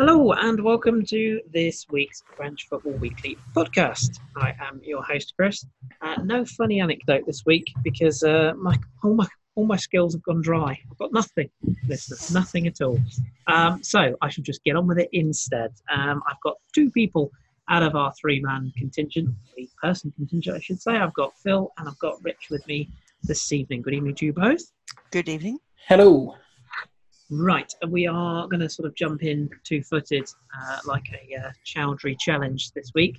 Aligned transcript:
Hello 0.00 0.32
and 0.32 0.64
welcome 0.64 1.04
to 1.04 1.42
this 1.52 1.84
week's 1.90 2.22
French 2.34 2.66
Football 2.70 2.94
Weekly 2.94 3.36
podcast. 3.54 4.18
I 4.34 4.54
am 4.58 4.80
your 4.82 5.02
host, 5.02 5.34
Chris. 5.36 5.66
Uh, 6.00 6.14
no 6.22 6.42
funny 6.46 6.80
anecdote 6.80 7.26
this 7.26 7.44
week 7.44 7.70
because 7.82 8.22
uh, 8.22 8.54
my, 8.56 8.78
all 9.04 9.12
my 9.12 9.26
all 9.56 9.66
my 9.66 9.76
skills 9.76 10.14
have 10.14 10.22
gone 10.22 10.40
dry. 10.40 10.70
I've 10.90 10.96
got 10.96 11.12
nothing, 11.12 11.50
listeners, 11.86 12.32
nothing 12.32 12.66
at 12.66 12.80
all. 12.80 12.98
Um, 13.46 13.84
so 13.84 14.16
I 14.22 14.30
should 14.30 14.44
just 14.44 14.64
get 14.64 14.74
on 14.74 14.86
with 14.86 14.98
it 14.98 15.10
instead. 15.12 15.70
Um, 15.94 16.22
I've 16.26 16.40
got 16.42 16.56
two 16.74 16.90
people 16.90 17.30
out 17.68 17.82
of 17.82 17.94
our 17.94 18.10
three-man 18.18 18.72
contingent, 18.78 19.28
three-person 19.52 20.14
contingent, 20.16 20.56
I 20.56 20.60
should 20.60 20.80
say. 20.80 20.92
I've 20.96 21.12
got 21.12 21.36
Phil 21.42 21.70
and 21.76 21.86
I've 21.86 21.98
got 21.98 22.24
Rich 22.24 22.48
with 22.50 22.66
me 22.66 22.88
this 23.24 23.52
evening. 23.52 23.82
Good 23.82 23.92
evening 23.92 24.14
to 24.14 24.24
you 24.24 24.32
both. 24.32 24.62
Good 25.10 25.28
evening. 25.28 25.58
Hello. 25.88 26.36
Right, 27.32 27.72
and 27.80 27.92
we 27.92 28.08
are 28.08 28.48
going 28.48 28.58
to 28.58 28.68
sort 28.68 28.88
of 28.88 28.94
jump 28.96 29.22
in 29.22 29.48
two 29.62 29.84
footed 29.84 30.28
uh, 30.60 30.78
like 30.84 31.04
a 31.12 31.36
uh, 31.36 31.50
Choudhury 31.64 32.18
challenge 32.18 32.72
this 32.72 32.90
week. 32.92 33.18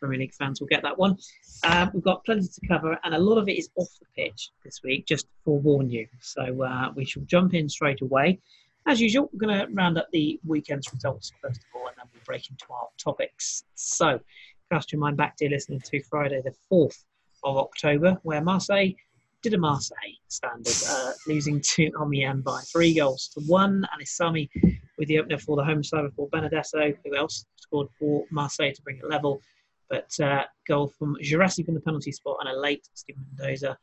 Premier 0.00 0.18
League 0.18 0.34
fans 0.34 0.60
will 0.60 0.68
get 0.68 0.82
that 0.82 0.98
one. 0.98 1.16
Uh, 1.64 1.86
we've 1.94 2.04
got 2.04 2.22
plenty 2.26 2.46
to 2.46 2.68
cover, 2.68 2.98
and 3.04 3.14
a 3.14 3.18
lot 3.18 3.38
of 3.38 3.48
it 3.48 3.52
is 3.52 3.70
off 3.76 3.88
the 4.00 4.22
pitch 4.22 4.50
this 4.66 4.82
week, 4.84 5.06
just 5.06 5.24
to 5.24 5.32
forewarn 5.46 5.88
you. 5.88 6.06
So 6.20 6.62
uh, 6.62 6.92
we 6.94 7.06
shall 7.06 7.22
jump 7.22 7.54
in 7.54 7.70
straight 7.70 8.02
away. 8.02 8.38
As 8.86 9.00
usual, 9.00 9.30
we're 9.32 9.46
going 9.46 9.58
to 9.58 9.72
round 9.72 9.96
up 9.96 10.08
the 10.12 10.38
weekend's 10.46 10.92
results 10.92 11.32
first 11.42 11.60
of 11.60 11.80
all, 11.80 11.88
and 11.88 11.96
then 11.96 12.04
we'll 12.12 12.22
break 12.26 12.50
into 12.50 12.66
our 12.70 12.88
topics. 12.98 13.64
So, 13.76 14.20
cast 14.70 14.92
your 14.92 15.00
mind 15.00 15.16
back, 15.16 15.38
dear 15.38 15.48
listener, 15.48 15.78
to 15.78 16.02
Friday, 16.02 16.42
the 16.44 16.54
4th 16.70 17.02
of 17.44 17.56
October, 17.56 18.18
where 18.24 18.42
Marseille 18.42 18.92
did 19.42 19.54
a 19.54 19.58
Marseille 19.58 20.16
standard, 20.28 20.74
uh, 20.88 21.12
losing 21.26 21.60
to 21.60 21.90
Amiens 22.00 22.42
by 22.42 22.60
three 22.72 22.94
goals 22.94 23.30
to 23.34 23.40
one. 23.46 23.86
And 23.92 24.02
Isami 24.02 24.48
with 24.98 25.08
the 25.08 25.18
opener 25.18 25.38
for 25.38 25.56
the 25.56 25.64
home 25.64 25.82
side 25.82 26.02
before 26.02 26.28
Benedetto, 26.28 26.92
who 27.04 27.16
else 27.16 27.44
scored 27.56 27.88
for 27.98 28.24
Marseille 28.30 28.72
to 28.72 28.82
bring 28.82 28.98
it 28.98 29.08
level. 29.08 29.40
But 29.88 30.10
uh, 30.20 30.44
goal 30.66 30.88
from 30.98 31.16
Guirassy 31.22 31.62
from 31.62 31.74
the 31.74 31.80
penalty 31.80 32.12
spot 32.12 32.38
and 32.40 32.48
a 32.48 32.60
late 32.60 32.86
Stiven 32.94 33.24
Mendoza 33.36 33.78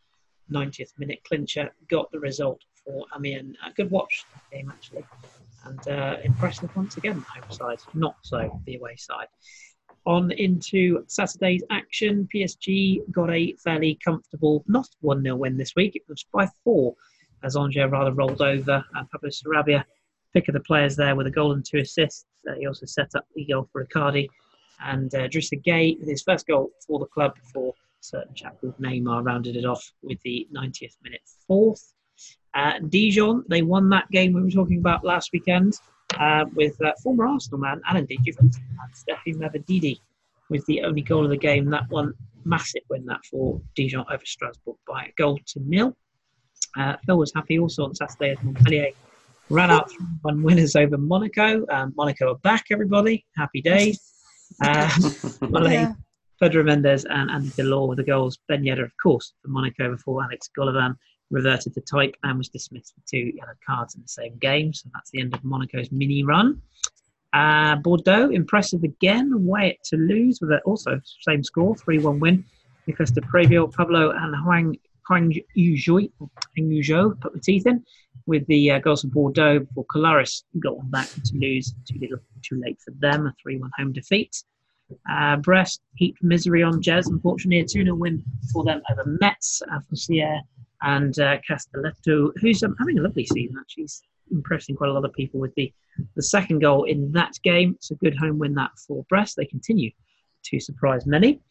90th 0.52 0.92
minute 1.00 1.20
clincher 1.28 1.72
got 1.90 2.12
the 2.12 2.20
result 2.20 2.62
for 2.84 3.06
Amiens. 3.16 3.56
A 3.66 3.74
good 3.74 3.90
watch 3.90 4.26
game 4.52 4.70
actually, 4.72 5.06
and 5.66 5.88
uh, 5.88 6.18
impressive 6.24 6.76
once 6.76 6.98
again. 6.98 7.20
The 7.20 7.42
home 7.42 7.52
side, 7.52 7.80
not 7.94 8.16
so 8.22 8.62
the 8.66 8.76
away 8.76 8.96
side. 8.98 9.28
On 10.06 10.32
into 10.32 11.04
Saturday's 11.08 11.64
action, 11.72 12.28
PSG 12.34 13.00
got 13.12 13.32
a 13.32 13.56
fairly 13.56 13.98
comfortable, 14.04 14.64
not 14.68 14.88
1 15.02 15.24
0 15.24 15.36
win 15.36 15.58
this 15.58 15.76
week. 15.76 15.96
It 15.96 16.04
was 16.08 16.24
by 16.32 16.48
four 16.64 16.94
as 17.44 17.56
Angers 17.56 17.92
rather 17.92 18.14
rolled 18.14 18.42
over. 18.42 18.86
And 18.94 19.10
Pablo 19.10 19.30
Sarabia, 19.30 19.84
pick 20.34 20.48
of 20.48 20.54
the 20.54 20.60
players 20.60 20.96
there 20.96 21.16
with 21.16 21.26
a 21.26 21.32
goal 21.32 21.54
and 21.54 21.66
two 21.66 21.80
assists. 21.80 22.26
Uh, 22.48 22.54
he 22.60 22.68
also 22.68 22.86
set 22.86 23.10
up 23.16 23.26
the 23.36 23.46
goal 23.46 23.68
for 23.72 23.84
Icardi. 23.84 24.28
And 24.84 25.14
uh, 25.16 25.28
Drissa 25.28 25.64
Gueye 25.66 25.98
with 26.00 26.10
his 26.10 26.22
first 26.22 26.46
goal 26.46 26.70
for 26.86 27.00
the 27.00 27.06
club 27.08 27.36
for 27.52 27.74
certain 28.02 28.36
chap 28.36 28.62
called 28.62 28.78
Neymar, 28.80 29.26
rounded 29.26 29.56
it 29.56 29.66
off 29.66 29.92
with 30.04 30.22
the 30.22 30.48
90th 30.56 30.98
minute 31.04 31.22
fourth. 31.48 31.94
Uh, 32.54 32.74
Dijon, 32.90 33.44
they 33.50 33.64
won 33.64 33.90
that 33.90 34.10
game 34.12 34.34
we 34.34 34.44
were 34.44 34.52
talking 34.52 34.78
about 34.78 35.04
last 35.04 35.32
weekend 35.34 35.80
uh, 36.20 36.46
with 36.54 36.80
uh, 36.82 36.92
former 37.04 37.28
Arsenal 37.28 37.60
man 37.60 37.82
and 37.88 37.98
indeed 37.98 38.22
Juventus 38.24 38.58
and 38.58 38.94
Stephy 38.94 39.36
Mavididi 39.36 40.00
with 40.50 40.66
the 40.66 40.84
only 40.84 41.02
goal 41.02 41.24
of 41.24 41.30
the 41.30 41.38
game. 41.38 41.70
That 41.70 41.90
one, 41.90 42.14
massive 42.44 42.84
win 42.90 43.06
that 43.06 43.26
for 43.30 43.62
Dijon 43.76 44.06
over 44.12 44.26
Strasbourg 44.26 44.78
by 44.88 45.06
a 45.06 45.12
goal 45.18 45.40
to 45.48 45.60
nil. 45.66 45.96
Uh, 46.78 46.96
Phil 47.06 47.18
was 47.18 47.32
happy 47.36 47.60
also 47.60 47.86
on 47.86 47.96
Saturday 47.96 48.32
as 48.32 48.44
Montpellier 48.44 48.90
ran 49.50 49.72
out 49.72 49.92
one 50.22 50.44
winners 50.44 50.76
over 50.76 50.98
Monaco. 50.98 51.66
Um, 51.70 51.94
Monaco 51.96 52.32
are 52.32 52.38
back, 52.40 52.66
everybody. 52.72 53.26
Happy 53.38 53.62
days. 53.62 54.00
Uh, 54.62 54.90
Malay, 55.42 55.74
yeah. 55.74 55.94
Pedro 56.42 56.64
Mendes 56.64 57.06
and 57.06 57.32
Andy 57.32 57.50
Delort 57.50 57.90
with 57.90 57.98
the 57.98 58.04
goals. 58.04 58.38
Ben 58.48 58.64
Yedder, 58.64 58.84
of 58.84 58.92
course, 59.02 59.34
for 59.42 59.50
Monaco 59.50 59.92
before 59.92 60.24
Alex 60.24 60.50
Golovin 60.58 60.96
reverted 61.32 61.74
to 61.74 61.82
type 61.82 62.16
and 62.24 62.38
was 62.38 62.50
dismissed 62.50 62.94
for 62.94 63.02
two 63.10 63.32
yellow 63.36 63.54
cards 63.66 63.96
in 63.96 64.02
the 64.02 64.08
same 64.08 64.38
game. 64.38 64.74
So 64.74 64.90
that's 64.94 65.10
the 65.12 65.22
end 65.22 65.34
of 65.34 65.44
Monaco's 65.44 65.92
mini 65.92 66.24
run. 66.24 66.62
Uh, 67.34 67.76
Bordeaux, 67.76 68.30
impressive 68.30 68.84
again, 68.84 69.32
away 69.34 69.72
at 69.72 69.84
Toulouse 69.84 70.40
with 70.42 70.52
also 70.66 71.02
same 71.22 71.44
score, 71.44 71.76
3 71.76 72.00
1 72.00 72.20
win. 72.20 72.46
Nicolas 72.88 73.12
de 73.12 73.22
Préville, 73.22 73.74
Pablo 73.74 74.12
and 74.12 74.36
Hwang, 74.46 74.78
Hwang 75.08 75.34
Ui-jo 75.58 77.16
put 77.20 77.34
the 77.34 77.40
teeth 77.40 77.68
in 77.68 77.84
with 78.26 78.46
the 78.48 78.72
uh, 78.72 78.80
goals 78.80 79.02
for 79.02 79.08
Bordeaux 79.08 79.60
before 79.60 79.86
Colares 79.86 80.44
got 80.60 80.78
one 80.78 80.90
back 80.90 81.10
to 81.10 81.38
lose. 81.38 81.74
Too 81.90 82.00
little, 82.00 82.20
too 82.42 82.62
late 82.64 82.80
for 82.80 82.92
them, 83.00 83.28
a 83.28 83.34
3 83.42 83.58
1 83.58 83.72
home 83.78 83.92
defeat. 83.92 84.44
Uh, 85.10 85.36
Brest 85.38 85.82
heaped 85.96 86.24
misery 86.24 86.64
on 86.64 86.82
Jez, 86.82 87.08
unfortunately, 87.10 87.60
a 87.60 87.66
2 87.66 87.84
0 87.84 87.96
win 87.96 88.24
for 88.54 88.64
them 88.64 88.82
over 88.92 89.04
Metz, 89.20 89.62
uh, 89.72 89.80
Fourcière, 89.92 90.42
and 90.86 91.20
uh, 91.20 91.38
Castelletto, 91.50 92.32
who's 92.40 92.64
um, 92.64 92.76
having 92.80 92.98
a 92.98 93.02
lovely 93.02 93.26
season 93.26 93.58
actually. 93.60 93.84
He's 93.84 94.04
impressing 94.32 94.76
quite 94.76 94.90
a 94.90 94.94
lot 94.94 95.06
of 95.06 95.14
people 95.14 95.40
with 95.40 95.54
the, 95.56 95.72
the 96.16 96.22
second 96.22 96.60
goal 96.60 96.86
in 96.86 97.12
that 97.12 97.34
game. 97.44 97.74
It's 97.76 97.92
a 97.92 97.96
good 97.96 98.16
home 98.16 98.40
win 98.40 98.54
that 98.56 98.72
for 98.88 99.04
Brest. 99.10 99.36
They 99.36 99.46
continue 99.46 99.92
to 100.46 100.60
surprise 100.60 101.06
many. 101.06 101.42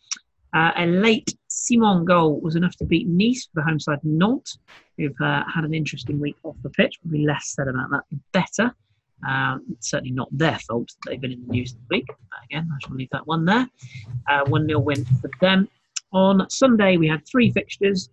Uh, 0.55 0.71
a 0.77 0.87
late 0.87 1.37
Simon 1.49 2.05
goal 2.05 2.41
was 2.41 2.55
enough 2.55 2.77
to 2.77 2.85
beat 2.85 3.09
Nice 3.09 3.47
for 3.47 3.61
the 3.61 3.65
home 3.65 3.81
side 3.81 3.99
Nantes, 4.05 4.59
who've 4.97 5.21
uh, 5.21 5.43
had 5.53 5.65
an 5.65 5.75
interesting 5.75 6.21
week 6.21 6.37
off 6.45 6.57
the 6.63 6.71
pitch. 6.71 7.01
Probably 7.03 7.27
less 7.27 7.49
said 7.49 7.67
about 7.67 7.91
that, 7.91 8.03
the 8.11 8.19
better. 8.33 8.75
Um, 9.27 9.77
certainly 9.81 10.13
not 10.13 10.29
their 10.31 10.59
fault 10.61 10.89
that 10.89 11.11
they've 11.11 11.21
been 11.21 11.33
in 11.33 11.45
the 11.47 11.53
news 11.53 11.73
this 11.73 11.83
week. 11.91 12.07
But 12.07 12.39
again, 12.45 12.69
I 12.73 12.87
shall 12.87 12.97
leave 12.97 13.09
that 13.11 13.27
one 13.27 13.45
there. 13.45 13.69
Uh, 14.29 14.45
1 14.47 14.67
0 14.69 14.79
win 14.79 15.05
for 15.05 15.31
them. 15.41 15.69
On 16.13 16.49
Sunday, 16.51 16.99
we 16.99 17.09
had 17.09 17.27
three 17.27 17.51
fixtures 17.51 18.11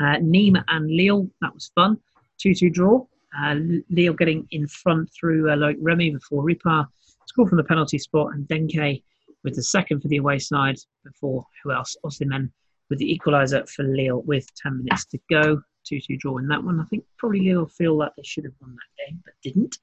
uh, 0.00 0.16
Nîmes 0.20 0.62
and 0.68 0.90
Lille, 0.90 1.28
that 1.40 1.54
was 1.54 1.70
fun. 1.74 1.98
2 2.38 2.54
2 2.54 2.70
draw. 2.70 3.04
Uh, 3.38 3.56
Lille 3.90 4.14
getting 4.14 4.46
in 4.50 4.66
front 4.66 5.10
through 5.12 5.50
uh, 5.50 5.56
Loïc 5.56 5.76
Remy 5.80 6.10
before 6.10 6.44
Ripart 6.44 6.86
scored 7.26 7.48
from 7.48 7.58
the 7.58 7.64
penalty 7.64 7.98
spot, 7.98 8.32
and 8.34 8.46
Denkey 8.48 9.02
with 9.44 9.54
the 9.54 9.62
second 9.62 10.00
for 10.00 10.08
the 10.08 10.16
away 10.16 10.38
side 10.38 10.76
before 11.04 11.44
who 11.62 11.72
else? 11.72 11.96
Osimhen 12.04 12.50
with 12.88 12.98
the 12.98 13.18
equaliser 13.18 13.68
for 13.68 13.82
Lille 13.82 14.22
with 14.22 14.46
10 14.62 14.78
minutes 14.78 15.06
to 15.06 15.18
go. 15.30 15.60
2 15.88 16.00
2 16.00 16.16
draw 16.16 16.38
in 16.38 16.48
that 16.48 16.62
one. 16.62 16.80
I 16.80 16.84
think 16.84 17.04
probably 17.18 17.40
Lille 17.40 17.66
feel 17.66 17.96
that 17.98 18.12
they 18.16 18.22
should 18.22 18.44
have 18.44 18.54
won 18.60 18.74
that 18.74 19.06
game, 19.06 19.22
but 19.24 19.34
didn't. 19.42 19.76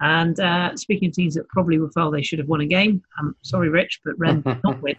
And 0.00 0.38
uh, 0.40 0.76
speaking 0.76 1.08
of 1.08 1.14
teams 1.14 1.34
that 1.34 1.48
probably 1.48 1.78
will 1.78 1.90
feel 1.90 2.10
they 2.10 2.22
should 2.22 2.38
have 2.38 2.48
won 2.48 2.60
a 2.60 2.66
game, 2.66 3.02
I'm 3.18 3.34
sorry, 3.42 3.68
Rich, 3.68 4.00
but 4.04 4.18
Rennes 4.18 4.44
did 4.46 4.60
not 4.62 4.82
win 4.82 4.96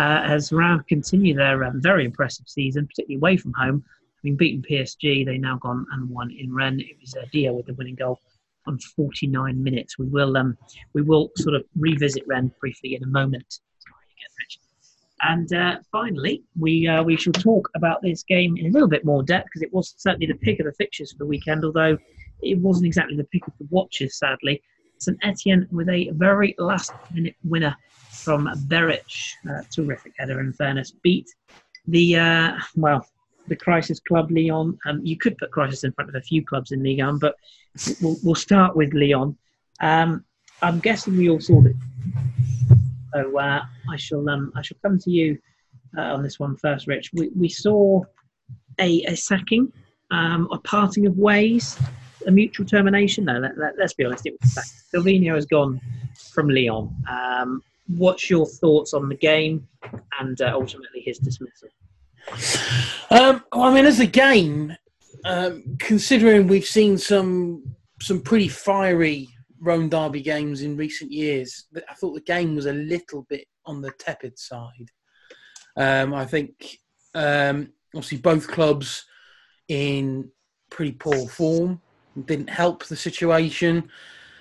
uh, 0.00 0.22
as 0.24 0.50
Rennes 0.50 0.82
continue 0.88 1.34
their 1.34 1.62
um, 1.64 1.82
very 1.82 2.06
impressive 2.06 2.48
season, 2.48 2.86
particularly 2.86 3.16
away 3.16 3.36
from 3.36 3.52
home. 3.52 3.84
Having 4.22 4.36
beaten 4.36 4.62
PSG, 4.62 5.26
they 5.26 5.36
now 5.36 5.58
gone 5.58 5.84
and 5.92 6.08
won 6.08 6.30
in 6.30 6.54
Rennes. 6.54 6.80
It 6.80 6.96
was 7.00 7.14
uh, 7.14 7.26
Dia 7.32 7.52
with 7.52 7.66
the 7.66 7.74
winning 7.74 7.96
goal 7.96 8.18
on 8.66 8.78
49 8.78 9.62
minutes. 9.62 9.98
We 9.98 10.06
will 10.06 10.38
um, 10.38 10.56
we 10.94 11.02
will 11.02 11.30
sort 11.36 11.54
of 11.54 11.64
revisit 11.78 12.24
Rennes 12.26 12.52
briefly 12.60 12.94
in 12.94 13.02
a 13.02 13.06
moment. 13.06 13.60
And 15.22 15.52
uh, 15.52 15.76
finally, 15.92 16.44
we 16.58 16.88
uh, 16.88 17.02
we 17.02 17.18
shall 17.18 17.34
talk 17.34 17.68
about 17.74 18.00
this 18.00 18.22
game 18.22 18.56
in 18.56 18.66
a 18.66 18.70
little 18.70 18.88
bit 18.88 19.04
more 19.04 19.22
depth 19.22 19.48
because 19.48 19.60
it 19.60 19.74
was 19.74 19.94
certainly 19.98 20.26
the 20.26 20.34
pick 20.34 20.60
of 20.60 20.64
the 20.66 20.72
fixtures 20.72 21.12
for 21.12 21.18
the 21.18 21.26
weekend, 21.26 21.62
although 21.62 21.98
it 22.40 22.58
wasn't 22.58 22.86
exactly 22.86 23.16
the 23.18 23.24
pick 23.24 23.46
of 23.46 23.52
the 23.58 23.66
watches, 23.68 24.16
sadly. 24.16 24.62
St 24.96 25.18
Etienne 25.22 25.68
with 25.70 25.90
a 25.90 26.10
very 26.12 26.54
last 26.58 26.92
minute 27.12 27.34
winner 27.44 27.76
from 28.20 28.48
Beric. 28.66 29.04
Uh, 29.48 29.62
terrific 29.70 30.12
header, 30.18 30.40
in 30.40 30.52
fairness. 30.52 30.92
Beat 31.02 31.28
the, 31.86 32.16
uh, 32.16 32.52
well, 32.76 33.06
the 33.48 33.56
Crisis 33.56 34.00
Club 34.00 34.30
Lyon. 34.30 34.78
Um, 34.86 35.00
you 35.04 35.16
could 35.16 35.36
put 35.38 35.50
Crisis 35.50 35.84
in 35.84 35.92
front 35.92 36.10
of 36.10 36.16
a 36.16 36.20
few 36.20 36.44
clubs 36.44 36.72
in 36.72 36.82
Ligue 36.82 37.00
1, 37.00 37.18
but 37.18 37.34
we'll, 38.00 38.16
we'll 38.22 38.34
start 38.34 38.76
with 38.76 38.92
Lyon. 38.92 39.36
Um, 39.80 40.24
I'm 40.62 40.78
guessing 40.78 41.16
we 41.16 41.30
all 41.30 41.40
saw 41.40 41.64
it. 41.64 41.76
So 43.14 43.38
uh, 43.38 43.62
I 43.90 43.96
shall 43.96 44.28
um, 44.28 44.52
I 44.54 44.62
shall 44.62 44.76
come 44.82 44.98
to 45.00 45.10
you 45.10 45.38
uh, 45.96 46.02
on 46.02 46.22
this 46.22 46.38
one 46.38 46.56
first, 46.56 46.86
Rich. 46.86 47.10
We, 47.12 47.30
we 47.34 47.48
saw 47.48 48.02
a, 48.78 49.02
a 49.04 49.16
sacking, 49.16 49.72
um, 50.12 50.48
a 50.52 50.58
parting 50.58 51.06
of 51.06 51.18
ways 51.18 51.76
a 52.26 52.30
mutual 52.30 52.66
termination? 52.66 53.24
No, 53.24 53.38
let, 53.38 53.52
us 53.52 53.74
let, 53.78 53.96
be 53.96 54.04
honest, 54.04 54.26
it 54.26 54.34
was 54.40 54.84
Silvinho 54.92 55.34
has 55.34 55.46
gone 55.46 55.80
from 56.32 56.48
Lyon. 56.48 56.94
Um, 57.08 57.62
what's 57.96 58.30
your 58.30 58.46
thoughts 58.46 58.94
on 58.94 59.08
the 59.08 59.16
game 59.16 59.66
and 60.20 60.40
uh, 60.40 60.52
ultimately 60.54 61.00
his 61.00 61.18
dismissal? 61.18 61.68
Um, 63.10 63.42
well, 63.52 63.62
I 63.62 63.74
mean, 63.74 63.86
as 63.86 64.00
a 64.00 64.06
game, 64.06 64.76
um, 65.24 65.76
considering 65.78 66.46
we've 66.46 66.64
seen 66.64 66.98
some 66.98 67.74
some 68.00 68.20
pretty 68.20 68.48
fiery 68.48 69.28
Rhone 69.60 69.88
Derby 69.88 70.22
games 70.22 70.62
in 70.62 70.76
recent 70.76 71.12
years, 71.12 71.66
I 71.88 71.94
thought 71.94 72.14
the 72.14 72.20
game 72.20 72.54
was 72.54 72.66
a 72.66 72.72
little 72.72 73.26
bit 73.28 73.46
on 73.66 73.82
the 73.82 73.90
tepid 73.98 74.38
side. 74.38 74.90
Um, 75.76 76.14
I 76.14 76.24
think 76.24 76.78
um, 77.14 77.72
obviously 77.94 78.18
both 78.18 78.48
clubs 78.48 79.04
in 79.68 80.30
pretty 80.70 80.92
poor 80.92 81.28
form 81.28 81.80
didn't 82.24 82.50
help 82.50 82.86
the 82.86 82.96
situation. 82.96 83.90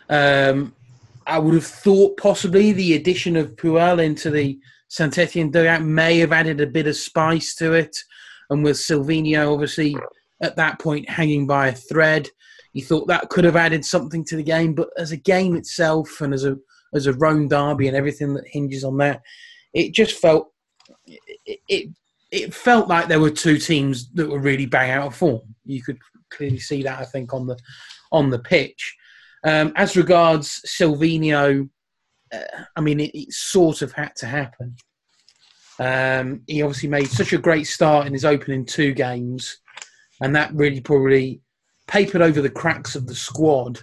Um, 0.09 0.73
I 1.29 1.39
would 1.39 1.53
have 1.53 1.65
thought 1.65 2.17
possibly 2.17 2.71
the 2.71 2.95
addition 2.95 3.35
of 3.35 3.55
Puel 3.55 4.03
into 4.03 4.29
the 4.29 4.59
Saint 4.87 5.17
Etienne 5.17 5.51
dugout 5.51 5.83
may 5.83 6.17
have 6.19 6.31
added 6.31 6.59
a 6.59 6.67
bit 6.67 6.87
of 6.87 6.95
spice 6.95 7.55
to 7.55 7.73
it. 7.73 7.95
And 8.49 8.63
with 8.63 8.77
Silvinho 8.77 9.53
obviously 9.53 9.95
at 10.41 10.55
that 10.55 10.79
point 10.79 11.09
hanging 11.09 11.45
by 11.45 11.67
a 11.67 11.75
thread, 11.75 12.27
you 12.73 12.83
thought 12.83 13.07
that 13.07 13.29
could 13.29 13.43
have 13.43 13.55
added 13.55 13.85
something 13.85 14.25
to 14.25 14.35
the 14.35 14.43
game. 14.43 14.73
But 14.73 14.89
as 14.97 15.11
a 15.11 15.17
game 15.17 15.55
itself 15.55 16.21
and 16.21 16.33
as 16.33 16.45
a 16.45 16.57
as 16.93 17.05
a 17.05 17.13
Rhone 17.13 17.47
derby 17.47 17.87
and 17.87 17.95
everything 17.95 18.33
that 18.33 18.47
hinges 18.47 18.83
on 18.83 18.97
that, 18.97 19.21
it 19.73 19.93
just 19.93 20.19
felt 20.19 20.51
it, 21.05 21.59
it, 21.67 21.89
it 22.31 22.53
felt 22.53 22.87
like 22.87 23.07
there 23.07 23.19
were 23.19 23.29
two 23.29 23.57
teams 23.57 24.11
that 24.13 24.29
were 24.29 24.39
really 24.39 24.65
bang 24.65 24.91
out 24.91 25.07
of 25.07 25.15
form. 25.15 25.41
You 25.65 25.83
could 25.83 25.99
clearly 26.31 26.59
see 26.59 26.81
that 26.83 26.99
I 26.99 27.05
think 27.05 27.33
on 27.33 27.45
the 27.45 27.57
on 28.11 28.29
the 28.29 28.39
pitch. 28.39 28.95
Um, 29.43 29.73
as 29.75 29.95
regards 29.95 30.61
Silvinho, 30.67 31.69
uh, 32.33 32.39
I 32.75 32.81
mean, 32.81 32.99
it, 32.99 33.11
it, 33.13 33.31
sort 33.31 33.81
of 33.81 33.91
had 33.93 34.15
to 34.17 34.25
happen. 34.25 34.75
Um, 35.79 36.41
he 36.47 36.61
obviously 36.61 36.89
made 36.89 37.09
such 37.09 37.31
a 37.33 37.37
great 37.37 37.65
start 37.65 38.05
in 38.05 38.13
his 38.13 38.25
opening 38.25 38.65
two 38.65 38.93
games, 38.93 39.57
and 40.21 40.35
that 40.35 40.53
really 40.53 40.81
probably 40.81 41.41
papered 41.87 42.21
over 42.21 42.41
the 42.41 42.49
cracks 42.49 42.95
of 42.95 43.07
the 43.07 43.15
squad. 43.15 43.79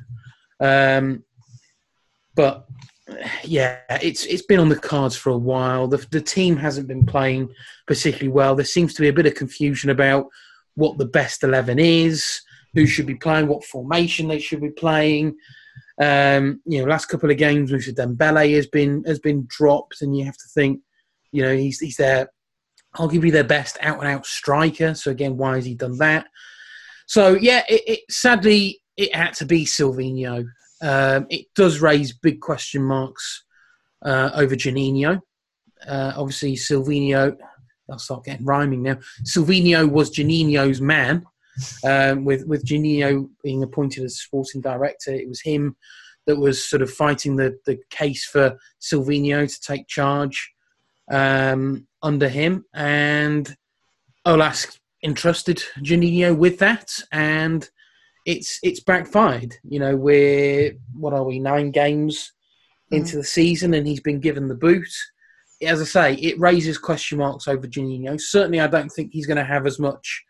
Um, 0.60 1.24
but 2.34 2.66
yeah, 3.44 3.78
it's 4.02 4.24
it's 4.26 4.44
been 4.44 4.60
on 4.60 4.68
the 4.68 4.78
cards 4.78 5.16
for 5.16 5.30
a 5.30 5.38
while. 5.38 5.88
The 5.88 6.04
the 6.10 6.20
team 6.20 6.56
hasn't 6.56 6.88
been 6.88 7.06
playing 7.06 7.48
particularly 7.86 8.28
well. 8.28 8.54
There 8.54 8.64
seems 8.64 8.94
to 8.94 9.02
be 9.02 9.08
a 9.08 9.12
bit 9.12 9.26
of 9.26 9.34
confusion 9.34 9.90
about 9.90 10.26
what 10.74 10.98
the 10.98 11.06
best 11.06 11.44
eleven 11.44 11.78
is, 11.78 12.42
who 12.76 12.86
should 12.86 13.06
be 13.06 13.14
playing, 13.14 13.48
what 13.48 13.64
formation 13.64 14.28
they 14.28 14.38
should 14.38 14.60
be 14.60 14.70
playing. 14.70 15.34
Um, 16.00 16.60
you 16.66 16.78
know, 16.78 16.88
last 16.88 17.06
couple 17.06 17.30
of 17.30 17.38
games, 17.38 17.72
we've 17.72 17.78
Moussa 17.78 17.94
Dembele 17.94 18.54
has 18.54 18.66
been 18.66 19.02
has 19.04 19.18
been 19.18 19.46
dropped, 19.48 20.02
and 20.02 20.16
you 20.16 20.26
have 20.26 20.36
to 20.36 20.48
think, 20.54 20.80
you 21.32 21.42
know, 21.42 21.56
he's 21.56 21.80
he's 21.80 21.96
their 21.96 22.28
arguably 22.94 23.32
their 23.32 23.44
best 23.44 23.78
out 23.80 23.98
and 23.98 24.06
out 24.06 24.26
striker. 24.26 24.94
So 24.94 25.10
again, 25.10 25.38
why 25.38 25.56
has 25.56 25.64
he 25.64 25.74
done 25.74 25.96
that? 25.98 26.26
So 27.06 27.34
yeah, 27.34 27.62
it, 27.66 27.82
it 27.86 28.00
sadly 28.10 28.82
it 28.98 29.14
had 29.14 29.32
to 29.34 29.46
be 29.46 29.64
Silvinho. 29.64 30.46
Um, 30.82 31.26
it 31.30 31.46
does 31.54 31.80
raise 31.80 32.12
big 32.12 32.40
question 32.40 32.82
marks 32.82 33.44
uh, 34.04 34.30
over 34.34 34.54
Juninho. 34.54 35.22
Uh, 35.88 36.12
obviously, 36.14 36.56
Silvinho. 36.56 37.36
I'll 37.90 37.98
start 37.98 38.24
getting 38.24 38.44
rhyming 38.44 38.82
now. 38.82 38.98
Silvinho 39.24 39.88
was 39.90 40.10
Juninho's 40.10 40.80
man. 40.82 41.24
Um, 41.84 42.24
with 42.24 42.46
with 42.46 42.64
Juninho 42.64 43.28
being 43.42 43.62
appointed 43.62 44.04
as 44.04 44.18
sporting 44.18 44.60
director, 44.60 45.12
it 45.12 45.28
was 45.28 45.40
him 45.40 45.76
that 46.26 46.36
was 46.36 46.68
sort 46.68 46.82
of 46.82 46.92
fighting 46.92 47.36
the, 47.36 47.56
the 47.66 47.78
case 47.90 48.26
for 48.26 48.58
Silvinho 48.80 49.46
to 49.48 49.60
take 49.60 49.86
charge 49.86 50.52
um, 51.10 51.86
under 52.02 52.28
him, 52.28 52.64
and 52.74 53.56
Aulas 54.26 54.78
entrusted 55.02 55.62
Juninho 55.78 56.36
with 56.36 56.58
that, 56.58 56.90
and 57.12 57.68
it's 58.26 58.58
it's 58.62 58.80
backfired. 58.80 59.54
You 59.62 59.80
know, 59.80 59.96
we're 59.96 60.76
what 60.92 61.12
are 61.12 61.24
we 61.24 61.38
nine 61.38 61.70
games 61.70 62.32
into 62.90 63.10
mm-hmm. 63.10 63.18
the 63.18 63.24
season, 63.24 63.74
and 63.74 63.86
he's 63.86 64.00
been 64.00 64.20
given 64.20 64.48
the 64.48 64.54
boot. 64.54 64.88
As 65.62 65.80
I 65.80 65.84
say, 65.84 66.14
it 66.16 66.38
raises 66.38 66.76
question 66.76 67.18
marks 67.18 67.48
over 67.48 67.66
Juninho. 67.66 68.20
Certainly, 68.20 68.60
I 68.60 68.66
don't 68.66 68.90
think 68.90 69.12
he's 69.12 69.26
going 69.26 69.38
to 69.38 69.44
have 69.44 69.66
as 69.66 69.78
much 69.78 70.24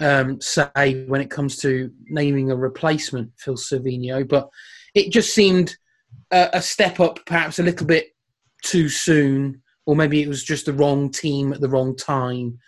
um, 0.00 0.40
say 0.40 1.04
when 1.06 1.20
it 1.20 1.30
comes 1.30 1.56
to 1.58 1.90
naming 2.08 2.50
a 2.50 2.56
replacement 2.56 3.30
for 3.36 3.52
Silvinho, 3.52 4.28
but 4.28 4.48
it 4.94 5.12
just 5.12 5.34
seemed 5.34 5.76
a, 6.30 6.50
a 6.54 6.62
step 6.62 7.00
up, 7.00 7.24
perhaps 7.26 7.58
a 7.58 7.62
little 7.62 7.86
bit 7.86 8.14
too 8.62 8.88
soon, 8.88 9.62
or 9.86 9.96
maybe 9.96 10.22
it 10.22 10.28
was 10.28 10.44
just 10.44 10.66
the 10.66 10.72
wrong 10.72 11.10
team 11.10 11.52
at 11.52 11.60
the 11.60 11.68
wrong 11.68 11.96
time. 11.96 12.58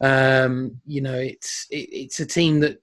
Um, 0.00 0.80
you 0.86 1.00
know, 1.00 1.14
it's 1.14 1.66
it, 1.70 1.88
it's 1.92 2.20
a 2.20 2.26
team 2.26 2.60
that 2.60 2.82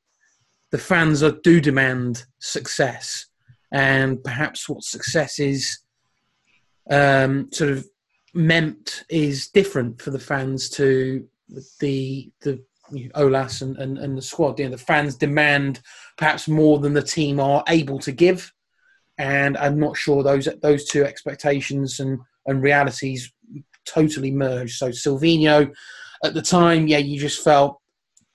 the 0.71 0.77
fans 0.77 1.21
are, 1.23 1.37
do 1.43 1.59
demand 1.59 2.25
success, 2.39 3.27
and 3.71 4.23
perhaps 4.23 4.69
what 4.69 4.83
success 4.83 5.39
is 5.39 5.79
um, 6.89 7.51
sort 7.51 7.71
of 7.71 7.85
meant 8.33 9.03
is 9.09 9.49
different 9.49 10.01
for 10.01 10.11
the 10.11 10.19
fans 10.19 10.69
to 10.69 11.27
the 11.79 12.31
the 12.41 12.63
Aulas 12.91 13.61
and, 13.61 13.77
and, 13.77 13.97
and 13.97 14.17
the 14.17 14.21
squad. 14.21 14.59
You 14.59 14.65
know, 14.65 14.71
the 14.71 14.77
fans 14.77 15.15
demand 15.15 15.81
perhaps 16.17 16.47
more 16.47 16.79
than 16.79 16.93
the 16.93 17.01
team 17.01 17.39
are 17.39 17.63
able 17.67 17.99
to 17.99 18.11
give, 18.11 18.51
and 19.17 19.57
I'm 19.57 19.79
not 19.79 19.97
sure 19.97 20.23
those 20.23 20.47
those 20.61 20.85
two 20.85 21.03
expectations 21.03 21.99
and 21.99 22.19
and 22.45 22.61
realities 22.61 23.31
totally 23.85 24.31
merge. 24.31 24.77
So 24.77 24.89
Silvinho, 24.89 25.73
at 26.23 26.33
the 26.33 26.41
time, 26.41 26.87
yeah, 26.87 26.97
you 26.97 27.19
just 27.19 27.43
felt 27.43 27.79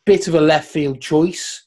bit 0.04 0.28
of 0.28 0.34
a 0.34 0.40
left 0.40 0.68
field 0.68 1.00
choice 1.00 1.66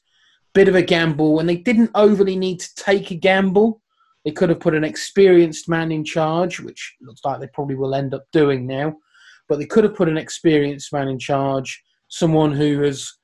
bit 0.52 0.68
of 0.68 0.74
a 0.74 0.82
gamble, 0.82 1.40
and 1.40 1.48
they 1.48 1.56
didn't 1.56 1.90
overly 1.94 2.36
need 2.36 2.60
to 2.60 2.74
take 2.74 3.10
a 3.10 3.14
gamble. 3.14 3.80
They 4.24 4.32
could 4.32 4.48
have 4.48 4.60
put 4.60 4.74
an 4.74 4.84
experienced 4.84 5.68
man 5.68 5.92
in 5.92 6.04
charge, 6.04 6.60
which 6.60 6.96
looks 7.00 7.24
like 7.24 7.40
they 7.40 7.46
probably 7.48 7.76
will 7.76 7.94
end 7.94 8.14
up 8.14 8.24
doing 8.32 8.66
now. 8.66 8.96
But 9.48 9.58
they 9.58 9.66
could 9.66 9.84
have 9.84 9.94
put 9.94 10.08
an 10.08 10.18
experienced 10.18 10.92
man 10.92 11.08
in 11.08 11.18
charge, 11.18 11.82
someone 12.10 12.52
who 12.52 12.82
has 12.82 13.14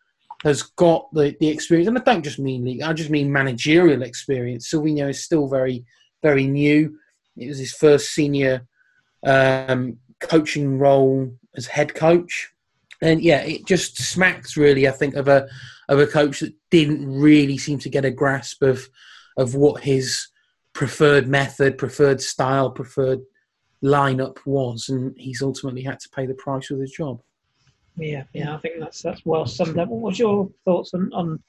has 0.44 0.62
got 0.62 1.12
the, 1.12 1.36
the 1.40 1.48
experience, 1.48 1.88
and 1.88 1.98
I 1.98 2.02
don't 2.02 2.22
just 2.22 2.38
mean 2.38 2.64
league, 2.64 2.82
I 2.82 2.92
just 2.92 3.10
mean 3.10 3.30
managerial 3.30 4.02
experience. 4.02 4.70
Silvinho 4.70 5.10
is 5.10 5.24
still 5.24 5.48
very, 5.48 5.84
very 6.22 6.46
new. 6.46 6.98
It 7.36 7.48
was 7.48 7.58
his 7.58 7.72
first 7.72 8.12
senior 8.12 8.66
um, 9.26 9.98
coaching 10.20 10.78
role 10.78 11.32
as 11.56 11.66
head 11.66 11.94
coach, 11.94 12.52
and 13.02 13.20
yeah, 13.20 13.42
it 13.42 13.66
just 13.66 13.98
smacks 13.98 14.56
really, 14.56 14.88
I 14.88 14.92
think, 14.92 15.14
of 15.14 15.28
a 15.28 15.48
of 15.88 15.98
a 15.98 16.06
coach 16.06 16.40
that 16.40 16.54
didn't 16.70 17.06
really 17.06 17.58
seem 17.58 17.78
to 17.80 17.90
get 17.90 18.04
a 18.04 18.10
grasp 18.10 18.62
of 18.62 18.88
of 19.36 19.54
what 19.54 19.82
his 19.82 20.28
preferred 20.72 21.26
method, 21.26 21.78
preferred 21.78 22.20
style, 22.20 22.70
preferred 22.70 23.20
lineup 23.82 24.38
was, 24.46 24.88
and 24.88 25.14
he's 25.18 25.42
ultimately 25.42 25.82
had 25.82 26.00
to 26.00 26.08
pay 26.10 26.26
the 26.26 26.34
price 26.34 26.70
with 26.70 26.80
his 26.80 26.92
job. 26.92 27.20
Yeah, 27.96 28.24
yeah, 28.34 28.54
I 28.54 28.58
think 28.58 28.78
that's 28.78 29.02
that's 29.02 29.24
well 29.24 29.46
summed 29.46 29.78
up. 29.78 29.88
What 29.88 30.02
was 30.02 30.18
your 30.18 30.50
thoughts 30.64 30.92
on 30.92 31.10
on, 31.14 31.42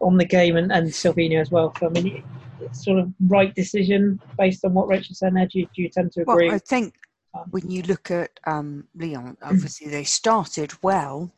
on 0.00 0.16
the 0.16 0.24
game 0.24 0.56
and, 0.56 0.72
and 0.72 0.88
Silvinho 0.88 1.40
as 1.40 1.50
well? 1.50 1.72
I 1.82 1.88
mean, 1.88 2.24
it's 2.60 2.84
sort 2.84 2.98
of 2.98 3.12
right 3.28 3.54
decision 3.54 4.20
based 4.36 4.64
on 4.64 4.74
what 4.74 4.88
Rachel 4.88 5.14
said. 5.14 5.34
Do 5.34 5.58
you, 5.58 5.66
do 5.74 5.82
you 5.82 5.88
tend 5.88 6.12
to 6.12 6.22
agree? 6.22 6.48
Well, 6.48 6.56
I 6.56 6.58
think 6.58 6.94
um, 7.34 7.44
when 7.50 7.70
you 7.70 7.82
look 7.82 8.10
at 8.10 8.40
um, 8.46 8.88
Lyon, 8.96 9.36
obviously 9.42 9.88
they 9.88 10.04
started 10.04 10.72
well, 10.82 11.32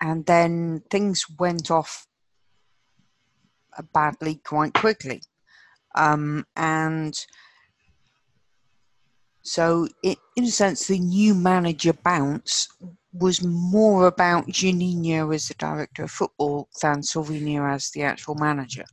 and 0.00 0.24
then 0.24 0.82
things 0.90 1.26
went 1.38 1.70
off 1.70 2.06
badly 3.92 4.36
quite 4.36 4.74
quickly. 4.74 5.22
Um, 5.94 6.46
and 6.56 7.14
so, 9.42 9.88
it, 10.02 10.18
in 10.36 10.44
a 10.44 10.50
sense, 10.50 10.86
the 10.86 10.98
new 10.98 11.34
manager 11.34 11.92
bounce 11.92 12.68
was 13.12 13.42
more 13.42 14.06
about 14.06 14.46
Juninho 14.48 15.34
as 15.34 15.48
the 15.48 15.54
director 15.54 16.04
of 16.04 16.10
football 16.10 16.68
than 16.82 17.00
Silvinho 17.00 17.68
as 17.72 17.90
the 17.90 18.02
actual 18.02 18.34
manager, 18.34 18.84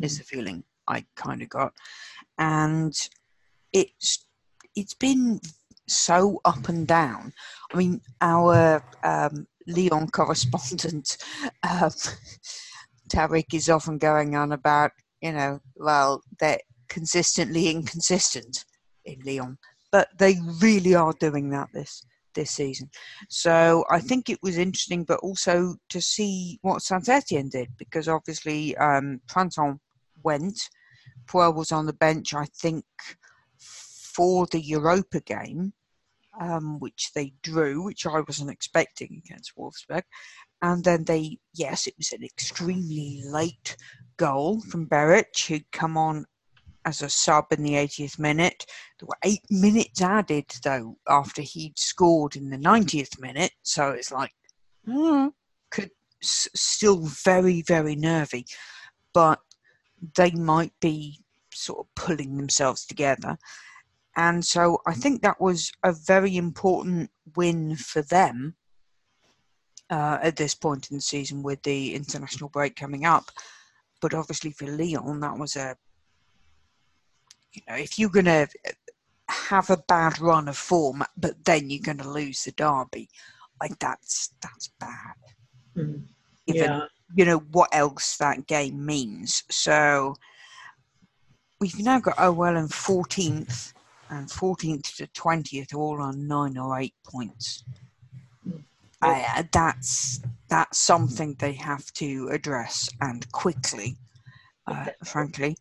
is 0.00 0.18
the 0.18 0.24
feeling 0.24 0.64
I 0.86 1.04
kind 1.16 1.42
of 1.42 1.48
got. 1.48 1.72
And 2.38 2.94
it's 3.72 4.26
it's 4.74 4.94
been 4.94 5.40
so 5.88 6.40
up 6.44 6.68
and 6.68 6.86
down. 6.86 7.32
I 7.72 7.76
mean, 7.76 8.00
our 8.20 8.84
um, 9.02 9.46
Lyon 9.66 10.08
correspondent, 10.08 11.16
um, 11.62 11.90
Tariq, 13.08 13.54
is 13.54 13.70
often 13.70 13.96
going 13.98 14.36
on 14.36 14.52
about, 14.52 14.92
you 15.22 15.32
know, 15.32 15.60
well, 15.76 16.22
they're 16.40 16.60
consistently 16.88 17.70
inconsistent 17.70 18.64
in 19.06 19.20
Lyon, 19.24 19.56
but 19.90 20.08
they 20.18 20.36
really 20.60 20.94
are 20.94 21.14
doing 21.18 21.50
that 21.50 21.68
this 21.72 22.04
this 22.36 22.52
season. 22.52 22.88
So 23.28 23.84
I 23.90 23.98
think 23.98 24.30
it 24.30 24.38
was 24.42 24.56
interesting, 24.58 25.02
but 25.02 25.18
also 25.20 25.74
to 25.88 26.00
see 26.00 26.60
what 26.62 26.82
Saint 26.82 27.08
Etienne 27.08 27.48
did, 27.48 27.70
because 27.76 28.08
obviously 28.08 28.76
um, 28.76 29.20
went, 30.22 30.70
Puel 31.26 31.54
was 31.54 31.72
on 31.72 31.86
the 31.86 31.92
bench, 31.92 32.32
I 32.34 32.44
think, 32.44 32.84
for 33.58 34.46
the 34.46 34.60
Europa 34.60 35.20
game, 35.20 35.72
um, 36.40 36.78
which 36.78 37.10
they 37.14 37.32
drew, 37.42 37.82
which 37.82 38.06
I 38.06 38.20
wasn't 38.20 38.50
expecting 38.50 39.22
against 39.24 39.56
Wolfsburg. 39.56 40.02
And 40.62 40.84
then 40.84 41.04
they, 41.04 41.38
yes, 41.54 41.86
it 41.86 41.94
was 41.98 42.12
an 42.12 42.22
extremely 42.22 43.22
late 43.24 43.76
goal 44.16 44.60
from 44.60 44.86
Beric, 44.86 45.36
who'd 45.48 45.70
come 45.72 45.96
on 45.96 46.24
as 46.86 47.02
a 47.02 47.10
sub 47.10 47.46
in 47.50 47.62
the 47.62 47.74
80th 47.74 48.18
minute. 48.18 48.64
There 48.98 49.06
were 49.06 49.18
eight 49.24 49.44
minutes 49.50 50.00
added, 50.00 50.46
though, 50.62 50.96
after 51.08 51.42
he'd 51.42 51.78
scored 51.78 52.36
in 52.36 52.48
the 52.48 52.56
90th 52.56 53.20
minute. 53.20 53.52
So 53.62 53.90
it's 53.90 54.12
like, 54.12 54.32
mm, 54.88 55.32
could 55.70 55.90
s- 56.22 56.48
still 56.54 57.00
very, 57.02 57.62
very 57.62 57.96
nervy. 57.96 58.46
But 59.12 59.40
they 60.16 60.30
might 60.30 60.72
be 60.80 61.20
sort 61.52 61.80
of 61.80 61.94
pulling 61.96 62.36
themselves 62.36 62.86
together. 62.86 63.36
And 64.16 64.44
so 64.44 64.78
I 64.86 64.94
think 64.94 65.22
that 65.22 65.40
was 65.40 65.72
a 65.82 65.92
very 65.92 66.36
important 66.36 67.10
win 67.34 67.76
for 67.76 68.02
them 68.02 68.54
uh, 69.90 70.18
at 70.22 70.36
this 70.36 70.54
point 70.54 70.90
in 70.90 70.96
the 70.98 71.02
season 71.02 71.42
with 71.42 71.62
the 71.62 71.94
international 71.94 72.50
break 72.50 72.76
coming 72.76 73.04
up. 73.04 73.30
But 74.00 74.14
obviously 74.14 74.52
for 74.52 74.66
Lyon, 74.66 75.20
that 75.20 75.38
was 75.38 75.56
a, 75.56 75.76
you 77.56 77.62
know, 77.68 77.76
if 77.76 77.98
you're 77.98 78.10
going 78.10 78.26
to 78.26 78.46
have 79.28 79.70
a 79.70 79.82
bad 79.88 80.20
run 80.20 80.46
of 80.48 80.56
form, 80.56 81.02
but 81.16 81.42
then 81.44 81.70
you're 81.70 81.82
going 81.82 81.98
to 81.98 82.08
lose 82.08 82.44
the 82.44 82.52
derby, 82.52 83.08
like 83.60 83.78
that's 83.78 84.30
that's 84.42 84.68
bad. 84.78 85.16
Mm. 85.76 86.02
Given, 86.46 86.62
Yeah. 86.70 86.86
you 87.14 87.24
know 87.24 87.38
what 87.38 87.70
else 87.72 88.18
that 88.18 88.46
game 88.46 88.84
means. 88.84 89.42
So 89.50 90.14
we've 91.60 91.78
now 91.80 91.98
got 91.98 92.18
OL 92.18 92.44
and 92.44 92.68
14th 92.70 93.72
and 94.10 94.28
14th 94.28 94.96
to 94.96 95.06
20th 95.08 95.74
all 95.74 96.00
on 96.00 96.28
nine 96.28 96.56
or 96.58 96.78
eight 96.78 96.94
points. 97.04 97.64
Uh, 99.02 99.42
that's 99.52 100.20
that's 100.48 100.78
something 100.78 101.34
they 101.38 101.52
have 101.52 101.92
to 101.92 102.28
address 102.32 102.88
and 103.00 103.30
quickly, 103.32 103.96
uh, 104.66 104.86
frankly, 105.04 105.56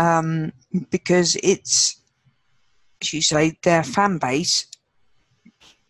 um, 0.00 0.50
because 0.90 1.36
it's, 1.42 2.00
as 3.02 3.12
you 3.12 3.20
say, 3.20 3.58
their 3.62 3.84
fan 3.84 4.16
base 4.16 4.66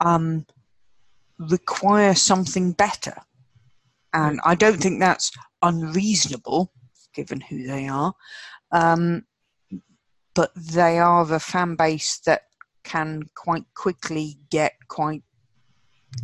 um, 0.00 0.44
require 1.38 2.14
something 2.16 2.72
better, 2.72 3.14
and 4.12 4.40
I 4.44 4.56
don't 4.56 4.78
think 4.78 4.98
that's 4.98 5.30
unreasonable 5.62 6.72
given 7.14 7.40
who 7.40 7.66
they 7.66 7.86
are. 7.86 8.12
Um, 8.72 9.24
but 10.34 10.50
they 10.56 10.98
are 10.98 11.24
the 11.24 11.40
fan 11.40 11.76
base 11.76 12.18
that 12.26 12.42
can 12.82 13.22
quite 13.36 13.66
quickly 13.74 14.38
get 14.50 14.72
quite 14.88 15.22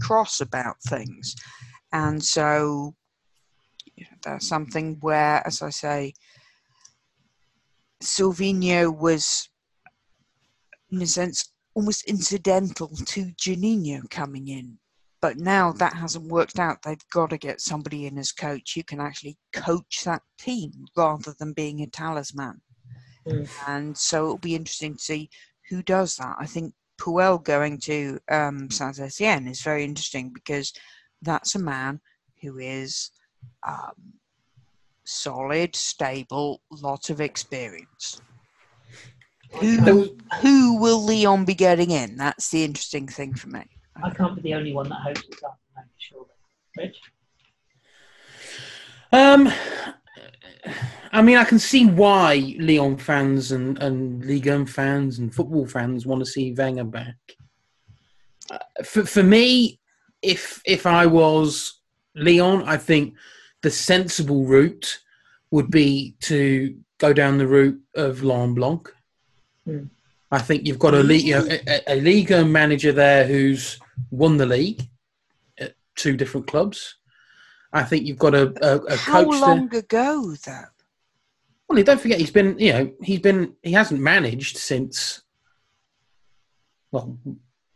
cross 0.00 0.40
about 0.40 0.80
things. 0.82 1.36
And 1.92 2.22
so 2.22 2.94
you 3.94 4.04
know, 4.04 4.16
that's 4.24 4.48
something 4.48 4.96
where, 5.00 5.46
as 5.46 5.62
I 5.62 5.70
say, 5.70 6.14
Silvinho 8.06 8.96
was, 8.96 9.48
in 10.90 11.02
a 11.02 11.06
sense, 11.06 11.52
almost 11.74 12.04
incidental 12.04 12.88
to 12.88 13.26
Juninho 13.32 14.08
coming 14.10 14.48
in. 14.48 14.78
But 15.20 15.38
now 15.38 15.72
that 15.72 15.94
hasn't 15.94 16.30
worked 16.30 16.58
out. 16.58 16.82
They've 16.82 17.08
got 17.12 17.30
to 17.30 17.38
get 17.38 17.60
somebody 17.60 18.06
in 18.06 18.18
as 18.18 18.32
coach 18.32 18.74
who 18.74 18.82
can 18.82 19.00
actually 19.00 19.36
coach 19.52 20.02
that 20.04 20.22
team 20.38 20.72
rather 20.96 21.34
than 21.38 21.52
being 21.52 21.82
a 21.82 21.86
talisman. 21.86 22.60
Mm. 23.26 23.48
And 23.66 23.96
so 23.96 24.24
it'll 24.24 24.38
be 24.38 24.54
interesting 24.54 24.94
to 24.94 25.02
see 25.02 25.30
who 25.68 25.82
does 25.82 26.16
that. 26.16 26.36
I 26.38 26.46
think 26.46 26.74
Puel 27.00 27.42
going 27.42 27.78
to 27.80 28.18
um, 28.30 28.70
Saint 28.70 28.98
Etienne 28.98 29.48
is 29.48 29.62
very 29.62 29.84
interesting 29.84 30.32
because 30.32 30.72
that's 31.22 31.54
a 31.54 31.58
man 31.60 32.00
who 32.42 32.58
is 32.58 33.10
um, 33.66 34.14
solid, 35.06 35.74
stable, 35.74 36.60
lots 36.70 37.10
of 37.10 37.20
experience. 37.20 38.20
Who, 39.60 40.16
who 40.42 40.78
will 40.78 41.06
Lyon 41.06 41.44
be 41.44 41.54
getting 41.54 41.90
in? 41.90 42.16
That's 42.16 42.50
the 42.50 42.64
interesting 42.64 43.06
thing 43.06 43.34
for 43.34 43.48
me. 43.48 43.64
I 44.02 44.10
can't 44.10 44.34
be 44.36 44.42
the 44.42 44.54
only 44.54 44.74
one 44.74 44.88
that 44.88 45.00
hopes 45.00 45.22
it's 45.28 45.42
after 45.42 45.58
Manchester, 45.74 45.96
surely. 45.98 46.26
Rich? 46.76 47.00
Um, 49.12 49.48
I 51.12 51.22
mean, 51.22 51.38
I 51.38 51.44
can 51.44 51.58
see 51.58 51.86
why 51.86 52.56
Lyon 52.58 52.98
fans 52.98 53.52
and, 53.52 53.82
and 53.82 54.24
Ligue 54.24 54.48
1 54.48 54.66
fans 54.66 55.18
and 55.18 55.34
football 55.34 55.66
fans 55.66 56.04
want 56.04 56.20
to 56.20 56.26
see 56.26 56.52
Wenger 56.52 56.84
back. 56.84 57.16
Uh, 58.50 58.58
for, 58.84 59.06
for 59.06 59.22
me, 59.22 59.80
if 60.22 60.60
if 60.64 60.86
I 60.86 61.06
was 61.06 61.80
Lyon, 62.14 62.62
I 62.62 62.76
think 62.76 63.14
the 63.62 63.70
sensible 63.70 64.44
route 64.44 64.98
would 65.50 65.70
be 65.70 66.16
to 66.20 66.76
go 66.98 67.12
down 67.12 67.38
the 67.38 67.46
route 67.46 67.80
of 67.94 68.22
Laurent 68.22 68.54
Blanc. 68.54 68.92
Hmm. 69.64 69.84
I 70.30 70.38
think 70.38 70.66
you've 70.66 70.78
got 70.78 70.94
a, 70.94 71.02
league, 71.02 71.30
a, 71.30 71.92
a, 71.92 71.94
a 71.94 72.00
Ligue 72.00 72.32
1 72.32 72.50
manager 72.50 72.92
there 72.92 73.26
who's 73.26 73.78
won 74.10 74.36
the 74.36 74.46
league 74.46 74.82
at 75.58 75.74
two 75.94 76.16
different 76.16 76.46
clubs. 76.46 76.96
I 77.72 77.84
think 77.84 78.06
you've 78.06 78.18
got 78.18 78.34
a, 78.34 78.52
a, 78.62 78.78
a 78.86 78.96
How 78.96 79.24
coach 79.24 79.32
there. 79.32 79.40
long 79.40 79.74
ago, 79.74 80.34
that? 80.46 80.70
Well, 81.68 81.82
don't 81.82 82.00
forget 82.00 82.18
he's 82.18 82.30
been, 82.30 82.58
you 82.58 82.72
know, 82.72 82.92
he's 83.02 83.20
been, 83.20 83.54
he 83.62 83.72
hasn't 83.72 84.00
managed 84.00 84.56
since, 84.56 85.22
well, 86.90 87.18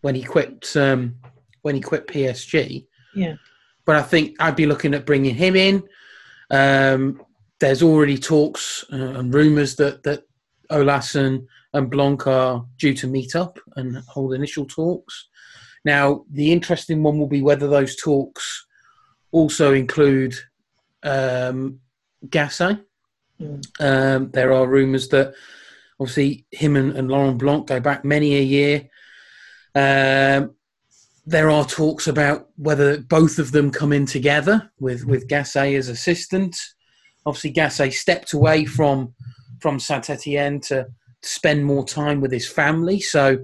when 0.01 0.15
he 0.15 0.23
quit, 0.23 0.75
um, 0.77 1.17
when 1.63 1.75
he 1.75 1.81
quit 1.81 2.07
PSG. 2.07 2.87
Yeah. 3.15 3.35
But 3.85 3.97
I 3.97 4.03
think 4.03 4.37
I'd 4.41 4.57
be 4.57 4.67
looking 4.67 4.95
at 4.95 5.07
bringing 5.07 5.35
him 5.35 5.57
in. 5.57 5.83
Um, 6.51 7.23
there's 7.61 7.83
already 7.83 8.19
talks 8.19 8.85
uh, 8.93 8.97
and 8.97 9.33
rumours 9.33 9.77
that 9.77 10.03
that 10.05 10.25
Olassen 10.71 11.47
and 11.73 11.91
Blanc 11.91 12.27
are 12.27 12.65
due 12.79 12.95
to 12.95 13.07
meet 13.07 13.37
up 13.37 13.59
and 13.77 13.99
hold 14.09 14.35
initial 14.35 14.67
talks. 14.67 15.29
Now, 15.85 16.25
the 16.31 16.53
interesting 16.53 17.03
one 17.03 17.19
will 17.19 17.27
be 17.27 17.43
whether 17.43 17.69
those 17.69 17.97
talks 17.97 18.67
also 19.31 19.73
include 19.73 20.35
um, 21.03 21.81
Gasset. 22.27 22.85
Mm. 23.41 23.63
Um, 23.81 24.31
there 24.31 24.53
are 24.53 24.67
rumours 24.67 25.09
that 25.09 25.35
obviously 25.99 26.47
him 26.51 26.77
and, 26.77 26.93
and 26.97 27.11
Laurent 27.11 27.39
Blanc 27.39 27.67
go 27.67 27.81
back 27.81 28.05
many 28.05 28.37
a 28.37 28.43
year. 28.43 28.89
Um, 29.75 30.55
there 31.31 31.49
are 31.49 31.65
talks 31.65 32.09
about 32.09 32.49
whether 32.57 32.99
both 32.99 33.39
of 33.39 33.53
them 33.53 33.71
come 33.71 33.93
in 33.93 34.05
together 34.05 34.71
with 34.81 35.05
with 35.05 35.29
Gasset 35.29 35.79
as 35.79 35.89
assistant. 35.89 36.57
Obviously, 37.25 37.53
Gasset 37.53 37.93
stepped 37.93 38.33
away 38.33 38.65
from 38.65 39.15
from 39.61 39.79
Saint 39.79 40.11
Etienne 40.11 40.61
to, 40.63 40.85
to 41.23 41.29
spend 41.29 41.65
more 41.65 41.85
time 41.85 42.21
with 42.21 42.33
his 42.33 42.49
family. 42.49 42.99
So 42.99 43.39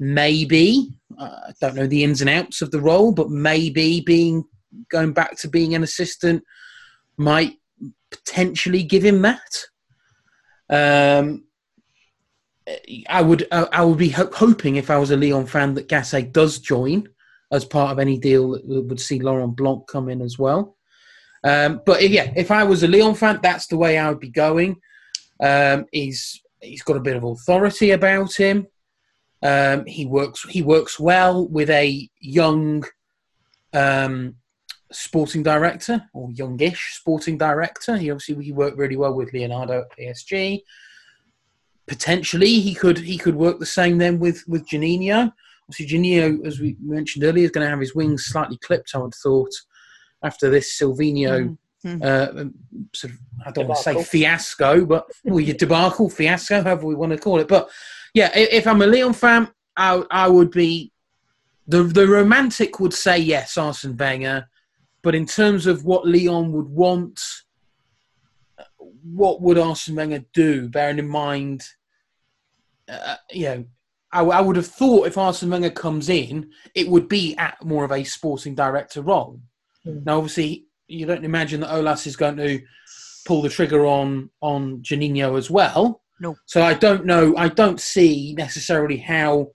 maybe 0.00 0.90
uh, 1.16 1.38
I 1.48 1.52
don't 1.60 1.76
know 1.76 1.86
the 1.86 2.02
ins 2.02 2.20
and 2.20 2.30
outs 2.30 2.62
of 2.62 2.72
the 2.72 2.80
role, 2.80 3.12
but 3.12 3.30
maybe 3.30 4.00
being 4.00 4.44
going 4.90 5.12
back 5.12 5.36
to 5.38 5.48
being 5.48 5.76
an 5.76 5.84
assistant 5.84 6.42
might 7.16 7.58
potentially 8.10 8.82
give 8.82 9.04
him 9.04 9.22
that. 9.22 9.66
Um, 10.68 11.43
I 13.08 13.20
would 13.22 13.46
I 13.52 13.68
I 13.72 13.84
would 13.84 13.98
be 13.98 14.08
ho- 14.10 14.30
hoping 14.32 14.76
if 14.76 14.90
I 14.90 14.98
was 14.98 15.10
a 15.10 15.16
Lyon 15.16 15.46
fan 15.46 15.74
that 15.74 15.88
Gasset 15.88 16.32
does 16.32 16.58
join 16.58 17.08
as 17.52 17.64
part 17.64 17.92
of 17.92 17.98
any 17.98 18.18
deal 18.18 18.52
that 18.52 18.86
would 18.88 19.00
see 19.00 19.20
Laurent 19.20 19.54
Blanc 19.56 19.86
come 19.86 20.08
in 20.08 20.22
as 20.22 20.38
well. 20.38 20.76
Um, 21.44 21.82
but 21.84 22.00
if- 22.02 22.10
yeah, 22.10 22.32
if 22.36 22.50
I 22.50 22.64
was 22.64 22.82
a 22.82 22.88
Lyon 22.88 23.14
fan, 23.14 23.40
that's 23.42 23.66
the 23.66 23.76
way 23.76 23.98
I 23.98 24.08
would 24.08 24.20
be 24.20 24.30
going. 24.30 24.76
Um, 25.40 25.84
he's 25.92 26.40
he's 26.60 26.82
got 26.82 26.96
a 26.96 27.00
bit 27.00 27.16
of 27.16 27.24
authority 27.24 27.90
about 27.90 28.34
him. 28.34 28.66
Um, 29.42 29.84
he 29.84 30.06
works 30.06 30.42
he 30.48 30.62
works 30.62 30.98
well 30.98 31.46
with 31.46 31.68
a 31.68 32.08
young 32.18 32.82
um, 33.74 34.36
sporting 34.90 35.42
director 35.42 36.02
or 36.14 36.30
youngish 36.32 36.94
sporting 36.94 37.36
director. 37.36 37.96
He 37.98 38.10
obviously 38.10 38.42
he 38.42 38.52
worked 38.52 38.78
really 38.78 38.96
well 38.96 39.14
with 39.14 39.32
Leonardo 39.34 39.82
at 39.82 39.98
PSG. 39.98 40.62
Potentially, 41.86 42.60
he 42.60 42.74
could 42.74 42.98
he 42.98 43.18
could 43.18 43.34
work 43.34 43.58
the 43.58 43.66
same 43.66 43.98
then 43.98 44.18
with 44.18 44.42
with 44.48 44.66
Juninho. 44.68 45.32
Obviously, 45.68 45.98
Juninho, 45.98 46.46
as 46.46 46.60
we 46.60 46.76
mentioned 46.80 47.24
earlier, 47.24 47.44
is 47.44 47.50
going 47.50 47.64
to 47.64 47.70
have 47.70 47.80
his 47.80 47.94
wings 47.94 48.24
slightly 48.26 48.58
clipped. 48.58 48.92
I 48.94 48.98
would 48.98 49.12
have 49.14 49.20
thought 49.22 49.52
after 50.22 50.48
this 50.50 50.78
Silvinho 50.78 51.56
Mhm. 51.84 52.02
uh, 52.02 52.50
sort 52.94 53.12
of 53.12 53.18
I 53.44 53.50
don't 53.50 53.68
want 53.68 53.78
to 53.78 53.82
say 53.82 54.02
fiasco, 54.02 54.86
but 54.86 55.06
well, 55.24 55.40
your 55.40 55.56
debacle, 55.56 56.08
fiasco, 56.08 56.62
however 56.62 56.86
we 56.86 56.94
want 56.94 57.12
to 57.12 57.18
call 57.18 57.40
it. 57.40 57.48
But 57.48 57.68
yeah, 58.14 58.30
if 58.34 58.66
I'm 58.66 58.80
a 58.80 58.86
Lyon 58.86 59.12
fan, 59.12 59.50
I, 59.76 60.02
I 60.10 60.28
would 60.28 60.50
be 60.50 60.92
the 61.68 61.82
the 61.82 62.06
romantic 62.08 62.80
would 62.80 62.94
say 62.94 63.18
yes, 63.18 63.58
Arsene 63.58 63.96
Wenger, 63.96 64.48
but 65.02 65.14
in 65.14 65.26
terms 65.26 65.66
of 65.66 65.84
what 65.84 66.06
Lyon 66.06 66.52
would 66.52 66.68
want, 66.68 67.20
what 69.02 69.40
would 69.40 69.58
Arsene 69.58 69.96
Wenger 69.96 70.24
do? 70.32 70.68
Bearing 70.68 70.98
in 70.98 71.08
mind, 71.08 71.64
uh, 72.88 73.16
you 73.30 73.44
know. 73.44 73.64
I, 74.12 74.22
I 74.22 74.40
would 74.40 74.54
have 74.54 74.68
thought 74.68 75.08
if 75.08 75.18
Arsene 75.18 75.50
Wenger 75.50 75.70
comes 75.70 76.08
in, 76.08 76.50
it 76.74 76.88
would 76.88 77.08
be 77.08 77.36
at 77.36 77.56
more 77.64 77.84
of 77.84 77.90
a 77.90 78.04
sporting 78.04 78.54
director 78.54 79.02
role. 79.02 79.40
Hmm. 79.82 80.04
Now, 80.04 80.18
obviously, 80.18 80.66
you 80.86 81.04
don't 81.04 81.24
imagine 81.24 81.60
that 81.60 81.70
Aulas 81.70 82.06
is 82.06 82.14
going 82.14 82.36
to 82.36 82.62
pull 83.26 83.42
the 83.42 83.48
trigger 83.48 83.86
on 83.86 84.30
on 84.40 84.82
Juninho 84.82 85.36
as 85.36 85.50
well. 85.50 86.02
No. 86.20 86.36
So 86.46 86.62
I 86.62 86.74
don't 86.74 87.04
know. 87.04 87.34
I 87.36 87.48
don't 87.48 87.80
see 87.80 88.34
necessarily 88.38 88.98
how 88.98 89.50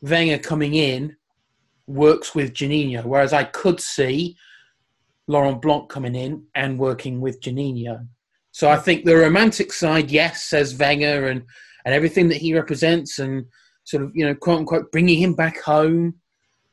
Wenger 0.00 0.38
coming 0.38 0.74
in 0.74 1.16
works 1.86 2.34
with 2.34 2.54
Juninho, 2.54 3.04
whereas 3.04 3.32
I 3.32 3.44
could 3.44 3.80
see 3.80 4.36
Laurent 5.26 5.60
Blanc 5.60 5.88
coming 5.88 6.14
in 6.14 6.44
and 6.54 6.78
working 6.78 7.20
with 7.20 7.40
Juninho. 7.40 8.06
So 8.58 8.68
I 8.68 8.76
think 8.76 9.04
the 9.04 9.16
romantic 9.16 9.72
side, 9.72 10.10
yes, 10.10 10.42
says 10.42 10.76
Wenger 10.76 11.28
and 11.28 11.44
and 11.84 11.94
everything 11.94 12.26
that 12.30 12.38
he 12.38 12.54
represents, 12.54 13.20
and 13.20 13.46
sort 13.84 14.02
of 14.02 14.10
you 14.16 14.26
know 14.26 14.34
quote 14.34 14.58
unquote 14.58 14.90
bringing 14.90 15.20
him 15.20 15.34
back 15.34 15.62
home. 15.62 16.16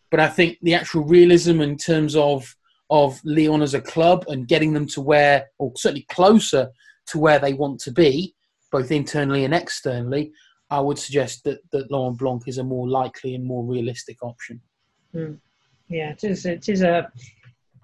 But 0.10 0.20
I 0.20 0.28
think 0.28 0.58
the 0.64 0.74
actual 0.74 1.04
realism 1.04 1.62
in 1.62 1.78
terms 1.78 2.16
of 2.16 2.56
of 2.90 3.22
Lyon 3.24 3.62
as 3.62 3.76
a 3.76 3.82
club 3.82 4.26
and 4.30 4.48
getting 4.48 4.74
them 4.74 4.88
to 4.88 5.02
where, 5.02 5.46
or 5.60 5.74
certainly 5.78 6.08
closer 6.10 6.72
to 7.06 7.20
where 7.20 7.38
they 7.38 7.54
want 7.54 7.80
to 7.82 7.92
be, 7.92 8.34
both 8.72 8.92
internally 8.92 9.46
and 9.46 9.54
externally, 9.54 10.32
I 10.72 10.80
would 10.80 10.98
suggest 10.98 11.44
that, 11.44 11.60
that 11.72 11.92
Laurent 11.92 12.18
Blanc 12.18 12.48
is 12.48 12.58
a 12.58 12.64
more 12.64 12.90
likely 12.90 13.36
and 13.36 13.46
more 13.46 13.64
realistic 13.64 14.18
option. 14.24 14.60
Mm. 15.14 15.38
Yeah, 15.90 16.14
it 16.14 16.24
is. 16.24 16.48
It 16.48 16.68
is 16.68 16.82
a 16.82 17.12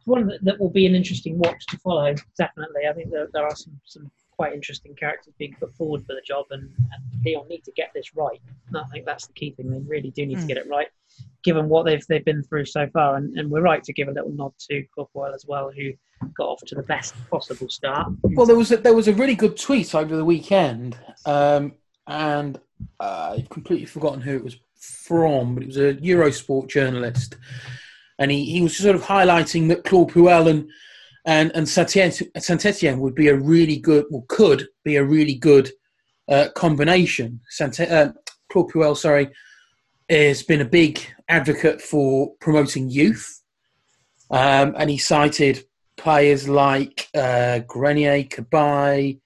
one 0.06 0.28
that, 0.28 0.44
that, 0.44 0.60
will 0.60 0.70
be 0.70 0.86
an 0.86 0.96
interesting 0.96 1.38
watch 1.38 1.66
to 1.68 1.78
follow. 1.78 2.14
Definitely, 2.38 2.88
I 2.90 2.94
think 2.94 3.12
there, 3.12 3.28
there 3.34 3.44
are 3.44 3.56
some, 3.56 3.80
some 3.86 4.12
quite 4.32 4.54
interesting 4.54 4.96
characters 4.96 5.34
being 5.38 5.56
put 5.60 5.74
forward 5.76 6.02
for 6.02 6.14
the 6.14 6.22
job, 6.26 6.46
and, 6.52 6.64
and 6.64 7.26
Lyon 7.26 7.48
need 7.48 7.64
to 7.66 7.72
get 7.74 7.92
this 7.94 8.16
right. 8.16 8.42
And 8.68 8.78
I 8.78 8.84
think 8.92 9.06
that's 9.06 9.28
the 9.28 9.34
key 9.34 9.52
thing. 9.52 9.70
They 9.70 9.80
really 9.80 10.12
do 10.12 10.26
need 10.26 10.38
mm. 10.38 10.40
to 10.40 10.42
hmm. 10.42 10.48
get 10.48 10.58
it 10.58 10.68
right, 10.68 10.88
given 11.44 11.70
what 11.70 11.86
they've 11.86 12.06
they've 12.08 12.26
been 12.26 12.44
through 12.44 12.66
so 12.66 12.88
far. 12.88 13.18
And, 13.18 13.38
and 13.38 13.52
we're 13.52 13.62
right 13.62 13.84
to 13.84 13.94
give 13.94 14.08
a 14.08 14.12
little 14.12 14.32
nod 14.32 14.54
to 14.70 14.84
Claude 14.96 15.34
as 15.36 15.46
well, 15.48 15.72
who 15.72 15.92
got 16.36 16.48
off 16.48 16.62
to 16.68 16.76
the 16.76 16.84
best 16.84 17.14
possible 17.30 17.70
start. 17.70 18.12
Well, 18.24 18.46
there 18.46 18.56
was 18.56 18.72
a, 18.72 18.78
there 18.78 18.94
was 18.94 19.08
a 19.08 19.14
really 19.14 19.36
good 19.36 19.58
tweet 19.58 19.94
over 19.94 20.16
the 20.16 20.26
weekend, 20.26 20.98
um, 21.26 21.74
and 22.08 22.60
uh, 23.00 23.36
I've 23.38 23.50
completely 23.50 23.86
forgotten 23.86 24.22
who 24.22 24.36
it 24.38 24.44
was 24.44 24.58
from, 24.80 25.56
but 25.56 25.64
it 25.64 25.68
was 25.68 25.78
a 25.78 25.94
Eurosport 25.96 26.68
journalist, 26.68 27.38
and 28.22 28.30
he, 28.30 28.46
he 28.46 28.62
was 28.62 28.78
sort 28.78 28.96
of 28.96 29.02
highlighting 29.02 29.68
that 29.68 29.84
Claude 29.84 30.12
Puel 30.12 30.48
and 30.48 30.70
and 31.26 31.52
and 31.56 31.68
Saint 31.68 33.00
would 33.00 33.16
be 33.16 33.28
a 33.28 33.36
really 33.36 33.78
good, 33.78 34.06
or 34.12 34.24
could 34.28 34.68
be 34.84 34.96
a 34.96 35.04
really 35.04 35.36
good 35.36 35.72
uh, 36.30 36.50
combination. 36.56 37.42
Saint 37.50 37.80
uh, 37.80 38.14
Claude 38.52 38.70
Puel, 38.72 38.96
sorry, 38.96 39.30
has 40.08 40.44
been 40.44 40.62
a 40.62 40.66
big 40.66 41.02
advocate 41.30 41.82
for 41.82 42.34
promoting 42.40 42.92
youth, 42.92 43.42
um, 44.30 44.76
and 44.78 44.90
he 44.92 45.00
cited 45.00 45.64
players 45.98 46.48
like 46.48 47.08
uh, 47.16 47.60
Grenier, 47.68 48.24
Cabaye, 48.24 49.20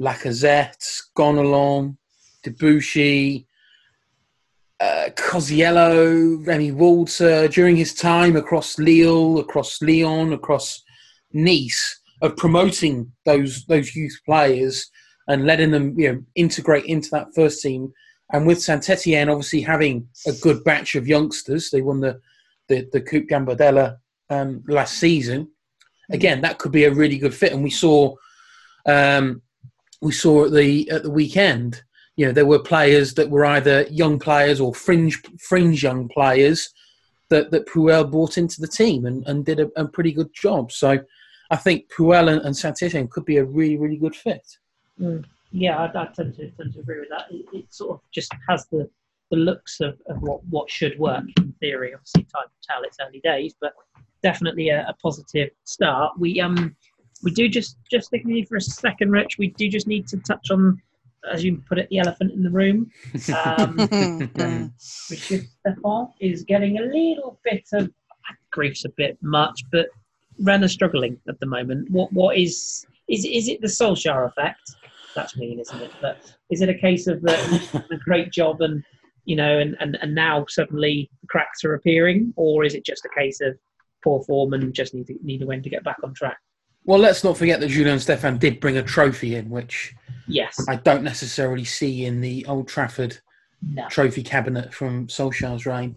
Lacazette, 0.00 1.00
Gonalons, 1.16 1.96
Debuchy, 2.44 3.46
uh, 4.82 5.10
Koziello, 5.10 6.44
Remy 6.44 6.72
Walter, 6.72 7.46
during 7.46 7.76
his 7.76 7.94
time 7.94 8.34
across 8.34 8.78
Lille, 8.78 9.38
across 9.38 9.80
Lyon, 9.80 10.32
across 10.32 10.82
Nice, 11.32 12.00
of 12.20 12.36
promoting 12.36 13.10
those 13.24 13.64
those 13.66 13.94
youth 13.94 14.18
players 14.26 14.90
and 15.28 15.46
letting 15.46 15.70
them 15.70 15.98
you 15.98 16.12
know 16.12 16.22
integrate 16.34 16.84
into 16.86 17.08
that 17.10 17.28
first 17.34 17.62
team. 17.62 17.92
And 18.32 18.46
with 18.46 18.60
Saint 18.60 18.90
Etienne 18.90 19.28
obviously 19.28 19.60
having 19.60 20.08
a 20.26 20.32
good 20.42 20.64
batch 20.64 20.94
of 20.96 21.06
youngsters, 21.06 21.70
they 21.70 21.80
won 21.80 22.00
the 22.00 22.20
the, 22.68 22.88
the 22.92 23.00
Coupe 23.00 23.28
Gambardella 23.28 23.98
um, 24.30 24.64
last 24.66 24.98
season. 24.98 25.48
Again, 26.10 26.40
that 26.40 26.58
could 26.58 26.72
be 26.72 26.84
a 26.84 26.92
really 26.92 27.18
good 27.18 27.34
fit. 27.34 27.52
And 27.52 27.62
we 27.62 27.70
saw 27.70 28.14
um, 28.86 29.42
we 30.00 30.12
saw 30.12 30.46
at 30.46 30.52
the 30.52 30.90
at 30.90 31.04
the 31.04 31.10
weekend 31.10 31.82
you 32.22 32.28
know 32.28 32.32
there 32.32 32.46
were 32.46 32.60
players 32.60 33.14
that 33.14 33.28
were 33.28 33.44
either 33.44 33.82
young 33.90 34.16
players 34.16 34.60
or 34.60 34.72
fringe 34.72 35.20
fringe 35.40 35.82
young 35.82 36.08
players 36.08 36.72
that 37.30 37.50
that 37.50 37.66
Puel 37.66 38.08
brought 38.08 38.38
into 38.38 38.60
the 38.60 38.68
team 38.68 39.06
and, 39.06 39.26
and 39.26 39.44
did 39.44 39.58
a, 39.58 39.68
a 39.74 39.88
pretty 39.88 40.12
good 40.12 40.32
job. 40.32 40.70
So 40.70 41.00
I 41.50 41.56
think 41.56 41.90
Puel 41.90 42.30
and, 42.30 42.40
and 42.42 43.10
could 43.10 43.24
be 43.24 43.38
a 43.38 43.44
really 43.44 43.76
really 43.76 43.96
good 43.96 44.14
fit. 44.14 44.46
Mm. 45.00 45.24
Yeah, 45.50 45.78
I, 45.78 45.86
I 45.86 46.06
tend, 46.14 46.36
to, 46.36 46.48
tend 46.52 46.72
to 46.74 46.80
agree 46.80 47.00
with 47.00 47.10
that. 47.10 47.26
It, 47.30 47.44
it, 47.52 47.74
sort 47.74 47.90
of 47.90 48.00
just 48.14 48.32
has 48.48 48.66
the 48.66 48.88
the 49.32 49.36
looks 49.36 49.80
of, 49.80 49.98
of 50.06 50.22
what, 50.22 50.44
what 50.44 50.70
should 50.70 50.96
work 50.98 51.24
in 51.38 51.52
theory. 51.58 51.92
Obviously, 51.92 52.22
time 52.22 52.44
will 52.44 52.62
tell. 52.62 52.84
It's 52.84 52.98
early 53.04 53.20
days, 53.24 53.52
but 53.60 53.72
definitely 54.22 54.68
a, 54.68 54.86
a 54.88 54.94
positive 55.02 55.50
start. 55.64 56.12
We 56.20 56.40
um 56.40 56.76
we 57.24 57.32
do 57.32 57.48
just 57.48 57.78
just 57.90 58.10
thinking 58.10 58.46
for 58.46 58.58
a 58.58 58.60
second, 58.60 59.10
Rich. 59.10 59.38
We 59.38 59.48
do 59.48 59.68
just 59.68 59.88
need 59.88 60.06
to 60.06 60.18
touch 60.18 60.52
on 60.52 60.80
as 61.30 61.44
you 61.44 61.62
put 61.68 61.78
it, 61.78 61.88
the 61.90 61.98
elephant 61.98 62.32
in 62.32 62.42
the 62.42 62.50
room. 62.50 62.90
Um, 63.34 63.76
Richard 65.10 65.46
Stefan 65.60 66.08
is 66.20 66.44
getting 66.44 66.78
a 66.78 66.82
little 66.82 67.38
bit 67.44 67.68
of 67.72 67.90
grief's 68.50 68.84
a 68.84 68.90
bit 68.90 69.18
much, 69.22 69.64
but 69.70 69.88
Rennes 70.40 70.64
are 70.64 70.68
struggling 70.68 71.18
at 71.28 71.38
the 71.40 71.46
moment. 71.46 71.90
What 71.90 72.12
what 72.12 72.36
is 72.36 72.86
is 73.08 73.24
is 73.24 73.48
it 73.48 73.60
the 73.60 73.66
Solskjaer 73.66 74.26
effect? 74.26 74.60
That's 75.14 75.36
mean, 75.36 75.58
isn't 75.60 75.80
it? 75.80 75.92
But 76.00 76.34
is 76.50 76.62
it 76.62 76.68
a 76.68 76.74
case 76.74 77.06
of 77.06 77.20
the, 77.22 77.84
the 77.90 77.98
great 77.98 78.32
job 78.32 78.60
and 78.60 78.82
you 79.24 79.36
know, 79.36 79.58
and, 79.58 79.76
and, 79.80 79.96
and 80.02 80.14
now 80.14 80.44
suddenly 80.48 81.10
cracks 81.28 81.64
are 81.64 81.74
appearing, 81.74 82.32
or 82.36 82.64
is 82.64 82.74
it 82.74 82.84
just 82.84 83.04
a 83.04 83.20
case 83.20 83.40
of 83.40 83.56
poor 84.02 84.22
form 84.24 84.52
and 84.52 84.74
just 84.74 84.94
need 84.94 85.06
to 85.06 85.14
need 85.22 85.38
to 85.38 85.46
when 85.46 85.62
to 85.62 85.70
get 85.70 85.84
back 85.84 85.98
on 86.02 86.12
track? 86.14 86.38
Well, 86.84 86.98
let's 86.98 87.22
not 87.22 87.36
forget 87.36 87.60
that 87.60 87.68
Julien 87.68 88.00
Stefan 88.00 88.38
did 88.38 88.60
bring 88.60 88.76
a 88.76 88.82
trophy 88.82 89.36
in, 89.36 89.50
which 89.50 89.94
yes, 90.26 90.64
I 90.68 90.76
don't 90.76 91.04
necessarily 91.04 91.64
see 91.64 92.06
in 92.06 92.20
the 92.20 92.44
Old 92.46 92.68
Trafford 92.68 93.18
no. 93.62 93.88
trophy 93.88 94.22
cabinet 94.22 94.74
from 94.74 95.06
Solskjaer's 95.06 95.66
reign. 95.66 95.96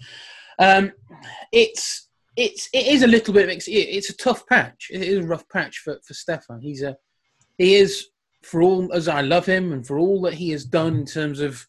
Um, 0.60 0.92
it's 1.52 2.08
it's 2.36 2.70
it 2.74 2.88
is 2.88 3.04
a 3.04 3.08
little 3.08 3.34
bit. 3.34 3.50
It's 3.68 4.10
a 4.10 4.18
tough 4.18 4.46
patch. 4.48 4.88
It 4.92 5.02
is 5.02 5.24
a 5.24 5.28
rough 5.28 5.48
patch 5.50 5.80
for 5.80 5.98
for 6.06 6.14
Stéphan. 6.14 6.62
He's 6.62 6.84
a 6.84 6.96
he 7.58 7.76
is 7.76 8.08
for 8.44 8.62
all 8.62 8.92
as 8.94 9.08
I 9.08 9.22
love 9.22 9.46
him 9.46 9.74
and 9.74 9.86
for 9.86 9.98
all 9.98 10.22
that 10.22 10.36
he 10.36 10.52
has 10.52 10.66
done 10.66 10.98
in 10.98 11.06
terms 11.06 11.40
of 11.40 11.66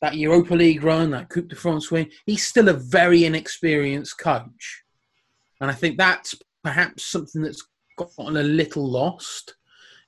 that 0.00 0.16
Europa 0.16 0.54
League 0.54 0.84
run, 0.84 1.10
that 1.10 1.30
Coupe 1.30 1.48
de 1.48 1.56
France 1.56 1.90
win. 1.90 2.10
He's 2.26 2.46
still 2.46 2.68
a 2.68 2.74
very 2.74 3.24
inexperienced 3.24 4.18
coach, 4.18 4.84
and 5.60 5.70
I 5.70 5.74
think 5.74 5.98
that's 5.98 6.34
perhaps 6.62 7.04
something 7.04 7.42
that's 7.42 7.66
gotten 7.96 8.36
a 8.36 8.42
little 8.42 8.88
lost. 8.88 9.54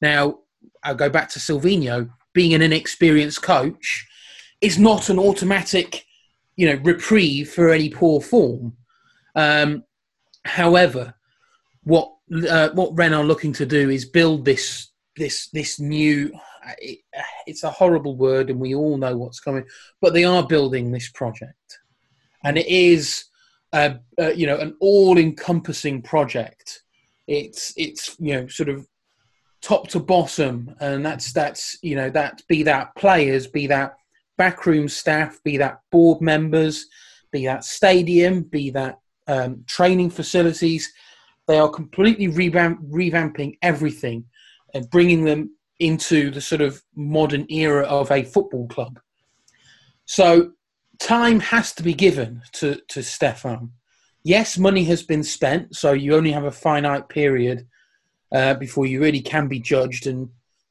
Now, 0.00 0.40
I'll 0.82 0.94
go 0.94 1.08
back 1.08 1.28
to 1.30 1.38
Silvinho. 1.38 2.10
Being 2.32 2.54
an 2.54 2.62
inexperienced 2.62 3.42
coach 3.42 4.06
is 4.60 4.78
not 4.78 5.08
an 5.08 5.18
automatic, 5.18 6.04
you 6.56 6.68
know, 6.68 6.80
reprieve 6.82 7.50
for 7.50 7.70
any 7.70 7.88
poor 7.88 8.20
form. 8.20 8.76
Um, 9.34 9.84
however, 10.44 11.14
what 11.84 12.12
uh, 12.48 12.70
what 12.70 12.96
Rennes 12.96 13.14
are 13.14 13.24
looking 13.24 13.52
to 13.54 13.66
do 13.66 13.90
is 13.90 14.04
build 14.04 14.44
this 14.44 14.88
this 15.16 15.48
this 15.50 15.80
new. 15.80 16.30
It, 16.78 16.98
it's 17.46 17.62
a 17.62 17.70
horrible 17.70 18.16
word, 18.16 18.50
and 18.50 18.58
we 18.58 18.74
all 18.74 18.98
know 18.98 19.16
what's 19.16 19.40
coming. 19.40 19.64
But 20.00 20.12
they 20.12 20.24
are 20.24 20.46
building 20.46 20.90
this 20.90 21.08
project, 21.10 21.78
and 22.44 22.58
it 22.58 22.66
is, 22.66 23.26
a, 23.72 24.00
a 24.18 24.34
you 24.34 24.46
know, 24.46 24.58
an 24.58 24.76
all-encompassing 24.80 26.02
project 26.02 26.82
it's 27.26 27.72
it's 27.76 28.16
you 28.18 28.34
know 28.34 28.46
sort 28.48 28.68
of 28.68 28.86
top 29.60 29.88
to 29.88 30.00
bottom, 30.00 30.74
and 30.80 31.04
that's 31.04 31.32
that's 31.32 31.76
you 31.82 31.96
know 31.96 32.10
that 32.10 32.42
be 32.48 32.62
that 32.64 32.94
players, 32.96 33.46
be 33.46 33.66
that 33.66 33.96
backroom 34.38 34.88
staff, 34.88 35.42
be 35.44 35.56
that 35.56 35.80
board 35.90 36.20
members, 36.20 36.86
be 37.32 37.46
that 37.46 37.64
stadium, 37.64 38.42
be 38.42 38.70
that 38.70 38.98
um, 39.26 39.64
training 39.66 40.10
facilities. 40.10 40.92
They 41.46 41.58
are 41.58 41.68
completely 41.68 42.28
revamp- 42.28 42.84
revamping 42.90 43.58
everything 43.62 44.24
and 44.74 44.90
bringing 44.90 45.24
them 45.24 45.56
into 45.78 46.30
the 46.30 46.40
sort 46.40 46.60
of 46.60 46.82
modern 46.94 47.46
era 47.48 47.84
of 47.84 48.10
a 48.10 48.24
football 48.24 48.66
club. 48.68 48.98
So 50.06 50.52
time 50.98 51.40
has 51.40 51.72
to 51.74 51.82
be 51.82 51.94
given 51.94 52.42
to, 52.54 52.80
to 52.88 53.00
Stéphan 53.00 53.70
yes, 54.26 54.58
money 54.58 54.82
has 54.82 55.04
been 55.04 55.22
spent, 55.22 55.76
so 55.76 55.92
you 55.92 56.16
only 56.16 56.32
have 56.32 56.44
a 56.44 56.50
finite 56.50 57.08
period 57.08 57.64
uh, 58.32 58.54
before 58.54 58.84
you 58.84 59.00
really 59.00 59.20
can 59.20 59.46
be 59.46 59.60
judged 59.60 60.08
and 60.08 60.28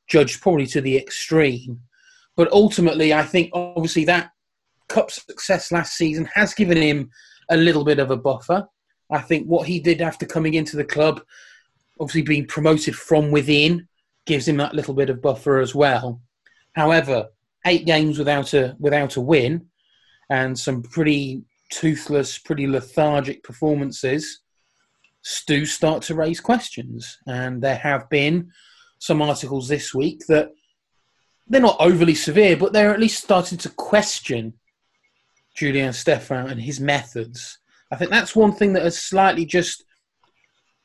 judged 0.08 0.42
probably 0.42 0.66
to 0.68 0.82
the 0.82 0.98
extreme. 0.98 1.80
But 2.36 2.52
ultimately, 2.52 3.14
I 3.14 3.24
think 3.24 3.52
obviously 3.54 4.04
that 4.06 4.32
cup 4.90 5.10
success 5.10 5.72
last 5.72 5.96
season 5.96 6.26
has 6.34 6.54
given 6.54 6.78
him 6.78 7.10
a 7.50 7.56
little 7.56 7.86
bit 7.86 7.98
of 7.98 8.12
a 8.12 8.18
buffer. 8.18 8.68
I 9.10 9.20
think 9.20 9.48
what 9.48 9.68
he 9.68 9.80
did 9.80 10.02
after 10.02 10.26
coming 10.26 10.56
into 10.56 10.76
the 10.76 10.84
club, 10.84 11.22
obviously 11.98 12.24
being 12.24 12.48
promoted 12.48 12.94
from 12.94 13.32
within, 13.32 13.88
gives 14.26 14.50
him 14.50 14.58
that 14.58 14.76
little 14.76 14.94
bit 14.94 15.10
of 15.10 15.22
buffer 15.22 15.60
as 15.62 15.74
well. 15.74 16.20
However, 16.74 17.28
eight 17.66 17.86
games 17.86 18.20
without 18.20 18.54
a 18.54 18.76
without 18.80 19.16
a 19.16 19.22
win, 19.22 19.68
and 20.30 20.60
some 20.60 20.82
pretty 20.84 21.46
toothless, 21.72 22.38
pretty 22.38 22.68
lethargic 22.68 23.44
performances 23.44 24.42
do 25.48 25.66
start 25.66 26.04
to 26.04 26.16
raise 26.16 26.40
questions. 26.40 27.18
And 27.28 27.62
there 27.62 27.78
have 27.78 28.10
been 28.10 28.52
some 29.00 29.22
articles 29.22 29.68
this 29.68 29.94
week 29.94 30.22
that 30.28 30.52
they're 31.48 31.62
not 31.62 31.78
overly 31.80 32.16
severe, 32.16 32.58
but 32.58 32.74
they're 32.74 32.94
at 32.94 33.00
least 33.00 33.24
starting 33.24 33.58
to 33.60 33.70
question 33.70 34.54
Julien 35.56 35.92
Stéphan 35.92 36.52
and 36.52 36.62
his 36.62 36.80
methods. 36.80 37.60
I 37.92 37.96
think 37.96 38.12
that's 38.12 38.36
one 38.36 38.54
thing 38.54 38.74
that 38.74 38.84
has 38.84 38.98
slightly 38.98 39.46
just 39.46 39.84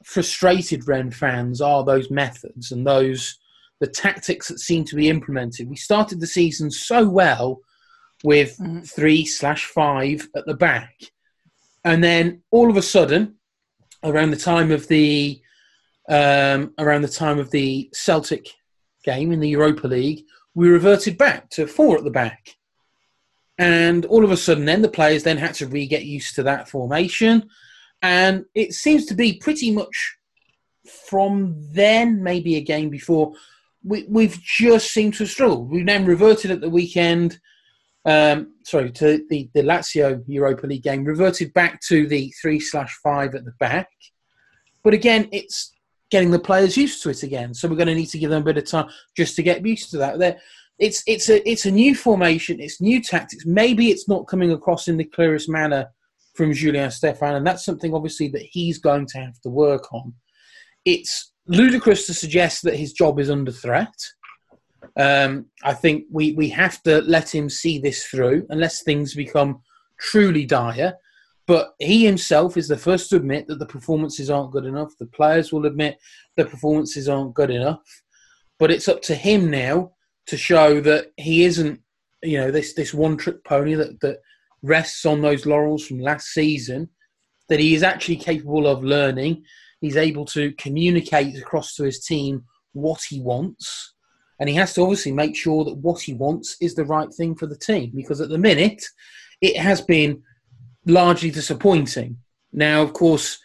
frustrated 0.05 0.89
Rennes 0.89 1.17
fans 1.17 1.61
are 1.61 1.85
those 1.85 2.11
methods 2.11 2.73
and 2.73 2.87
those 2.87 3.39
the 3.81 3.87
tactics 3.87 4.49
that 4.49 4.59
seem 4.59 4.85
to 4.85 4.95
be 4.95 5.09
implemented. 5.09 5.69
We 5.69 5.77
started 5.77 6.21
the 6.21 6.27
season 6.27 6.71
so 6.71 7.09
well 7.09 7.61
with 8.23 8.57
Mhm. 8.59 8.89
three 8.89 9.25
slash 9.25 9.65
five 9.67 10.29
at 10.37 10.47
the 10.47 10.55
back, 10.55 10.95
and 11.85 12.03
then 12.05 12.43
all 12.51 12.71
of 12.71 12.77
a 12.77 12.83
sudden, 12.83 13.37
around 14.03 14.31
the 14.31 14.37
time 14.37 14.71
of 14.71 14.89
the 14.89 15.41
um, 16.09 16.75
around 16.79 17.03
the 17.03 17.09
time 17.09 17.39
of 17.39 17.51
the 17.53 17.89
Celtic 17.93 18.49
game 19.05 19.31
in 19.31 19.39
the 19.39 19.49
Europa 19.49 19.87
League, 19.87 20.25
we 20.55 20.69
reverted 20.69 21.17
back 21.17 21.49
to 21.51 21.69
four 21.69 21.97
at 21.97 22.03
the 22.05 22.11
back. 22.11 22.57
And 23.59 24.05
all 24.07 24.25
of 24.25 24.33
a 24.33 24.37
sudden, 24.37 24.65
then 24.65 24.83
the 24.83 24.89
players 24.89 25.23
then 25.23 25.37
had 25.37 25.55
to 25.55 25.69
re 25.69 25.87
get 25.87 26.05
used 26.05 26.35
to 26.35 26.43
that 26.45 26.69
formation. 26.69 27.49
And 28.03 28.45
it 28.55 28.73
seems 28.73 29.07
to 29.07 29.15
be 29.15 29.35
pretty 29.35 29.71
much 29.71 30.17
from 31.07 31.55
then, 31.73 32.23
maybe 32.23 32.57
a 32.57 32.61
game 32.63 32.89
before, 32.91 33.35
we, 33.85 34.07
we've 34.09 34.41
just 34.43 34.93
seemed 34.93 35.15
to 35.15 35.27
struggle. 35.27 35.65
We've 35.65 35.87
then 35.87 36.07
reverted 36.07 36.51
at 36.51 36.61
the 36.61 36.71
weekend, 36.71 37.39
um, 38.05 38.55
sorry, 38.65 38.91
to 38.93 39.25
the, 39.29 39.51
the 39.55 39.63
Lazio 39.63 40.23
Europa 40.27 40.67
League 40.67 40.83
game, 40.83 41.05
reverted 41.05 41.53
back 41.53 41.81
to 41.89 42.07
the 42.07 42.33
three 42.41 42.61
slash 42.61 42.99
five 43.03 43.35
at 43.35 43.45
the 43.45 43.53
back. 43.61 43.89
But 44.83 44.95
again, 44.95 45.29
it's 45.33 45.75
getting 46.11 46.31
the 46.31 46.39
players 46.39 46.77
used 46.77 47.03
to 47.03 47.11
it 47.11 47.23
again. 47.23 47.55
So 47.55 47.69
we're 47.69 47.77
going 47.77 47.89
to 47.89 47.95
need 47.95 48.07
to 48.07 48.19
give 48.19 48.31
them 48.31 48.43
a 48.43 48.45
bit 48.45 48.59
of 48.59 48.67
time 48.67 48.89
just 49.17 49.37
to 49.37 49.43
get 49.43 49.65
used 49.65 49.91
to 49.91 49.99
that. 49.99 50.19
They're, 50.19 50.39
it's 50.79 51.03
it's 51.07 51.29
a 51.29 51.49
it's 51.49 51.67
a 51.67 51.71
new 51.71 51.95
formation. 51.95 52.59
It's 52.59 52.81
new 52.81 53.03
tactics. 53.03 53.45
Maybe 53.45 53.91
it's 53.91 54.09
not 54.09 54.27
coming 54.27 54.51
across 54.51 54.89
in 54.89 54.97
the 54.97 55.05
clearest 55.05 55.49
manner 55.49 55.91
from 56.35 56.55
Julien 56.55 56.89
Stéphan, 56.89 57.37
and 57.37 57.47
that's 57.47 57.65
something 57.65 57.93
obviously 57.93 58.29
that 58.29 58.43
he's 58.51 58.79
going 58.79 59.07
to 59.09 59.19
have 59.19 59.39
to 59.43 59.51
work 59.51 59.93
on. 59.93 60.15
It's 60.87 61.33
ludicrous 61.47 62.07
to 62.07 62.15
suggest 62.15 62.63
that 62.63 62.77
his 62.77 62.95
job 62.95 63.21
is 63.21 63.29
under 63.29 63.53
threat. 63.53 63.93
Um, 65.01 65.47
I 65.63 65.73
think 65.73 66.05
we 66.11 66.33
we 66.33 66.51
have 66.51 66.83
to 66.83 67.01
let 67.01 67.35
him 67.35 67.49
see 67.49 67.79
this 67.79 68.05
through, 68.05 68.47
unless 68.51 68.83
things 68.83 69.15
become 69.15 69.63
truly 69.99 70.45
dire. 70.45 70.93
But 71.47 71.73
he 71.79 72.05
himself 72.05 72.59
is 72.59 72.69
the 72.69 72.77
first 72.77 73.09
to 73.11 73.17
admit 73.17 73.47
that 73.49 73.59
the 73.59 73.67
performances 73.67 74.29
aren't 74.29 74.53
good 74.53 74.67
enough. 74.67 74.93
The 74.99 75.07
players 75.07 75.53
will 75.53 75.65
admit 75.65 75.99
the 76.37 76.45
performances 76.45 77.09
aren't 77.09 77.35
good 77.35 77.51
enough. 77.51 77.81
But 78.59 78.71
it's 78.71 78.89
up 78.89 79.01
to 79.05 79.15
him 79.15 79.51
now 79.51 79.93
to 80.27 80.37
show 80.37 80.81
that 80.83 81.13
he 81.17 81.45
isn't, 81.45 81.81
you 82.23 82.39
know, 82.39 82.51
this 82.51 82.75
this 82.75 82.93
one 82.93 83.17
trick 83.17 83.43
pony 83.45 83.75
that 83.75 84.01
that 84.01 84.19
rests 84.63 85.07
on 85.07 85.23
those 85.23 85.47
laurels 85.47 85.87
from 85.87 85.99
last 86.01 86.29
season. 86.29 86.91
That 87.49 87.59
he 87.59 87.75
is 87.75 87.83
actually 87.83 88.17
capable 88.17 88.67
of 88.67 88.85
learning. 88.85 89.45
He's 89.81 89.97
able 89.97 90.27
to 90.27 90.53
communicate 90.53 91.39
across 91.39 91.75
to 91.77 91.85
his 91.85 92.05
team 92.05 92.45
what 92.75 93.01
he 93.09 93.21
wants, 93.23 93.95
and 94.41 94.49
he 94.49 94.55
has 94.57 94.73
to 94.75 94.83
obviously 94.83 95.13
make 95.13 95.37
sure 95.37 95.65
that 95.65 95.77
what 95.77 96.01
he 96.01 96.15
wants 96.15 96.57
is 96.61 96.75
the 96.75 96.85
right 96.87 97.13
thing 97.13 97.35
for 97.35 97.47
the 97.47 97.57
team. 97.57 97.93
Because 97.95 98.23
at 98.23 98.31
the 98.31 98.39
minute, 98.39 98.83
it 99.43 99.57
has 99.57 99.83
been 99.83 100.23
largely 100.87 101.31
disappointing. 101.31 102.17
Now, 102.53 102.81
of 102.81 102.95
course, 102.95 103.39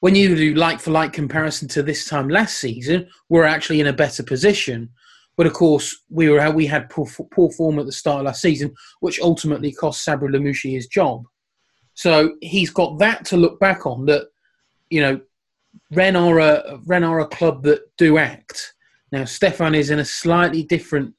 when 0.00 0.14
you 0.14 0.36
do 0.36 0.54
like 0.54 0.78
for 0.78 0.92
like 0.92 1.12
comparison 1.12 1.66
to 1.68 1.82
this 1.82 2.08
time 2.08 2.28
last 2.28 2.58
season, 2.58 3.08
we're 3.28 3.44
actually 3.44 3.80
in 3.80 3.88
a 3.88 3.92
better 3.92 4.22
position. 4.22 4.88
But 5.36 5.48
of 5.48 5.52
course, 5.52 6.04
we 6.08 6.28
were 6.28 6.48
we 6.52 6.66
had 6.66 6.88
poor, 6.90 7.06
poor 7.32 7.50
form 7.50 7.80
at 7.80 7.86
the 7.86 7.92
start 7.92 8.20
of 8.20 8.26
last 8.26 8.40
season, 8.40 8.72
which 9.00 9.20
ultimately 9.20 9.72
cost 9.72 10.06
Sabri 10.06 10.30
Lamouchi 10.30 10.72
his 10.72 10.86
job. 10.86 11.24
So 11.94 12.36
he's 12.40 12.70
got 12.70 12.98
that 13.00 13.24
to 13.26 13.36
look 13.36 13.58
back 13.58 13.84
on. 13.84 14.06
That 14.06 14.28
you 14.90 15.00
know, 15.00 15.20
Rennes 15.90 16.16
are 16.16 16.38
a 16.38 16.80
Rennes 16.86 17.04
are 17.04 17.20
a 17.20 17.26
club 17.26 17.64
that 17.64 17.80
do 17.98 18.16
act. 18.16 18.74
Now 19.12 19.22
Stéphan 19.22 19.76
is 19.76 19.90
in 19.90 19.98
a 19.98 20.04
slightly 20.04 20.62
different, 20.64 21.14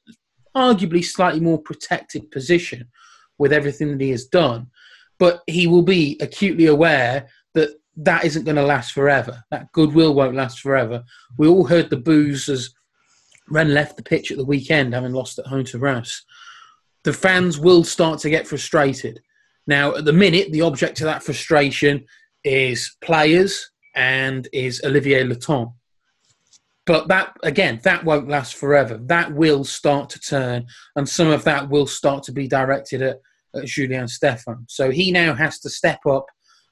arguably 0.56 1.04
slightly 1.04 1.40
more 1.40 1.60
protected 1.60 2.30
position 2.30 2.88
with 3.38 3.52
everything 3.52 3.92
that 3.92 4.04
he 4.04 4.10
has 4.10 4.26
done, 4.26 4.68
but 5.18 5.42
he 5.46 5.66
will 5.66 5.82
be 5.82 6.16
acutely 6.20 6.66
aware 6.66 7.28
that 7.54 7.70
that 7.96 8.24
isn't 8.24 8.44
going 8.44 8.56
to 8.56 8.62
last 8.62 8.92
forever. 8.92 9.42
That 9.50 9.72
goodwill 9.72 10.14
won't 10.14 10.36
last 10.36 10.60
forever. 10.60 11.02
We 11.38 11.48
all 11.48 11.64
heard 11.64 11.90
the 11.90 11.96
boos 11.96 12.48
as 12.48 12.70
Rennes 13.48 13.72
left 13.72 13.96
the 13.96 14.02
pitch 14.02 14.30
at 14.30 14.36
the 14.36 14.44
weekend, 14.44 14.94
having 14.94 15.12
lost 15.12 15.38
at 15.38 15.46
home 15.46 15.64
to 15.64 15.78
Rouse. 15.78 16.24
The 17.04 17.12
fans 17.12 17.58
will 17.58 17.84
start 17.84 18.20
to 18.20 18.30
get 18.30 18.46
frustrated. 18.46 19.20
Now, 19.66 19.94
at 19.96 20.04
the 20.04 20.12
minute, 20.12 20.52
the 20.52 20.62
object 20.62 21.00
of 21.00 21.06
that 21.06 21.22
frustration 21.22 22.04
is 22.44 22.96
players 23.00 23.70
and 23.94 24.48
is 24.52 24.82
Olivier 24.84 25.24
Létang. 25.24 25.72
But 26.88 27.06
that, 27.08 27.36
again, 27.42 27.80
that 27.84 28.02
won't 28.02 28.30
last 28.30 28.54
forever. 28.54 28.96
That 28.96 29.34
will 29.34 29.62
start 29.62 30.08
to 30.08 30.18
turn, 30.18 30.66
and 30.96 31.06
some 31.06 31.28
of 31.28 31.44
that 31.44 31.68
will 31.68 31.86
start 31.86 32.22
to 32.24 32.32
be 32.32 32.48
directed 32.48 33.02
at, 33.02 33.20
at 33.54 33.66
Julien 33.66 34.06
Stéphan. 34.06 34.64
So 34.68 34.90
he 34.90 35.12
now 35.12 35.34
has 35.34 35.60
to 35.60 35.68
step 35.68 36.00
up 36.06 36.24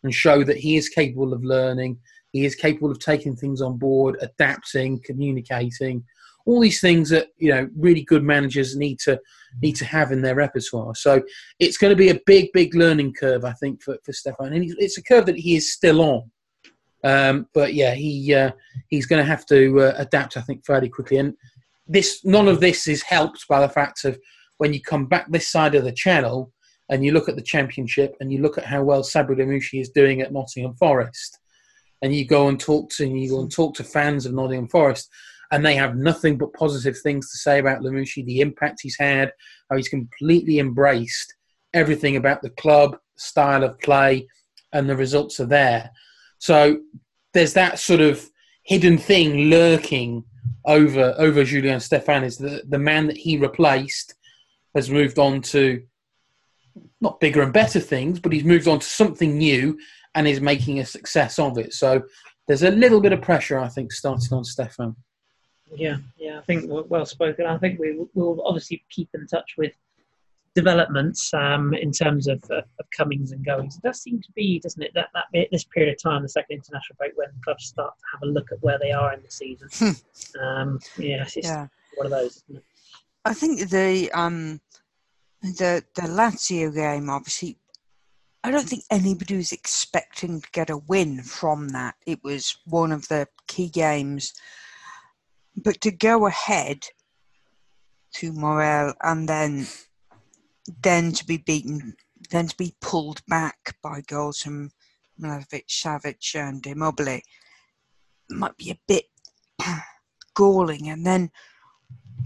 and 0.03 0.15
show 0.15 0.43
that 0.43 0.57
he 0.57 0.77
is 0.77 0.89
capable 0.89 1.35
of 1.35 1.45
learning, 1.45 1.99
he 2.33 2.47
is 2.47 2.55
capable 2.55 2.91
of 2.91 2.99
taking 2.99 3.37
things 3.37 3.61
on 3.61 3.77
board, 3.77 4.17
adapting, 4.23 5.03
communicating, 5.05 6.03
all 6.47 6.61
these 6.61 6.81
things 6.81 7.11
that 7.11 7.29
you 7.37 7.51
know 7.51 7.69
really 7.77 8.03
good 8.03 8.25
managers 8.25 8.75
need 8.75 8.99
to 9.01 9.21
need 9.61 9.77
to 9.77 9.85
have 9.85 10.13
in 10.13 10.23
their 10.23 10.35
repertoire. 10.35 10.95
So 10.95 11.23
it's 11.59 11.77
going 11.77 11.91
to 11.91 11.97
be 11.97 12.09
a 12.09 12.21
big, 12.25 12.53
big 12.55 12.75
learning 12.75 13.13
curve, 13.21 13.45
I 13.45 13.53
think, 13.53 13.83
for 13.83 13.99
for 14.03 14.13
Stéphan, 14.13 14.55
and 14.55 14.75
it's 14.79 14.97
a 14.97 15.03
curve 15.03 15.27
that 15.27 15.37
he 15.37 15.57
is 15.57 15.75
still 15.75 16.01
on. 16.01 16.31
Um, 17.05 17.49
but 17.55 17.75
yeah, 17.75 17.95
he 17.95 18.35
uh, 18.35 18.51
he's 18.89 19.07
going 19.07 19.23
to 19.23 19.29
have 19.29 19.47
to 19.47 19.81
uh, 19.81 19.95
adapt, 19.97 20.37
I 20.37 20.41
think, 20.41 20.65
fairly 20.65 20.89
quickly. 20.89 21.19
And 21.19 21.35
this 21.87 22.25
none 22.25 22.49
of 22.49 22.61
this 22.61 22.89
is 22.89 23.03
helped 23.03 23.47
by 23.49 23.61
the 23.61 23.69
fact 23.69 24.05
of 24.05 24.19
when 24.59 24.73
you 24.73 24.81
come 24.81 25.07
back 25.07 25.31
this 25.31 25.49
side 25.49 25.75
of 25.75 25.85
the 25.85 25.93
channel 25.93 26.53
and 26.89 27.05
you 27.05 27.13
look 27.13 27.29
at 27.29 27.37
the 27.37 27.43
championship 27.43 28.15
and 28.21 28.33
you 28.33 28.41
look 28.41 28.59
at 28.59 28.65
how 28.65 28.83
well 28.83 29.03
Sabri 29.03 29.37
Lamouchi 29.37 29.81
is 29.81 29.91
doing 29.91 30.21
at 30.21 30.33
Nottingham 30.33 30.75
Forest, 30.75 31.39
and 32.03 32.15
you 32.15 32.25
go 32.25 32.49
and 32.49 32.59
talk 32.59 32.91
to 32.91 33.05
and 33.05 33.21
you 33.21 33.31
go 33.31 33.41
and 33.41 33.51
talk 33.51 33.75
to 33.75 33.85
fans 33.85 34.27
of 34.27 34.33
Nottingham 34.33 34.69
Forest, 34.69 35.09
and 35.53 35.65
they 35.65 35.75
have 35.75 35.97
nothing 35.97 36.39
but 36.39 36.53
positive 36.55 36.99
things 36.99 37.31
to 37.31 37.39
say 37.39 37.59
about 37.59 37.83
Lamouchi, 37.83 38.25
the 38.25 38.41
impact 38.41 38.81
he's 38.83 38.99
had, 38.99 39.33
how 39.71 39.77
he's 39.77 39.89
completely 39.89 40.59
embraced 40.59 41.35
everything 41.75 42.17
about 42.17 42.43
the 42.43 42.51
club, 42.51 42.97
style 43.17 43.63
of 43.63 43.79
play, 43.81 44.27
and 44.73 44.89
the 44.89 44.97
results 44.97 45.41
are 45.41 45.47
there. 45.47 45.91
So 46.47 46.79
there's 47.35 47.55
that 47.55 47.81
sort 47.81 48.01
of 48.01 48.31
hidden 48.63 48.99
thing 48.99 49.51
lurking 49.51 50.23
over 50.65 51.13
over 51.19 51.43
Julien 51.43 51.81
Stéphan 51.81 52.23
is 52.23 52.39
the 52.39 52.63
the 52.69 52.79
man 52.79 53.09
that 53.09 53.17
he 53.17 53.37
replaced 53.37 54.15
has 54.77 54.89
moved 54.89 55.19
on 55.19 55.43
to 55.43 55.83
not 57.01 57.19
bigger 57.19 57.43
and 57.43 57.53
better 57.53 57.81
things, 57.81 58.21
but 58.21 58.33
he's 58.33 58.45
moved 58.45 58.69
on 58.69 58.79
to 58.79 58.87
something 58.87 59.37
new 59.37 59.77
and 60.15 60.29
is 60.29 60.41
making 60.41 60.79
a 60.79 60.87
success 60.87 61.41
of 61.41 61.59
it. 61.59 61.75
So 61.75 62.03
there's 62.47 62.63
a 62.63 62.71
little 62.71 63.01
bit 63.01 63.13
of 63.13 63.23
pressure, 63.23 63.59
I 63.59 63.69
think, 63.69 63.91
starting 63.91 64.33
on 64.33 64.45
Stéphan. 64.45 64.95
Yeah, 65.75 65.97
yeah, 66.17 66.39
I 66.39 66.43
think 66.43 66.67
well 66.69 67.07
spoken. 67.07 67.45
I 67.47 67.59
think 67.59 67.81
we 67.81 67.99
will 68.15 68.41
obviously 68.47 68.85
keep 68.89 69.09
in 69.15 69.27
touch 69.27 69.55
with 69.59 69.73
developments 70.57 71.33
um, 71.35 71.75
in 71.75 71.92
terms 71.92 72.27
of, 72.27 72.42
of, 72.51 72.64
of 72.81 72.87
comings 72.97 73.31
and 73.31 73.45
goings. 73.45 73.77
It 73.77 73.83
does 73.83 74.03
seem 74.03 74.21
to 74.23 74.33
be, 74.35 74.59
doesn't 74.59 74.83
it, 74.83 74.90
that, 74.95 75.11
that 75.14 75.27
bit, 75.33 75.49
this 75.53 75.64
period 75.64 75.92
of 75.92 76.03
time, 76.03 76.23
the 76.23 76.29
second 76.29 76.57
international 76.57 76.97
break, 76.99 77.12
when 77.14 77.29
clubs 77.45 77.66
start 77.66 77.95
to 77.97 78.05
have 78.12 78.23
a 78.23 78.33
look 78.33 78.51
at 78.51 78.62
where 78.62 78.79
they 78.83 78.90
are 78.90 79.12
in 79.12 79.23
the 79.23 79.31
season. 79.31 79.69
um, 80.42 80.81
yeah, 80.99 81.23
it's 81.23 81.37
Yeah. 81.37 81.69
one 81.95 82.07
of 82.07 82.11
those. 82.11 82.42
Isn't 82.49 82.57
it? 82.57 82.64
I 83.25 83.35
think 83.35 83.69
the 83.71 84.11
um 84.12 84.61
the 85.42 85.85
the 85.97 86.03
Lazio 86.03 86.73
game 86.73 87.11
obviously 87.11 87.59
I 88.45 88.53
don't 88.53 88.69
think 88.69 88.85
anybody 88.90 89.37
was 89.37 89.51
expecting 89.51 90.40
to 90.40 90.49
get 90.53 90.71
a 90.71 90.79
win 90.79 91.23
from 91.23 91.71
that. 91.71 91.97
It 92.07 92.21
was 92.23 92.57
one 92.64 92.92
of 92.92 93.09
the 93.09 93.27
key 93.49 93.69
games. 93.69 94.33
But 95.57 95.81
to 95.81 95.90
go 95.90 96.27
ahead 96.27 96.85
to 98.14 98.33
Morel 98.33 98.95
and 99.03 99.29
then 99.29 99.66
then 100.83 101.13
to 101.13 101.25
be 101.25 101.39
beaten 101.39 101.97
then 102.31 102.49
to 102.49 102.57
be 102.57 102.75
pulled 102.81 103.25
back 103.27 103.77
by 103.83 104.01
goals 104.07 104.41
from 104.41 104.71
Milovic, 105.21 105.69
Savic 105.69 106.35
and 106.35 106.67
Immobile 106.67 107.21
might 108.31 108.57
be 108.57 108.71
a 108.71 108.79
bit 108.89 109.05
galling 110.35 110.89
and 110.89 111.07
then 111.07 111.31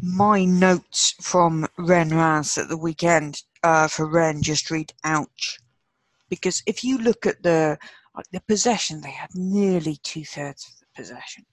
my 0.03 0.45
notes 0.45 1.15
from 1.21 1.67
Rennes 1.79 2.15
Raz 2.15 2.57
at 2.57 2.69
the 2.69 2.77
weekend 2.77 3.43
uh, 3.63 3.89
for 3.89 4.07
Rennes 4.07 4.47
just 4.47 4.71
read 4.71 4.93
ouch. 5.05 5.59
Because 6.29 6.63
if 6.67 6.85
you 6.85 6.99
look 6.99 7.27
at 7.27 7.43
the 7.43 7.79
like 8.15 8.27
the 8.33 8.41
possession, 8.41 9.01
they 9.01 9.11
had 9.11 9.31
nearly 9.35 9.97
two 10.03 10.25
thirds 10.25 10.67
of 10.67 10.81
the 10.81 10.87
possession. 10.95 11.45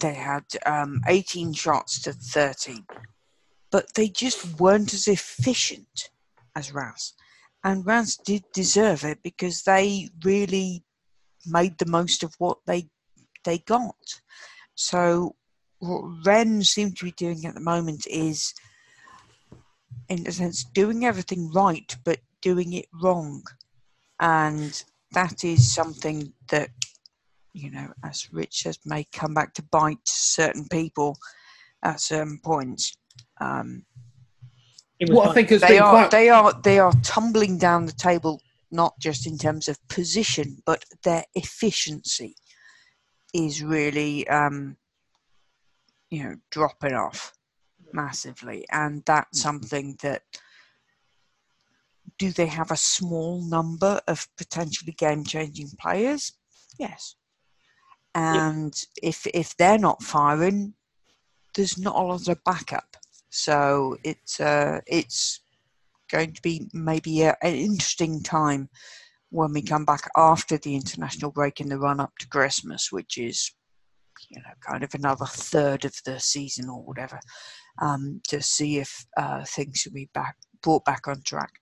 They 0.00 0.14
had 0.14 0.44
um, 0.64 1.00
18 1.06 1.52
shots 1.52 2.00
to 2.02 2.12
13, 2.12 2.84
but 3.70 3.94
they 3.94 4.08
just 4.08 4.58
weren't 4.60 4.94
as 4.94 5.08
efficient 5.08 6.10
as 6.54 6.72
Raz. 6.72 7.14
And 7.64 7.84
Raz 7.84 8.16
did 8.24 8.44
deserve 8.52 9.04
it 9.04 9.18
because 9.22 9.62
they 9.62 10.08
really 10.24 10.84
made 11.46 11.78
the 11.78 11.86
most 11.86 12.22
of 12.22 12.34
what 12.38 12.58
they 12.66 12.88
they 13.44 13.58
got. 13.58 14.20
So 14.74 15.36
what 15.78 16.02
Rennes 16.24 16.70
seem 16.70 16.92
to 16.92 17.04
be 17.04 17.12
doing 17.12 17.44
at 17.44 17.54
the 17.54 17.60
moment 17.60 18.06
is, 18.08 18.52
in 20.08 20.26
a 20.26 20.32
sense, 20.32 20.64
doing 20.64 21.04
everything 21.04 21.50
right 21.52 21.96
but 22.04 22.18
doing 22.42 22.72
it 22.72 22.86
wrong, 23.02 23.42
and 24.20 24.82
that 25.12 25.44
is 25.44 25.72
something 25.72 26.32
that 26.50 26.70
you 27.56 27.70
know, 27.70 27.90
as 28.04 28.32
Rich 28.32 28.62
says, 28.62 28.78
may 28.84 29.04
come 29.12 29.32
back 29.32 29.54
to 29.54 29.62
bite 29.62 30.06
certain 30.06 30.68
people 30.68 31.16
at 31.82 32.00
certain 32.00 32.38
points. 32.44 32.94
Um, 33.40 33.84
well, 35.08 35.30
I 35.30 35.34
think 35.34 35.52
it's 35.52 35.66
they 35.66 35.78
are 35.78 35.90
quite... 35.90 36.10
they 36.10 36.28
are 36.30 36.52
they 36.62 36.78
are 36.78 36.92
tumbling 37.02 37.58
down 37.58 37.86
the 37.86 37.92
table 37.92 38.40
not 38.70 38.98
just 38.98 39.26
in 39.26 39.38
terms 39.38 39.68
of 39.68 39.88
position, 39.88 40.62
but 40.64 40.84
their 41.04 41.24
efficiency 41.34 42.36
is 43.34 43.62
really 43.62 44.26
um, 44.28 44.76
you 46.10 46.24
know 46.24 46.36
dropping 46.50 46.94
off 46.94 47.32
massively, 47.92 48.64
and 48.70 49.02
that's 49.04 49.38
Mm-hmm. 49.38 49.48
something 49.48 49.96
that. 50.02 50.22
Do 52.18 52.30
they 52.30 52.46
have 52.46 52.70
a 52.70 52.76
small 52.78 53.42
number 53.42 54.00
of 54.08 54.26
potentially 54.38 54.92
game-changing 54.92 55.72
players? 55.78 56.32
Yes. 56.78 57.16
And 58.14 58.72
if 59.02 59.26
if 59.34 59.54
they're 59.58 59.76
not 59.76 60.02
firing, 60.02 60.72
there's 61.54 61.76
not 61.76 61.94
a 61.96 62.00
lot 62.00 62.28
of 62.28 62.42
backup. 62.42 62.96
So 63.36 63.98
it's 64.02 64.40
uh, 64.40 64.80
it's 64.86 65.40
going 66.10 66.32
to 66.32 66.40
be 66.40 66.70
maybe 66.72 67.22
a, 67.22 67.36
an 67.42 67.54
interesting 67.54 68.22
time 68.22 68.70
when 69.28 69.52
we 69.52 69.60
come 69.60 69.84
back 69.84 70.08
after 70.16 70.56
the 70.56 70.74
international 70.74 71.32
break 71.32 71.60
in 71.60 71.68
the 71.68 71.78
run 71.78 72.00
up 72.00 72.12
to 72.20 72.28
Christmas, 72.28 72.90
which 72.90 73.18
is 73.18 73.52
you 74.30 74.40
know 74.40 74.54
kind 74.66 74.82
of 74.82 74.94
another 74.94 75.26
third 75.26 75.84
of 75.84 75.94
the 76.06 76.18
season 76.18 76.70
or 76.70 76.82
whatever, 76.82 77.20
um, 77.82 78.22
to 78.28 78.40
see 78.42 78.78
if 78.78 79.04
uh, 79.18 79.44
things 79.44 79.82
will 79.84 79.92
be 79.92 80.08
back 80.14 80.36
brought 80.62 80.86
back 80.86 81.06
on 81.06 81.20
track. 81.20 81.52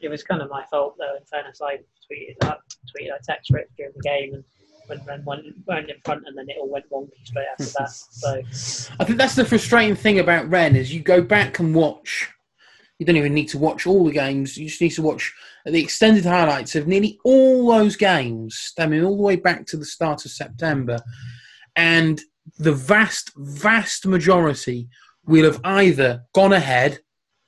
It 0.00 0.08
was 0.08 0.24
kind 0.24 0.42
of 0.42 0.50
my 0.50 0.64
fault, 0.64 0.96
though. 0.98 1.16
In 1.16 1.24
fairness, 1.24 1.60
I 1.62 1.76
tweeted 1.76 2.48
up, 2.48 2.62
tweeted, 2.90 3.12
I 3.12 3.18
texted 3.32 3.54
Rich 3.54 3.68
during 3.76 3.92
the 3.94 4.02
game, 4.02 4.34
and 4.34 4.44
when 4.88 5.04
Rennes 5.04 5.24
went, 5.24 5.44
went 5.66 5.90
in 5.90 5.96
front, 6.04 6.24
and 6.26 6.36
then 6.36 6.46
it 6.48 6.56
all 6.60 6.68
went 6.68 6.90
wonky 6.90 7.10
straight 7.24 7.46
after 7.52 7.64
that. 7.78 7.90
So 8.10 8.42
I 8.98 9.04
think 9.04 9.18
that's 9.18 9.34
the 9.34 9.44
frustrating 9.44 9.94
thing 9.96 10.18
about 10.18 10.48
Rennes 10.50 10.76
is 10.76 10.92
you 10.92 11.00
go 11.00 11.22
back 11.22 11.58
and 11.58 11.74
watch. 11.74 12.28
You 12.98 13.06
don't 13.06 13.16
even 13.16 13.34
need 13.34 13.48
to 13.50 13.58
watch 13.58 13.86
all 13.86 14.04
the 14.04 14.12
games. 14.12 14.56
You 14.56 14.68
just 14.68 14.80
need 14.80 14.90
to 14.90 15.02
watch 15.02 15.32
the 15.64 15.80
extended 15.80 16.24
highlights 16.24 16.74
of 16.74 16.88
nearly 16.88 17.18
all 17.24 17.68
those 17.68 17.94
games, 17.94 18.56
stemming 18.56 19.04
all 19.04 19.16
the 19.16 19.22
way 19.22 19.36
back 19.36 19.66
to 19.66 19.76
the 19.76 19.84
start 19.84 20.24
of 20.24 20.32
September, 20.32 20.98
and 21.76 22.20
the 22.58 22.72
vast, 22.72 23.30
vast 23.36 24.06
majority 24.06 24.88
will 25.26 25.44
have 25.44 25.60
either 25.64 26.24
gone 26.34 26.52
ahead 26.52 26.98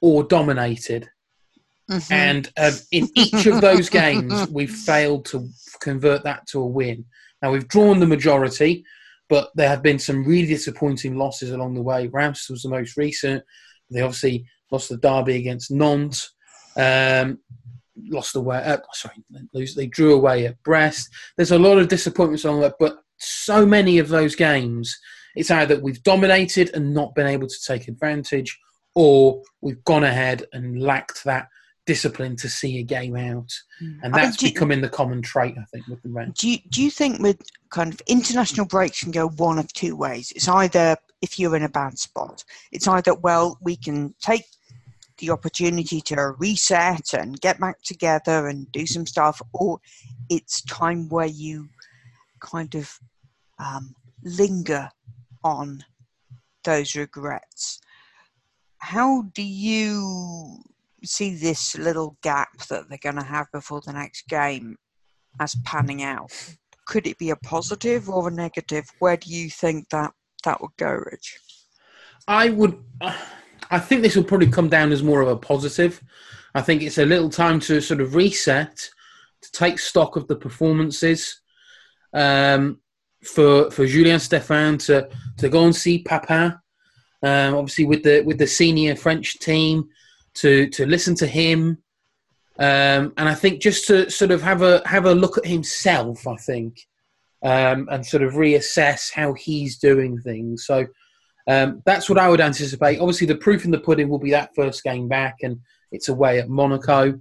or 0.00 0.22
dominated. 0.22 1.08
Mhm. 1.90 2.12
And 2.12 2.52
uh, 2.56 2.72
in 2.92 3.08
each 3.16 3.46
of 3.46 3.60
those 3.60 3.88
games, 3.88 4.48
we've 4.50 4.70
failed 4.70 5.24
to 5.26 5.48
convert 5.80 6.22
that 6.22 6.46
to 6.48 6.60
a 6.60 6.66
win. 6.66 7.04
Now, 7.42 7.52
we've 7.52 7.68
drawn 7.68 8.00
the 8.00 8.06
majority, 8.06 8.84
but 9.28 9.50
there 9.54 9.68
have 9.68 9.82
been 9.82 9.98
some 9.98 10.24
really 10.24 10.48
disappointing 10.48 11.16
losses 11.16 11.50
along 11.50 11.74
the 11.74 11.82
way. 11.82 12.08
Reims 12.08 12.46
was 12.50 12.62
the 12.62 12.68
most 12.68 12.96
recent. 12.96 13.42
They 13.90 14.00
obviously 14.00 14.46
lost 14.70 14.88
the 14.88 14.96
derby 14.98 15.36
against 15.36 15.70
Nantes. 15.70 16.32
Um, 16.76 17.38
lost 18.08 18.36
away. 18.36 18.58
Uh, 18.58 18.78
sorry. 18.92 19.16
They 19.52 19.86
drew 19.86 20.14
away 20.14 20.46
at 20.46 20.62
Brest. 20.62 21.08
There's 21.36 21.52
a 21.52 21.58
lot 21.58 21.78
of 21.78 21.88
disappointments 21.88 22.44
on 22.44 22.60
that, 22.60 22.74
but 22.78 22.98
so 23.18 23.66
many 23.66 23.98
of 23.98 24.08
those 24.08 24.34
games, 24.34 24.98
it's 25.36 25.50
either 25.50 25.78
we've 25.80 26.02
dominated 26.02 26.70
and 26.74 26.94
not 26.94 27.14
been 27.14 27.26
able 27.26 27.46
to 27.46 27.64
take 27.66 27.88
advantage, 27.88 28.58
or 28.94 29.42
we've 29.60 29.84
gone 29.84 30.04
ahead 30.04 30.44
and 30.52 30.82
lacked 30.82 31.24
that 31.24 31.48
discipline 31.86 32.36
to 32.36 32.48
see 32.48 32.78
a 32.78 32.82
game 32.82 33.16
out, 33.16 33.52
and 33.80 33.98
I 34.02 34.04
mean, 34.04 34.12
that's 34.12 34.42
becoming 34.42 34.80
the 34.80 34.88
common 34.88 35.22
trait, 35.22 35.56
I 35.58 35.64
think, 35.72 35.86
with 35.88 36.02
the 36.02 36.10
Reds. 36.10 36.38
Do 36.40 36.50
you, 36.50 36.58
do 36.68 36.82
you 36.82 36.90
think 36.90 37.20
with 37.20 37.40
kind 37.70 37.92
of 37.92 38.00
international 38.06 38.66
breaks 38.66 39.02
can 39.02 39.12
go 39.12 39.28
one 39.28 39.58
of 39.58 39.72
two 39.72 39.96
ways? 39.96 40.32
It's 40.36 40.48
either 40.48 40.96
if 41.22 41.38
you're 41.38 41.56
in 41.56 41.62
a 41.62 41.68
bad 41.68 41.98
spot, 41.98 42.44
it's 42.72 42.88
either 42.88 43.14
well 43.14 43.58
we 43.60 43.76
can 43.76 44.14
take 44.20 44.44
the 45.18 45.30
opportunity 45.30 46.00
to 46.00 46.34
reset 46.38 47.12
and 47.12 47.40
get 47.40 47.60
back 47.60 47.82
together 47.82 48.48
and 48.48 48.70
do 48.72 48.86
some 48.86 49.06
stuff, 49.06 49.40
or 49.52 49.80
it's 50.28 50.62
time 50.62 51.08
where 51.08 51.26
you 51.26 51.68
kind 52.40 52.74
of 52.74 52.98
um, 53.58 53.94
linger 54.24 54.90
on 55.44 55.84
those 56.64 56.94
regrets. 56.96 57.80
How 58.78 59.22
do 59.34 59.42
you 59.42 60.62
see 61.04 61.34
this 61.34 61.76
little 61.76 62.16
gap 62.22 62.56
that 62.68 62.88
they're 62.88 62.98
going 63.02 63.16
to 63.16 63.22
have 63.22 63.46
before 63.52 63.80
the 63.84 63.92
next 63.92 64.28
game 64.28 64.76
as 65.38 65.54
panning 65.64 66.02
out? 66.02 66.30
Could 66.86 67.06
it 67.06 67.18
be 67.18 67.30
a 67.30 67.36
positive 67.36 68.08
or 68.08 68.28
a 68.28 68.32
negative? 68.32 68.84
Where 68.98 69.16
do 69.16 69.30
you 69.30 69.48
think 69.50 69.88
that 69.90 70.12
that 70.44 70.60
would 70.60 70.76
go, 70.76 70.90
Rich? 70.90 71.38
I 72.26 72.50
would. 72.50 72.82
I 73.70 73.78
think 73.78 74.02
this 74.02 74.16
will 74.16 74.24
probably 74.24 74.48
come 74.48 74.68
down 74.68 74.90
as 74.90 75.02
more 75.02 75.20
of 75.20 75.28
a 75.28 75.36
positive. 75.36 76.02
I 76.54 76.62
think 76.62 76.82
it's 76.82 76.98
a 76.98 77.06
little 77.06 77.30
time 77.30 77.60
to 77.60 77.80
sort 77.80 78.00
of 78.00 78.14
reset, 78.14 78.90
to 79.42 79.52
take 79.52 79.78
stock 79.78 80.16
of 80.16 80.26
the 80.26 80.36
performances. 80.36 81.40
Um, 82.12 82.80
for 83.22 83.70
for 83.70 83.86
Julien 83.86 84.18
Stéphan 84.18 84.84
to 84.86 85.08
to 85.38 85.48
go 85.48 85.64
and 85.64 85.76
see 85.76 86.02
Papin, 86.02 86.58
um, 87.22 87.54
obviously 87.54 87.84
with 87.84 88.02
the 88.02 88.22
with 88.22 88.38
the 88.38 88.46
senior 88.46 88.96
French 88.96 89.38
team, 89.38 89.88
to 90.34 90.68
to 90.70 90.86
listen 90.86 91.14
to 91.16 91.26
him, 91.26 91.78
um, 92.58 93.12
and 93.16 93.28
I 93.28 93.34
think 93.34 93.60
just 93.60 93.86
to 93.88 94.10
sort 94.10 94.30
of 94.30 94.42
have 94.42 94.62
a 94.62 94.82
have 94.86 95.06
a 95.06 95.14
look 95.14 95.38
at 95.38 95.46
himself. 95.46 96.26
I 96.26 96.36
think, 96.36 96.86
um, 97.42 97.88
and 97.90 98.04
sort 98.04 98.22
of 98.22 98.34
reassess 98.34 99.12
how 99.12 99.34
he's 99.34 99.78
doing 99.78 100.20
things. 100.20 100.66
So. 100.66 100.86
Um, 101.48 101.82
that's 101.84 102.08
what 102.08 102.18
I 102.18 102.28
would 102.28 102.40
anticipate. 102.40 103.00
Obviously, 103.00 103.26
the 103.26 103.34
proof 103.34 103.64
in 103.64 103.72
the 103.72 103.80
pudding 103.80 104.08
will 104.08 104.20
be 104.20 104.30
that 104.30 104.54
first 104.54 104.84
game 104.84 105.08
back, 105.08 105.38
and 105.42 105.58
it's 105.90 106.08
away 106.08 106.38
at 106.38 106.48
Monaco. 106.48 107.18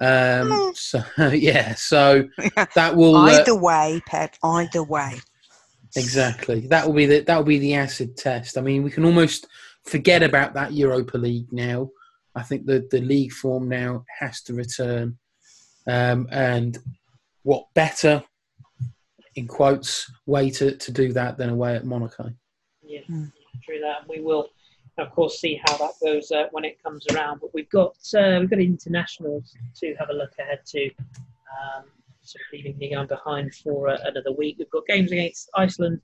Um, 0.00 0.72
so 0.74 1.02
yeah, 1.32 1.74
so 1.74 2.26
that 2.74 2.96
will 2.96 3.16
uh, 3.16 3.30
Either 3.30 3.54
way, 3.54 4.00
Pet. 4.06 4.38
Either 4.42 4.82
way. 4.82 5.20
exactly 5.96 6.68
that 6.68 6.86
will 6.86 6.94
be 6.94 7.04
the 7.04 7.20
that 7.20 7.36
will 7.36 7.44
be 7.44 7.58
the 7.58 7.74
acid 7.74 8.16
test. 8.16 8.56
I 8.56 8.62
mean, 8.62 8.82
we 8.82 8.90
can 8.90 9.04
almost 9.04 9.46
forget 9.84 10.22
about 10.22 10.54
that 10.54 10.72
Europa 10.72 11.18
League 11.18 11.52
now. 11.52 11.90
I 12.34 12.42
think 12.42 12.66
the 12.66 12.86
the 12.90 13.00
league 13.00 13.32
form 13.32 13.68
now 13.68 14.04
has 14.18 14.42
to 14.42 14.54
return, 14.54 15.18
um, 15.86 16.28
and 16.30 16.78
what 17.42 17.66
better, 17.74 18.22
in 19.34 19.46
quotes, 19.46 20.10
way 20.26 20.50
to, 20.50 20.76
to 20.76 20.92
do 20.92 21.12
that 21.14 21.38
than 21.38 21.48
away 21.50 21.74
at 21.74 21.84
Monaco. 21.84 22.30
yeah, 22.82 23.00
Mm. 23.08 23.32
true 23.64 23.80
that. 23.80 24.08
We 24.08 24.20
will, 24.20 24.48
of 24.98 25.10
course, 25.10 25.40
see 25.40 25.60
how 25.64 25.76
that 25.78 25.92
goes 26.02 26.30
uh, 26.30 26.46
when 26.52 26.64
it 26.64 26.82
comes 26.82 27.06
around. 27.12 27.40
But 27.40 27.52
we've 27.54 27.70
got 27.70 27.96
uh, 28.14 28.38
we've 28.40 28.50
got 28.50 28.60
internationals 28.60 29.54
to 29.80 29.94
have 29.98 30.10
a 30.10 30.14
look 30.14 30.32
ahead 30.38 30.60
to. 30.66 30.84
Um, 30.86 31.84
sort 32.22 32.42
of 32.42 32.52
leaving 32.52 32.78
Ligue 32.78 32.96
1 32.96 33.06
behind 33.06 33.54
for 33.54 33.88
uh, 33.88 33.96
another 34.04 34.30
week. 34.32 34.56
We've 34.58 34.70
got 34.70 34.86
games 34.86 35.10
against 35.10 35.50
Iceland 35.56 36.00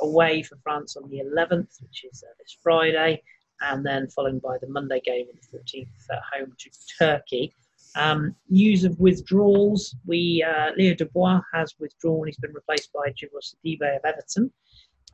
away 0.00 0.42
for 0.42 0.56
France 0.62 0.96
on 0.96 1.10
the 1.10 1.18
11th, 1.18 1.82
which 1.82 2.04
is 2.10 2.22
uh, 2.26 2.32
this 2.38 2.56
Friday, 2.62 3.22
and 3.60 3.84
then 3.84 4.08
following 4.08 4.38
by 4.38 4.58
the 4.60 4.68
Monday 4.68 5.00
game 5.04 5.26
on 5.28 5.38
the 5.40 5.58
14th 5.58 5.88
at 6.10 6.22
home 6.32 6.52
to 6.58 6.70
Turkey. 6.98 7.52
Um, 7.96 8.34
news 8.50 8.84
of 8.84 8.98
withdrawals: 9.00 9.96
We 10.06 10.44
uh, 10.46 10.72
Leo 10.76 10.94
Dubois 10.94 11.40
has 11.54 11.74
withdrawn. 11.78 12.26
He's 12.26 12.36
been 12.36 12.52
replaced 12.52 12.92
by 12.92 13.08
Djibril 13.10 13.42
Sidibe 13.42 13.96
of 13.96 14.04
Everton. 14.04 14.52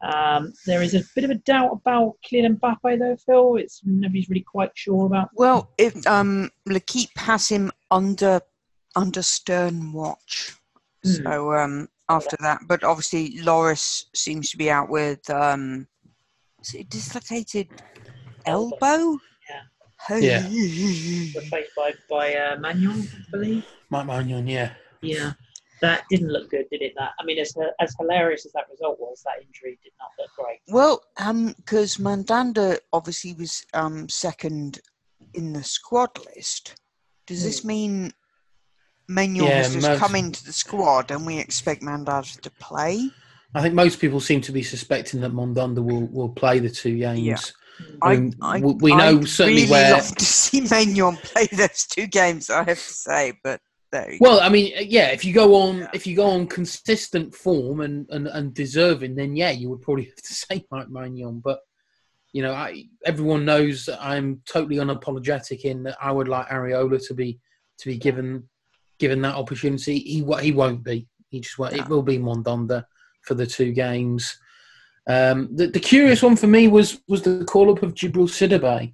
Um, 0.03 0.53
there 0.67 0.83
is 0.83 0.95
a 0.95 1.03
bit 1.15 1.23
of 1.23 1.31
a 1.31 1.37
doubt 1.37 1.71
about 1.73 2.15
Kylian 2.27 2.59
Mbappe, 2.59 2.99
though, 2.99 3.17
Phil. 3.25 3.57
It's 3.57 3.83
nobody's 3.85 4.29
really 4.29 4.43
quite 4.43 4.73
sure 4.75 5.07
about. 5.07 5.29
Well, 5.35 5.71
if 5.79 6.05
um, 6.09 6.51
has 7.17 7.49
him 7.49 7.71
under 7.91 8.41
under 8.97 9.23
stern 9.23 9.93
watch, 9.93 10.57
Hmm. 11.05 11.11
so 11.25 11.55
um, 11.55 11.89
after 12.09 12.37
that, 12.41 12.61
but 12.69 12.85
obviously 12.85 13.41
Loris 13.41 14.07
seems 14.15 14.51
to 14.51 14.57
be 14.57 14.71
out 14.71 14.89
with 14.89 15.29
um, 15.31 15.89
is 16.63 16.75
it 16.75 16.89
dislocated 16.89 17.69
elbow? 18.47 19.19
Yeah. 19.49 20.19
Yeah. 20.19 20.49
Replaced 21.41 21.75
by 21.77 21.95
by 22.11 22.35
uh, 22.35 22.57
Maignan, 22.57 23.07
I 23.09 23.31
believe. 23.31 23.65
Mike 23.91 24.07
Maignan, 24.07 24.49
yeah. 24.49 24.73
Yeah, 25.01 25.33
that 25.81 26.05
didn't 26.11 26.29
look 26.33 26.51
good, 26.51 26.67
did 26.71 26.83
it? 26.83 26.93
That 26.97 27.11
I 27.21 27.25
mean, 27.25 27.39
as 27.39 27.55
as 27.81 27.95
hilarious 27.99 28.45
as 28.47 28.53
that 28.53 28.65
result 28.71 28.99
was, 29.01 29.23
that 29.25 29.45
injury 29.45 29.79
did 29.83 29.93
not 30.01 30.11
look 30.19 30.31
great. 30.37 30.59
Well, 30.69 31.03
um, 31.19 31.55
because 31.57 31.97
Mandanda 31.99 32.79
obviously 32.93 33.35
was 33.35 33.65
um 33.75 34.09
second 34.09 34.81
in 35.35 35.53
the 35.53 35.63
squad 35.63 36.11
list. 36.35 36.75
Does 37.27 37.45
this 37.45 37.65
mean 37.65 38.13
Manuel 39.09 39.49
Yeah, 39.49 39.57
has 39.59 39.75
just 39.75 39.87
most- 39.89 39.99
come 40.01 40.15
into 40.17 40.45
the 40.45 40.53
squad 40.53 41.11
and 41.11 41.25
we 41.27 41.39
expect 41.39 41.83
Mandanda 41.83 42.41
to 42.41 42.51
play? 42.53 43.09
I 43.55 43.61
think 43.63 43.75
most 43.75 44.01
people 44.01 44.19
seem 44.21 44.41
to 44.43 44.53
be 44.53 44.63
suspecting 44.63 45.21
that 45.21 45.33
Mandanda 45.33 45.83
will, 45.83 46.07
will 46.07 46.31
play 46.31 46.59
the 46.59 46.71
two 46.71 46.97
games. 46.99 47.21
Yeah. 47.21 47.37
I 48.03 48.17
w- 48.61 48.79
we 48.81 48.95
know 48.95 49.19
I'd 49.21 49.29
certainly 49.29 49.63
really 49.63 49.71
where. 49.73 49.93
love 49.93 50.15
to 50.17 50.25
see 50.25 50.61
Maignan 50.63 51.17
play 51.23 51.47
those 51.53 51.87
two 51.87 52.07
games. 52.07 52.51
I 52.51 52.65
have 52.65 52.79
to 52.79 52.95
say, 52.95 53.33
but 53.45 53.61
there 53.91 54.13
you 54.13 54.19
Well, 54.21 54.41
I 54.41 54.49
mean, 54.49 54.73
uh, 54.77 54.81
yeah, 54.81 55.09
if 55.09 55.25
you 55.25 55.33
go 55.33 55.55
on 55.55 55.79
Yeah. 55.81 55.91
if 55.95 56.07
you 56.07 56.17
go 56.17 56.27
on 56.27 56.47
consistent 56.47 57.35
form 57.35 57.81
and, 57.81 58.07
and, 58.11 58.27
and 58.29 58.55
deserving, 58.55 59.15
then 59.15 59.37
yeah, 59.37 59.51
you 59.51 59.69
would 59.71 59.83
probably 59.83 60.05
have 60.11 60.17
to 60.17 60.35
say 60.35 60.65
Mike 60.71 60.89
Maignan. 60.89 61.43
But 61.43 61.61
you 62.33 62.43
know, 62.43 62.53
I 62.55 62.85
everyone 63.05 63.45
knows 63.45 63.85
that 63.87 64.03
I'm 64.03 64.43
totally 64.47 64.77
unapologetic 64.77 65.61
in 65.63 65.83
that 65.85 65.99
I 66.03 66.11
would 66.13 66.29
like 66.29 66.49
Areola 66.49 67.05
to 67.09 67.15
be 67.15 67.39
to 67.79 67.89
be 67.89 67.99
given 67.99 68.49
given 68.99 69.21
that 69.23 69.35
opportunity. 69.37 69.99
He 69.99 70.25
he 70.41 70.53
won't 70.53 70.83
be. 70.83 71.09
He 71.29 71.41
just 71.41 71.59
won't. 71.59 71.75
It 71.75 71.89
will 71.89 72.03
be 72.03 72.19
Mandanda 72.19 72.85
for 73.23 73.35
the 73.35 73.47
two 73.47 73.73
games. 73.73 74.37
Um, 75.09 75.49
the, 75.57 75.67
the 75.67 75.81
curious 75.81 76.23
one 76.23 76.37
for 76.37 76.47
me 76.47 76.69
was 76.69 77.01
was 77.09 77.23
the 77.23 77.45
call 77.45 77.71
up 77.73 77.83
of 77.83 77.95
Djibril 77.95 78.29
Sidibé. 78.29 78.93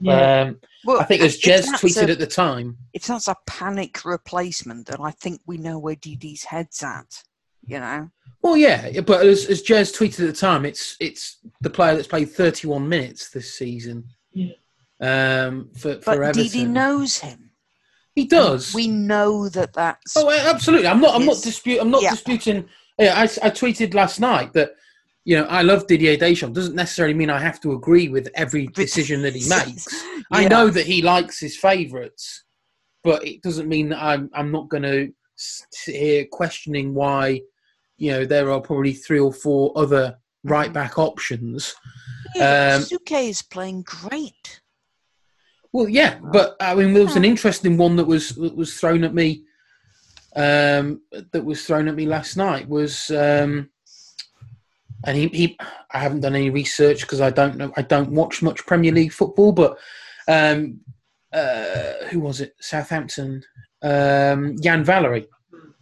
Yeah. 0.00 0.42
Um, 0.42 0.60
Well, 0.84 1.00
I 1.00 1.04
think 1.04 1.22
as 1.22 1.38
Jez 1.40 1.66
tweeted 1.66 2.08
a- 2.08 2.12
at 2.12 2.18
the 2.18 2.26
time, 2.26 2.78
if 2.94 3.04
that's 3.06 3.28
a 3.28 3.36
panic 3.46 4.04
replacement, 4.04 4.86
then 4.86 4.98
I 5.02 5.10
think 5.10 5.40
we 5.46 5.58
know 5.58 5.78
where 5.78 5.96
DD's 5.96 6.44
head's 6.44 6.82
at. 6.82 7.22
You 7.66 7.78
know, 7.78 8.10
Well, 8.40 8.56
yeah, 8.56 9.00
but 9.02 9.26
as, 9.26 9.44
as 9.46 9.62
Jez 9.62 9.94
tweeted 9.94 10.20
at 10.20 10.26
the 10.28 10.40
time, 10.40 10.64
it's 10.64 10.96
it's 11.00 11.38
the 11.60 11.68
player 11.68 11.94
that's 11.94 12.08
played 12.08 12.30
31 12.30 12.88
minutes 12.88 13.28
this 13.30 13.52
season. 13.54 14.04
Yeah. 14.32 14.52
Um, 15.00 15.70
for 15.76 15.94
but 15.96 16.04
for 16.04 16.22
Everton, 16.24 16.44
DD 16.44 16.66
knows 16.68 17.18
him. 17.18 17.50
he 18.14 18.24
does. 18.26 18.72
We 18.74 18.86
know 18.88 19.48
that 19.50 19.72
that's. 19.74 20.16
oh, 20.16 20.30
absolutely. 20.30 20.86
I'm 20.86 21.00
not. 21.00 21.14
I'm 21.14 21.26
not 21.26 21.36
Yes. 21.36 21.42
dispute. 21.42 21.80
I'm 21.80 21.90
not 21.90 22.02
Yeah. 22.02 22.10
disputing. 22.12 22.68
Yeah, 22.98 23.14
I, 23.16 23.22
I 23.24 23.50
tweeted 23.50 23.92
last 23.94 24.20
night 24.20 24.52
that 24.54 24.72
you 25.30 25.36
know 25.36 25.44
I 25.44 25.62
love 25.62 25.86
Didier 25.86 26.16
Deschamps. 26.16 26.56
Doesn't 26.56 26.74
necessarily 26.74 27.14
mean 27.14 27.30
I 27.30 27.38
have 27.38 27.60
to 27.60 27.74
agree 27.74 28.08
with 28.08 28.28
every 28.34 28.66
decision 28.66 29.22
that 29.22 29.36
he 29.36 29.48
makes. 29.48 29.86
I 30.32 30.48
know 30.48 30.70
that 30.70 30.86
he 30.86 31.02
likes 31.02 31.38
his 31.38 31.56
favourites, 31.56 32.42
but 33.04 33.24
it 33.24 33.40
doesn't 33.40 33.68
mean 33.68 33.90
that 33.90 34.02
I'm 34.02 34.28
I'm 34.34 34.50
not 34.50 34.68
going 34.68 34.82
to 34.82 35.12
sit 35.36 35.94
here 35.94 36.26
questioning 36.32 36.94
why 36.94 37.42
you 37.96 38.10
know 38.10 38.24
there 38.24 38.50
are 38.50 38.60
probably 38.60 38.92
three 38.92 39.20
or 39.20 39.32
four 39.32 39.72
other 39.76 40.18
right 40.42 40.72
back 40.72 40.98
options. 40.98 41.76
Yeah, 42.34 42.74
um, 42.74 42.82
Suke 42.82 43.12
is 43.12 43.40
playing 43.40 43.82
great. 43.82 44.60
Well, 45.72 45.88
yeah, 45.88 46.18
but 46.32 46.56
I 46.58 46.74
mean 46.74 46.92
there 46.92 47.04
was 47.04 47.14
an 47.14 47.24
interesting 47.24 47.76
one 47.76 47.94
that 47.94 48.04
was 48.04 48.30
that 48.30 48.56
was 48.56 48.74
thrown 48.80 49.04
at 49.04 49.14
me. 49.14 49.44
Um, 50.34 51.02
that 51.32 51.44
was 51.44 51.64
thrown 51.64 51.86
at 51.86 51.94
me 51.94 52.06
last 52.06 52.36
night 52.36 52.68
was. 52.68 53.12
Um, 53.12 53.70
and 55.06 55.16
he, 55.16 55.28
he, 55.28 55.58
I 55.92 55.98
haven't 55.98 56.20
done 56.20 56.34
any 56.34 56.50
research 56.50 57.02
because 57.02 57.20
I 57.20 57.30
don't 57.30 57.56
know, 57.56 57.72
I 57.76 57.82
don't 57.82 58.10
watch 58.10 58.42
much 58.42 58.66
Premier 58.66 58.92
League 58.92 59.12
football. 59.12 59.52
But 59.52 59.78
um, 60.28 60.80
uh, 61.32 61.92
who 62.10 62.20
was 62.20 62.40
it? 62.40 62.54
Southampton. 62.60 63.42
Um, 63.82 64.56
Yan 64.60 64.84
Valery 64.84 65.26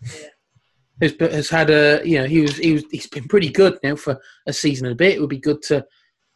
yeah. 0.03 0.29
has 1.03 1.15
has 1.19 1.51
had 1.51 1.71
a 1.71 2.01
you 2.05 2.19
know 2.19 2.27
he 2.27 2.41
was 2.43 2.57
he 2.57 2.75
was 2.75 2.85
he's 2.93 3.09
been 3.09 3.27
pretty 3.27 3.49
good 3.49 3.77
now 3.83 3.97
for 3.97 4.21
a 4.47 4.53
season 4.53 4.87
and 4.87 4.93
a 4.93 4.97
bit. 4.97 5.17
It 5.17 5.21
would 5.21 5.31
be 5.31 5.39
good 5.39 5.63
to 5.63 5.85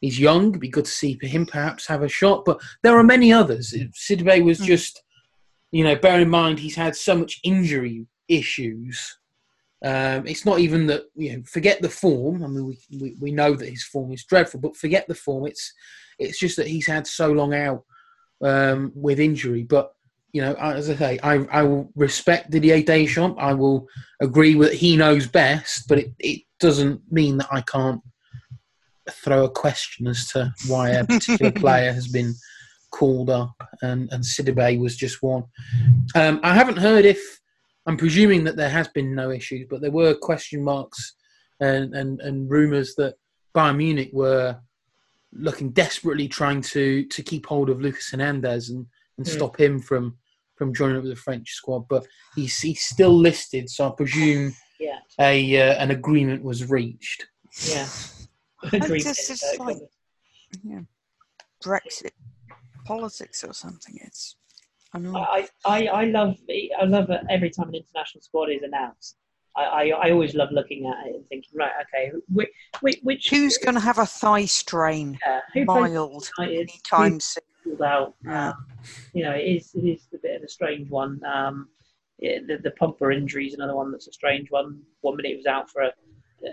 he's 0.01 0.18
young. 0.18 0.49
It'd 0.49 0.61
be 0.61 0.68
good 0.68 0.87
to 0.87 0.90
see 0.90 1.18
him 1.23 1.47
perhaps 1.47 1.87
have 1.87 2.03
a 2.03 2.09
shot. 2.09 2.45
But 2.45 2.61
there 2.83 2.99
are 2.99 3.05
many 3.05 3.33
others. 3.33 3.75
Sidibé 3.95 4.45
was 4.45 4.61
Mm. 4.61 4.66
just 4.66 5.03
you 5.71 5.85
know 5.85 5.97
bear 5.97 6.21
in 6.21 6.29
mind 6.29 6.59
he's 6.59 6.77
had 6.77 6.97
so 6.97 7.16
much 7.16 7.38
injury 7.45 8.07
issues. 8.29 9.18
Um, 9.85 10.27
it's 10.27 10.47
not 10.47 10.61
even 10.61 10.87
that 10.87 11.05
you 11.14 11.37
know 11.37 11.42
forget 11.45 11.83
the 11.83 11.88
form. 11.88 12.45
I 12.45 12.47
mean 12.47 12.66
we, 12.66 12.79
we 13.01 13.16
we 13.21 13.33
know 13.33 13.55
that 13.55 13.68
his 13.68 13.85
form 13.85 14.12
is 14.12 14.25
dreadful, 14.25 14.61
but 14.61 14.77
forget 14.77 15.09
the 15.09 15.14
form. 15.14 15.47
It's 15.47 15.73
it's 16.18 16.38
just 16.38 16.57
that 16.57 16.68
he's 16.68 16.87
had 16.87 17.07
so 17.07 17.33
long 17.33 17.55
out 17.55 17.85
um, 18.42 18.92
with 18.95 19.21
injury, 19.21 19.62
but. 19.62 19.92
You 20.35 20.40
know, 20.40 20.55
as 20.55 20.88
I 20.88 20.97
say, 20.97 21.18
I, 21.23 21.35
I 21.53 21.62
will 21.62 21.92
respect 21.95 22.51
Didier 22.51 22.83
Deschamps. 22.83 23.37
I 23.38 23.53
will 23.53 23.87
agree 24.18 24.55
with 24.55 24.73
he 24.73 24.97
knows 24.97 25.27
best, 25.27 25.87
but 25.88 25.99
it, 25.99 26.12
it 26.18 26.40
doesn't 26.59 27.03
mean 27.12 27.37
that 27.37 27.49
I 27.53 27.61
can't 27.61 28.01
throw 29.11 29.45
a 29.45 29.51
question 29.51 30.07
as 30.07 30.27
to 30.29 30.55
why 30.68 30.90
a 30.90 31.05
particular 31.05 31.53
player 31.61 31.92
has 31.92 32.09
been 32.09 32.35
called 32.90 33.31
up, 33.31 33.55
and 33.83 34.11
and 34.12 34.23
Sidibe 34.23 34.81
was 34.81 34.97
just 34.97 35.23
one. 35.23 35.45
Um, 36.14 36.40
I 36.42 36.55
haven't 36.55 36.79
heard 36.79 37.05
if 37.05 37.40
I'm 37.87 37.97
presuming 37.97 38.45
that 38.45 38.57
there 38.57 38.68
has 38.71 38.88
been 38.88 39.14
no 39.14 39.31
issues, 39.31 39.66
but 39.68 39.81
there 39.81 39.90
were 39.90 40.14
question 40.14 40.62
marks 40.62 41.14
and 41.61 41.95
and, 41.95 42.21
and 42.21 42.51
rumours 42.51 42.95
that 42.97 43.14
Bayern 43.55 43.77
Munich 43.77 44.11
were 44.12 44.59
looking 45.33 45.71
desperately 45.71 46.29
trying 46.29 46.61
to 46.61 47.05
to 47.07 47.23
keep 47.23 47.47
hold 47.47 47.71
of 47.71 47.81
Lucas 47.81 48.11
Hernandez 48.11 48.71
and, 48.71 48.87
and 49.18 49.27
Hmm. 49.27 49.33
stop 49.33 49.59
him 49.61 49.79
from 49.81 50.16
from 50.57 50.73
joining 50.75 50.97
up 50.99 51.03
with 51.03 51.12
the 51.12 51.16
French 51.21 51.51
squad, 51.53 51.88
but 51.88 52.07
he's 52.37 52.59
he's 52.61 52.83
still 52.83 53.16
listed, 53.16 53.68
so 53.68 53.88
I 53.88 53.92
presume 53.97 54.55
Yeah. 54.79 54.99
a 55.18 55.61
uh, 55.61 55.75
an 55.83 55.90
agreement 55.90 56.42
was 56.45 56.71
reached. 56.71 57.27
Yeah. 57.68 57.88
I 58.73 58.77
Agreed. 58.77 59.03
just- 59.03 59.45
Uh, 59.59 59.64
like- 59.64 59.79
yeah. 60.62 60.81
Brexit 61.64 62.11
politics 62.85 63.42
or 63.45 63.53
something. 63.55 63.99
It's 64.03 64.37
I 64.94 64.98
know. 64.98 65.16
I, 65.16 65.48
I, 65.64 65.87
I 65.87 66.05
love 66.05 66.37
I 66.81 66.85
love 66.85 67.11
it 67.11 67.20
every 67.31 67.50
time 67.50 67.68
an 67.68 67.76
international 67.76 68.22
squad 68.22 68.50
is 68.50 68.62
announced. 68.62 69.16
I, 69.57 69.62
I, 69.62 69.88
I 69.88 70.11
always 70.11 70.35
love 70.35 70.50
looking 70.50 70.87
at 70.87 71.07
it 71.07 71.14
and 71.16 71.28
thinking, 71.28 71.50
right, 71.55 71.72
okay, 71.83 72.12
which 72.28 72.50
which, 73.02 73.28
Who's 73.28 73.59
going 73.59 73.74
to 73.74 73.81
have 73.81 73.98
a 73.98 74.07
thigh 74.07 74.46
strain? 74.46 75.18
uh, 75.26 75.40
who 75.52 75.64
Mild 75.64 76.31
anytime 76.40 77.20
soon. 77.20 77.42
Out? 77.85 78.14
Yeah. 78.24 78.48
Um, 78.48 78.66
you 79.14 79.22
know, 79.24 79.33
it 79.33 79.44
is 79.44 79.70
it 79.74 79.87
is 79.87 80.09
a 80.14 80.18
bit 80.18 80.37
of 80.37 80.42
a 80.42 80.48
strange 80.48 80.90
one. 80.90 81.20
Um, 81.24 81.68
it, 82.18 82.46
the 82.46 82.59
the 82.59 82.74
Pogba 82.81 83.14
injury 83.14 83.46
is 83.46 83.55
another 83.55 83.76
one 83.76 83.92
that's 83.92 84.09
a 84.09 84.12
strange 84.12 84.50
one. 84.50 84.81
One 85.00 85.16
minute 85.16 85.31
he 85.31 85.37
was 85.37 85.46
out 85.46 85.70
for 85.70 85.83
a, 85.83 85.92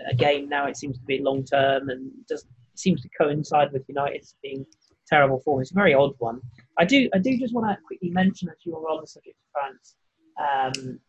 a 0.08 0.14
game, 0.14 0.48
now 0.48 0.66
it 0.66 0.76
seems 0.76 0.98
to 0.98 1.04
be 1.04 1.18
long 1.18 1.44
term 1.44 1.88
and 1.88 2.10
does 2.28 2.46
seems 2.74 3.02
to 3.02 3.08
coincide 3.18 3.72
with 3.72 3.84
United's 3.88 4.36
being 4.42 4.64
terrible 5.10 5.40
form. 5.40 5.60
It's 5.60 5.72
a 5.72 5.74
very 5.74 5.94
odd 5.94 6.14
one. 6.18 6.40
I 6.78 6.84
do 6.84 7.08
I 7.14 7.18
do 7.18 7.36
just 7.38 7.54
want 7.54 7.66
to 7.68 7.76
quickly 7.86 8.10
mention, 8.10 8.48
as 8.48 8.56
you 8.64 8.72
were 8.72 8.88
on 8.88 9.00
the 9.00 9.06
subject 9.06 9.36
of 9.36 9.60
France, 9.60 9.94
um, 10.40 11.00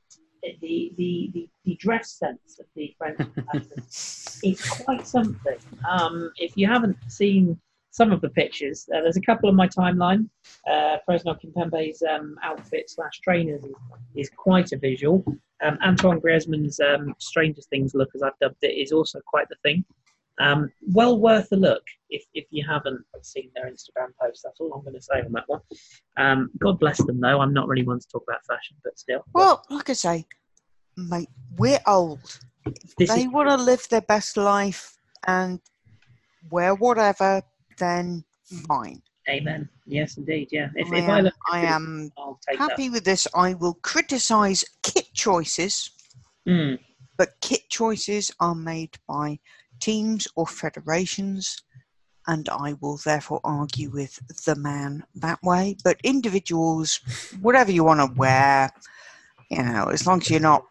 the, 0.62 0.92
the, 0.98 1.32
the, 1.34 1.50
the 1.66 1.76
dress 1.76 2.14
sense 2.14 2.60
of 2.60 2.66
the 2.76 2.94
French 2.98 3.20
is 4.44 4.62
quite 4.84 5.06
something. 5.08 5.58
Um, 5.88 6.32
if 6.38 6.54
you 6.56 6.68
haven't 6.68 6.98
seen 7.08 7.60
some 7.92 8.12
of 8.12 8.22
the 8.22 8.30
pictures, 8.30 8.88
uh, 8.96 9.02
there's 9.02 9.18
a 9.18 9.22
couple 9.22 9.50
on 9.50 9.56
my 9.56 9.68
timeline. 9.68 10.28
Uh, 10.68 10.98
Presnel 11.08 11.38
Kimpembe's 11.40 12.02
um, 12.04 12.38
outfit 12.42 12.90
slash 12.90 13.20
trainers 13.20 13.64
is, 13.64 13.76
is 14.16 14.30
quite 14.36 14.72
a 14.72 14.78
visual. 14.78 15.24
Um, 15.62 15.78
Antoine 15.84 16.20
Griezmann's 16.20 16.80
um, 16.80 17.14
Stranger 17.20 17.62
Things 17.70 17.94
look, 17.94 18.10
as 18.16 18.24
I've 18.24 18.38
dubbed 18.42 18.64
it, 18.64 18.74
is 18.74 18.92
also 18.92 19.20
quite 19.28 19.48
the 19.50 19.58
thing. 19.64 19.86
Um, 20.42 20.72
well 20.82 21.20
worth 21.20 21.52
a 21.52 21.56
look 21.56 21.84
if, 22.10 22.26
if 22.34 22.46
you 22.50 22.66
haven't 22.68 23.02
seen 23.22 23.52
their 23.56 23.66
Instagram 23.66 24.10
post. 24.20 24.42
That's 24.44 24.60
all 24.60 24.74
I'm 24.74 24.82
going 24.82 24.96
to 24.96 25.02
say 25.02 25.22
on 25.22 25.32
that 25.34 25.44
one. 25.48 25.62
Um, 26.18 26.50
God 26.60 26.80
bless 26.80 26.98
them, 26.98 27.20
though. 27.20 27.40
I'm 27.40 27.54
not 27.54 27.68
really 27.68 27.84
one 27.84 28.00
to 28.00 28.08
talk 28.12 28.24
about 28.28 28.46
fashion, 28.46 28.78
but 28.84 28.98
still. 28.98 29.24
Well, 29.34 29.64
like 29.70 29.90
I 29.90 29.94
say, 29.94 30.26
mate, 30.98 31.30
we're 31.58 31.80
old. 31.86 32.40
They 32.98 33.28
want 33.28 33.50
to 33.50 33.64
live 33.64 33.88
their 33.90 34.02
best 34.02 34.36
life 34.36 34.98
and 35.28 35.60
wear 36.50 36.74
whatever, 36.74 37.44
then 37.78 38.24
fine. 38.68 39.02
Amen. 39.30 39.70
Yes, 39.86 40.18
indeed. 40.18 40.50
Yeah. 40.52 40.70
If, 40.76 40.92
I, 40.92 40.98
if 40.98 41.10
I 41.10 41.18
am, 41.18 41.24
look, 41.26 41.34
I 41.52 41.60
am 41.60 42.12
happy 42.58 42.90
with 42.90 43.04
this. 43.04 43.28
I 43.36 43.54
will 43.54 43.76
criticise 43.76 44.66
kit 44.82 45.14
choices. 45.14 45.92
Mm, 46.50 46.80
but 47.18 47.40
kit 47.40 47.70
choices 47.70 48.32
are 48.39 48.56
made 48.56 48.98
by 49.08 49.38
teams 49.82 50.28
or 50.36 50.48
federations, 50.48 51.64
and 52.28 52.48
I 52.50 52.74
will 52.80 52.98
therefore 52.98 53.42
argue 53.44 53.90
with 53.90 54.20
the 54.46 54.56
man 54.56 55.04
that 55.16 55.42
way. 55.44 55.76
But 55.84 56.00
individuals, 56.04 57.00
whatever 57.42 57.72
you 57.72 57.84
want 57.84 58.00
to 58.00 58.18
wear, 58.18 58.70
you 59.50 59.64
know, 59.64 59.86
as 59.86 60.08
long 60.08 60.22
as 60.22 60.30
you're 60.30 60.40
not 60.40 60.66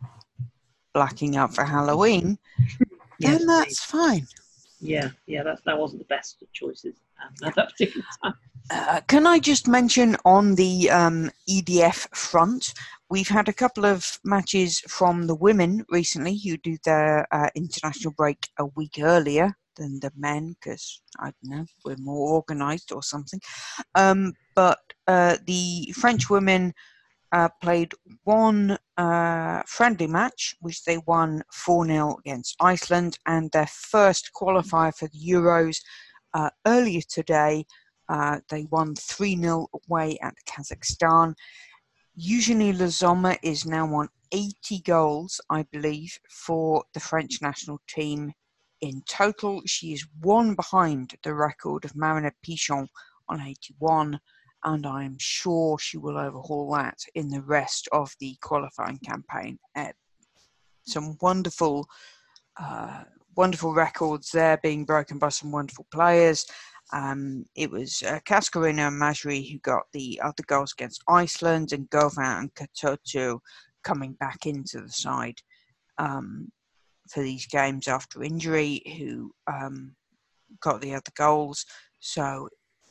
blacking 0.95 1.37
out 1.37 1.55
for 1.55 1.65
Halloween, 1.65 2.39
yes, 3.19 3.39
then 3.39 3.47
that's 3.47 3.85
fine. 3.85 4.27
Yeah, 4.81 5.11
yeah, 5.27 5.43
that 5.43 5.61
that 5.67 5.79
wasn't 5.79 6.01
the 6.01 6.07
best 6.07 6.41
of 6.41 6.51
choices 6.53 6.95
at 7.45 7.55
that 7.55 7.71
particular 7.71 8.07
time. 8.23 8.35
Uh, 8.71 9.01
can 9.09 9.27
I 9.27 9.39
just 9.39 9.67
mention 9.67 10.17
on 10.25 10.55
the 10.55 10.91
um, 10.91 11.31
EDF 11.49 12.15
front, 12.15 12.73
we've 13.11 13.29
had 13.29 13.49
a 13.49 13.53
couple 13.53 13.85
of 13.85 14.19
matches 14.25 14.81
from 14.89 15.27
the 15.27 15.35
women 15.35 15.85
recently 15.91 16.39
who 16.39 16.57
do 16.57 16.79
their 16.85 17.27
uh, 17.35 17.51
international 17.55 18.15
break 18.17 18.49
a 18.59 18.67
week 18.77 18.99
earlier 19.01 19.53
than 19.77 19.99
the 20.01 20.13
men 20.17 20.55
because 20.61 21.03
I 21.19 21.33
don't 21.43 21.59
know 21.59 21.65
we're 21.85 21.97
more 21.99 22.35
organised 22.35 22.93
or 22.93 23.03
something. 23.03 23.41
Um, 23.95 24.33
but 24.55 24.79
uh, 25.07 25.37
the 25.47 25.93
French 25.97 26.31
women 26.31 26.73
uh, 27.33 27.49
played 27.63 27.93
one 28.25 28.79
uh, 28.97 29.63
friendly 29.67 30.07
match, 30.07 30.55
which 30.61 30.85
they 30.85 30.99
won 31.07 31.43
4 31.53 31.87
0 31.87 32.17
against 32.21 32.57
Iceland, 32.61 33.19
and 33.27 33.51
their 33.51 33.69
first 33.69 34.31
qualifier 34.41 34.95
for 34.97 35.09
the 35.09 35.33
Euros 35.33 35.79
uh, 36.35 36.51
earlier 36.67 37.03
today. 37.09 37.65
Uh, 38.09 38.41
they 38.49 38.67
won 38.71 38.95
3 38.97 39.37
0 39.37 39.69
away 39.87 40.19
at 40.23 40.35
Kazakhstan. 40.49 41.35
Eugenie 42.15 42.75
Sommer 42.91 43.37
is 43.43 43.67
now 43.67 43.87
on 43.95 44.09
80 44.33 44.81
goals, 44.81 45.41
I 45.49 45.63
believe, 45.73 46.19
for 46.29 46.85
the 46.93 47.01
French 47.01 47.41
national 47.41 47.81
team. 47.89 48.33
In 48.81 49.03
total, 49.09 49.63
she 49.67 49.93
is 49.93 50.07
one 50.21 50.55
behind 50.55 51.15
the 51.23 51.35
record 51.35 51.85
of 51.85 51.97
Marinette 51.97 52.37
Pichon 52.45 52.89
on 53.29 53.41
81 53.41 54.19
and 54.65 54.87
I'm 54.87 55.17
sure 55.19 55.79
she 55.79 55.97
will 55.99 56.19
overhaul 56.19 56.73
that 56.75 56.99
in 57.15 57.29
the 57.29 57.43
rest 57.43 57.89
of 57.93 58.15
the 58.21 58.37
qualifying 58.43 58.99
campaign. 58.99 59.59
Uh, 59.75 59.93
some 60.87 61.17
wonderful, 61.21 61.87
uh, 62.61 63.05
wonderful 63.37 63.73
records 63.73 64.31
there 64.31 64.59
being 64.63 64.85
broken 64.85 65.19
by 65.19 65.31
some 65.31 65.51
wonderful 65.51 65.87
players. 65.93 66.45
Um, 66.93 67.45
it 67.55 67.71
was 67.71 68.03
uh, 68.07 68.19
Cascarino 68.27 68.89
and 68.89 69.01
Majri 69.01 69.51
who 69.51 69.59
got 69.61 69.83
the 69.93 70.21
other 70.23 70.43
goals 70.47 70.73
against 70.73 71.03
Iceland, 71.09 71.73
and 71.73 71.89
Gauvin 71.91 72.25
and 72.25 72.55
Katoto 72.55 73.41
coming 73.85 74.15
back 74.15 74.47
into 74.47 74.81
the 74.81 74.91
side 74.91 75.39
um, 75.99 76.51
for 77.09 77.23
these 77.23 77.47
games 77.47 77.89
after 77.89 78.23
injury, 78.23 78.83
who 78.99 79.33
um, 79.47 79.95
got 80.61 80.81
the 80.81 80.95
other 80.95 81.13
goals. 81.17 81.65
So 82.01 82.49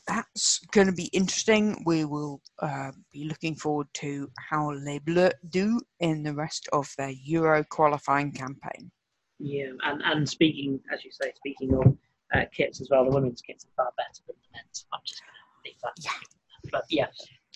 that's 0.08 0.60
going 0.72 0.88
to 0.88 0.94
be 0.94 1.10
interesting. 1.14 1.84
We 1.86 2.06
will 2.06 2.42
uh, 2.60 2.92
be 3.12 3.26
looking 3.26 3.56
forward 3.56 3.88
to 3.96 4.30
how 4.50 4.72
Les 4.72 5.00
Bleus 5.00 5.34
do 5.50 5.80
in 6.00 6.24
the 6.24 6.34
rest 6.34 6.68
of 6.74 6.90
their 6.98 7.14
Euro 7.26 7.64
qualifying 7.70 8.32
campaign. 8.32 8.92
Yeah, 9.40 9.70
and, 9.84 10.02
and 10.04 10.30
speaking, 10.30 10.80
as 10.92 11.06
you 11.06 11.12
say, 11.12 11.32
speaking 11.36 11.74
of 11.76 11.96
uh, 12.34 12.46
kits 12.52 12.82
as 12.82 12.90
well, 12.90 13.06
the 13.06 13.12
women's 13.12 13.42
kits 13.42 13.66
are 13.66 13.84
far 13.84 13.92
better 13.98 14.22
than 14.28 14.36
the 14.42 14.58
men's. 14.58 14.86
I'm 14.94 15.00
just 15.06 15.22
going 15.22 15.34
to 15.34 15.70
leave 15.70 15.80
that. 15.84 15.94
Yeah. 16.04 16.72
But 16.72 16.86
yeah, 16.90 17.08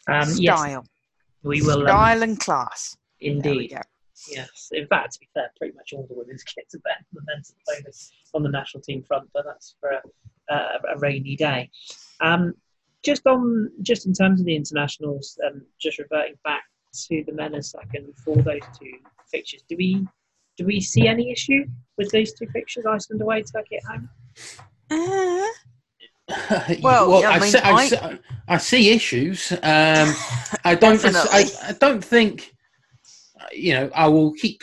um, 0.08 0.30
style. 0.30 0.86
Yes, 0.86 0.90
we 1.44 1.62
will. 1.62 1.82
Um, 1.82 1.88
style 1.88 2.24
and 2.24 2.40
class. 2.40 2.98
Indeed. 3.20 3.78
Yes. 4.30 4.70
In 4.72 4.88
fact, 4.88 5.14
to 5.14 5.20
be 5.20 5.30
fair, 5.34 5.52
pretty 5.58 5.76
much 5.76 5.94
all 5.94 6.06
the 6.08 6.16
women's 6.16 6.44
kits 6.56 6.76
are 6.76 6.80
better 6.80 7.04
than 7.12 7.24
the 7.26 7.34
men's 7.34 7.52
at 7.52 7.56
the 7.66 7.74
moment 7.74 7.96
on 8.34 8.44
the 8.44 8.50
national 8.50 8.82
team 8.82 9.04
front, 9.04 9.30
but 9.34 9.46
that's 9.46 9.76
for 9.80 9.90
a, 9.90 10.54
a, 10.54 10.96
a 10.96 11.00
rainy 11.00 11.36
day. 11.36 11.70
Um, 12.22 12.54
just 13.04 13.28
on, 13.28 13.70
just 13.82 14.06
in 14.06 14.14
terms 14.14 14.40
of 14.40 14.46
the 14.46 14.56
internationals, 14.56 15.38
um, 15.46 15.62
just 15.80 16.00
reverting 16.00 16.36
back 16.44 16.64
to 17.08 17.24
the 17.26 17.34
men 17.34 17.56
a 17.56 17.64
second 17.64 18.14
for 18.24 18.38
those 18.38 18.62
two 18.80 18.94
fixtures, 19.30 19.64
do 19.68 19.76
we 19.78 20.08
do 20.58 20.66
we 20.66 20.80
see 20.80 21.08
any 21.08 21.32
issue 21.32 21.66
with 21.98 22.10
these 22.12 22.34
two 22.34 22.48
fixtures, 22.48 22.86
Iceland 22.86 23.22
away, 23.22 23.44
Turkey 23.44 23.78
at 23.78 23.84
home? 23.84 24.10
Uh, 24.92 26.76
well, 26.82 27.10
well, 27.10 27.26
I 27.26 27.36
I, 27.36 27.40
mean, 27.40 27.52
see, 27.52 27.60
I, 27.60 27.72
I- 27.72 27.88
see- 27.88 28.20
I 28.48 28.58
see 28.58 28.92
issues. 28.92 29.52
Um, 29.52 29.60
I 30.64 30.76
don't. 30.80 31.04
I, 31.06 31.46
I 31.64 31.74
don't 31.80 32.04
think. 32.04 32.54
You 33.52 33.74
know, 33.74 33.92
I 33.94 34.08
will 34.08 34.34
keep 34.34 34.62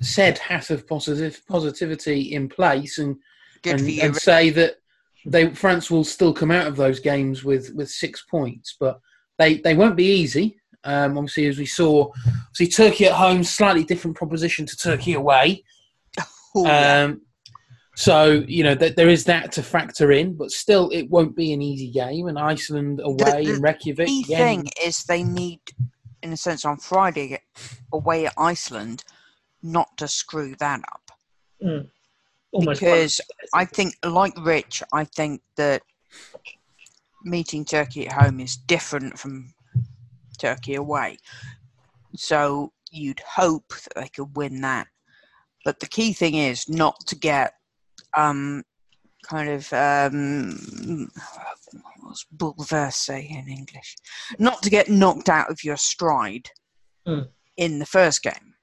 said 0.00 0.38
hat 0.38 0.70
of 0.70 0.86
positive 0.86 1.42
positivity 1.48 2.32
in 2.34 2.48
place 2.48 2.98
and 2.98 3.16
good 3.62 3.80
and, 3.80 3.90
you. 3.90 4.02
and 4.02 4.16
say 4.16 4.50
that 4.50 4.76
they 5.24 5.50
France 5.50 5.90
will 5.90 6.04
still 6.04 6.32
come 6.32 6.50
out 6.50 6.66
of 6.66 6.76
those 6.76 7.00
games 7.00 7.44
with 7.44 7.72
with 7.74 7.90
six 7.90 8.24
points, 8.30 8.76
but 8.78 9.00
they 9.38 9.58
they 9.58 9.74
won't 9.74 9.96
be 9.96 10.04
easy. 10.06 10.58
Um, 10.86 11.18
obviously, 11.18 11.46
as 11.46 11.58
we 11.58 11.66
saw, 11.66 12.10
see 12.54 12.68
Turkey 12.68 13.06
at 13.06 13.12
home, 13.12 13.44
slightly 13.44 13.84
different 13.84 14.16
proposition 14.16 14.64
to 14.66 14.76
Turkey 14.76 15.14
away. 15.14 15.64
Oh, 16.58 16.64
yeah. 16.64 17.02
Um, 17.02 17.20
so 17.96 18.44
you 18.46 18.62
know 18.62 18.74
th- 18.74 18.94
there 18.94 19.08
is 19.08 19.24
that 19.24 19.52
to 19.52 19.62
factor 19.62 20.12
in, 20.12 20.36
but 20.36 20.50
still 20.50 20.90
it 20.90 21.10
won't 21.10 21.34
be 21.34 21.52
an 21.52 21.60
easy 21.60 21.90
game. 21.90 22.28
And 22.28 22.38
Iceland 22.38 23.00
away 23.02 23.44
the 23.44 23.54
in 23.54 23.60
Reykjavik, 23.62 24.06
key 24.06 24.24
yeah, 24.28 24.38
thing 24.38 24.68
is 24.82 25.04
they 25.04 25.22
need, 25.22 25.60
in 26.22 26.32
a 26.32 26.36
sense, 26.36 26.64
on 26.64 26.76
Friday 26.76 27.38
away 27.92 28.26
at 28.26 28.34
Iceland, 28.36 29.02
not 29.62 29.96
to 29.96 30.08
screw 30.08 30.54
that 30.60 30.80
up. 30.92 31.10
Mm. 31.62 31.88
Because 32.58 33.20
I 33.54 33.64
think, 33.64 33.94
like 34.04 34.34
Rich, 34.44 34.82
I 34.92 35.04
think 35.04 35.42
that 35.56 35.82
meeting 37.24 37.64
Turkey 37.64 38.06
at 38.06 38.12
home 38.12 38.40
is 38.40 38.56
different 38.56 39.18
from 39.18 39.52
Turkey 40.36 40.74
away. 40.76 41.18
So 42.16 42.72
you'd 42.90 43.20
hope 43.20 43.68
that 43.68 43.94
they 43.96 44.08
could 44.08 44.36
win 44.36 44.60
that. 44.62 44.86
But 45.64 45.80
the 45.80 45.86
key 45.88 46.12
thing 46.12 46.34
is 46.36 46.68
not 46.68 46.94
to 47.06 47.16
get 47.16 47.54
um, 48.16 48.62
kind 49.24 49.48
of 49.50 49.72
um, 49.72 51.10
what's 52.00 52.24
bouleversé 52.36 53.28
in 53.28 53.48
English? 53.48 53.96
Not 54.38 54.62
to 54.62 54.70
get 54.70 54.88
knocked 54.88 55.28
out 55.28 55.50
of 55.50 55.64
your 55.64 55.76
stride 55.76 56.48
Hmm. 57.06 57.22
in 57.56 57.78
the 57.78 57.86
first 57.86 58.22
game. 58.22 58.54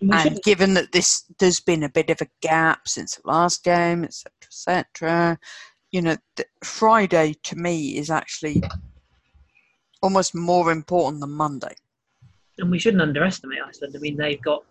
we 0.00 0.10
And 0.12 0.20
shouldn't- 0.22 0.44
given 0.44 0.74
that 0.74 0.92
this 0.92 1.24
there's 1.38 1.60
been 1.60 1.82
a 1.82 1.88
bit 1.88 2.10
of 2.10 2.20
a 2.20 2.28
gap 2.40 2.88
since 2.88 3.16
the 3.16 3.22
last 3.24 3.62
game, 3.64 4.02
etc., 4.04 4.30
etc., 4.46 5.38
you 5.92 6.00
know, 6.00 6.16
Friday 6.64 7.34
to 7.42 7.56
me 7.56 7.96
is 7.98 8.08
actually 8.10 8.62
almost 10.02 10.34
more 10.34 10.70
important 10.72 11.20
than 11.20 11.30
Monday. 11.30 11.74
and 12.58 12.70
we 12.70 12.78
shouldn't 12.78 13.00
underestimate 13.02 13.58
Iceland. 13.66 13.94
I 13.96 14.00
mean, 14.00 14.16
they've 14.18 14.42
got 14.42 14.64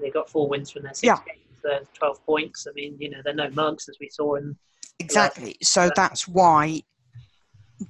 they've 0.00 0.12
got 0.14 0.30
four 0.30 0.48
wins 0.48 0.70
from 0.70 0.82
their 0.84 0.94
six 0.94 1.02
Yeah. 1.04 1.18
games. 1.26 1.58
They're 1.64 1.80
twelve 1.92 2.24
points. 2.24 2.66
I 2.68 2.72
mean, 2.74 2.96
you 3.00 3.10
know, 3.10 3.18
they're 3.24 3.34
no 3.34 3.50
mugs 3.50 3.88
as 3.88 3.96
we 4.00 4.08
saw 4.08 4.36
in. 4.36 4.56
Exactly. 5.00 5.56
So 5.62 5.90
that's 5.96 6.28
why 6.28 6.82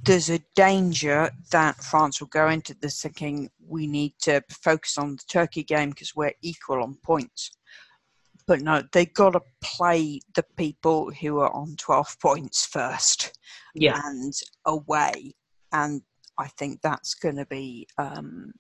there's 0.05 0.31
a 0.31 0.39
danger 0.57 1.31
that 1.51 1.77
France 1.77 2.21
will 2.21 2.29
go 2.29 2.49
into 2.49 2.75
this 2.81 3.03
thinking 3.03 3.51
we 3.69 3.87
need 3.87 4.15
to 4.23 4.43
focus 4.51 4.97
on 4.97 5.17
the 5.17 5.23
Turkey 5.29 5.63
game 5.63 5.91
because 5.91 6.17
we're 6.17 6.33
equal 6.41 6.83
on 6.83 6.95
points. 7.05 7.51
But 8.47 8.63
no, 8.63 8.83
they've 8.93 9.13
got 9.13 9.31
to 9.35 9.41
play 9.63 10.21
the 10.35 10.45
people 10.57 11.11
who 11.21 11.41
are 11.41 11.53
on 11.53 11.77
12 11.77 12.17
points 12.23 12.65
first 12.65 13.37
Yeah, 13.75 14.01
and 14.05 14.33
away. 14.65 15.35
And 15.73 16.01
I 16.39 16.49
think 16.49 16.81
that's 16.83 17.15
going 17.15 17.37
to 17.37 17.47
be 17.47 17.87
um, 17.99 18.53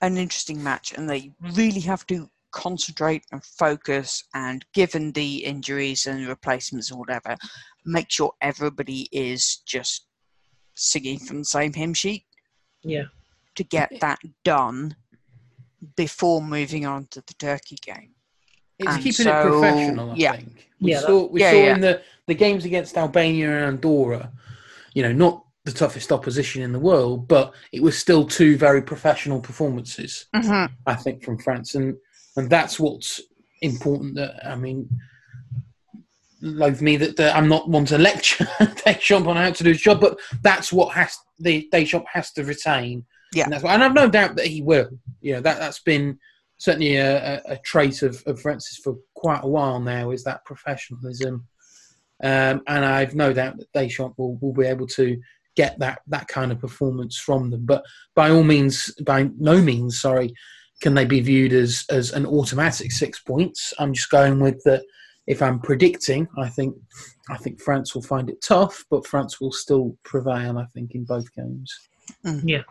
an 0.00 0.16
interesting 0.16 0.62
match. 0.62 0.92
And 0.96 1.08
they 1.08 1.32
really 1.54 1.80
have 1.80 2.06
to 2.08 2.28
concentrate 2.52 3.24
and 3.32 3.44
focus. 3.44 4.22
And 4.34 4.64
given 4.72 5.12
the 5.12 5.44
injuries 5.44 6.06
and 6.06 6.26
replacements 6.26 6.90
or 6.92 6.98
whatever, 6.98 7.36
make 7.84 8.10
sure 8.10 8.32
everybody 8.40 9.08
is 9.12 9.62
just 9.66 10.06
singing 10.74 11.18
from 11.18 11.38
the 11.38 11.44
same 11.44 11.72
hymn 11.72 11.94
sheet 11.94 12.24
yeah, 12.82 13.04
to 13.56 13.64
get 13.64 13.90
that 14.00 14.18
done 14.44 14.94
before 15.96 16.40
moving 16.42 16.86
on 16.86 17.06
to 17.10 17.20
the 17.26 17.34
Turkey 17.34 17.76
game. 17.82 18.14
it's 18.78 18.88
and 18.94 19.02
keeping 19.02 19.24
so, 19.24 19.40
it 19.40 19.42
professional. 19.50 20.10
I 20.12 20.14
yeah. 20.14 20.32
think 20.36 20.68
we 20.80 20.92
Yeah, 20.92 21.00
saw 21.00 21.26
we 21.26 21.40
yeah, 21.40 21.50
saw 21.50 21.56
yeah. 21.56 21.74
in 21.74 21.80
the 21.80 22.02
the 22.26 22.34
games 22.34 22.64
against 22.64 22.96
Albania 22.96 23.50
and 23.56 23.64
Andorra. 23.64 24.32
You 24.94 25.02
know, 25.02 25.12
not 25.12 25.44
the 25.70 25.78
toughest 25.78 26.12
opposition 26.12 26.62
in 26.62 26.72
the 26.72 26.78
world, 26.78 27.28
but 27.28 27.54
it 27.72 27.82
was 27.82 27.98
still 27.98 28.26
two 28.26 28.56
very 28.56 28.82
professional 28.82 29.40
performances. 29.40 30.26
Mm-hmm. 30.34 30.72
I 30.86 30.94
think, 30.94 31.22
from 31.22 31.38
France, 31.38 31.74
and 31.74 31.96
and 32.36 32.48
that's 32.48 32.80
what's 32.80 33.20
important. 33.62 34.14
That 34.14 34.46
I 34.46 34.56
mean, 34.56 34.88
loathe 36.40 36.80
me 36.80 36.96
that, 36.96 37.16
that 37.16 37.36
I'm 37.36 37.48
not 37.48 37.68
one 37.68 37.84
to 37.86 37.98
lecture 37.98 38.46
Deschamps 38.84 39.28
on 39.28 39.36
how 39.36 39.50
to 39.50 39.64
do 39.64 39.70
his 39.70 39.80
job, 39.80 40.00
but 40.00 40.18
that's 40.42 40.72
what 40.72 40.94
has 40.94 41.16
the 41.38 41.68
Deschamps 41.72 42.08
has 42.12 42.32
to 42.32 42.44
retain. 42.44 43.04
Yeah. 43.34 43.44
and, 43.44 43.52
that's 43.52 43.62
what, 43.62 43.74
and 43.74 43.84
I've 43.84 43.94
no 43.94 44.08
doubt 44.08 44.36
that 44.36 44.46
he 44.46 44.62
will. 44.62 44.88
You 45.20 45.34
know, 45.34 45.40
that 45.40 45.58
that's 45.58 45.80
been 45.80 46.18
certainly 46.58 46.96
a, 46.96 47.36
a, 47.36 47.52
a 47.52 47.56
trait 47.58 48.02
of, 48.02 48.22
of 48.26 48.40
France's 48.40 48.78
for 48.78 48.96
quite 49.14 49.44
a 49.44 49.48
while 49.48 49.80
now. 49.80 50.10
Is 50.10 50.24
that 50.24 50.44
professionalism, 50.44 51.46
um, 52.22 52.62
and 52.66 52.84
I've 52.84 53.14
no 53.14 53.32
doubt 53.32 53.58
that 53.58 53.72
Deschamps 53.72 54.16
will, 54.18 54.36
will 54.36 54.52
be 54.52 54.66
able 54.66 54.86
to 54.88 55.20
get 55.58 55.76
that 55.80 55.98
that 56.06 56.28
kind 56.28 56.52
of 56.52 56.60
performance 56.60 57.18
from 57.18 57.50
them. 57.50 57.66
But 57.66 57.82
by 58.14 58.30
all 58.30 58.44
means, 58.44 58.94
by 59.04 59.28
no 59.38 59.60
means, 59.60 60.00
sorry, 60.00 60.32
can 60.80 60.94
they 60.94 61.04
be 61.04 61.20
viewed 61.20 61.52
as 61.52 61.84
as 61.90 62.12
an 62.12 62.24
automatic 62.24 62.92
six 62.92 63.18
points? 63.20 63.74
I'm 63.78 63.92
just 63.92 64.10
going 64.10 64.38
with 64.38 64.62
that. 64.64 64.84
If 65.26 65.42
I'm 65.42 65.58
predicting, 65.58 66.28
I 66.38 66.48
think 66.48 66.76
I 67.28 67.36
think 67.36 67.60
France 67.60 67.94
will 67.94 68.06
find 68.12 68.30
it 68.30 68.40
tough, 68.40 68.84
but 68.88 69.06
France 69.06 69.40
will 69.40 69.52
still 69.52 69.96
prevail. 70.04 70.58
I 70.58 70.66
think 70.72 70.94
in 70.94 71.04
both 71.04 71.28
games. 71.34 71.70
yeah, 72.44 72.62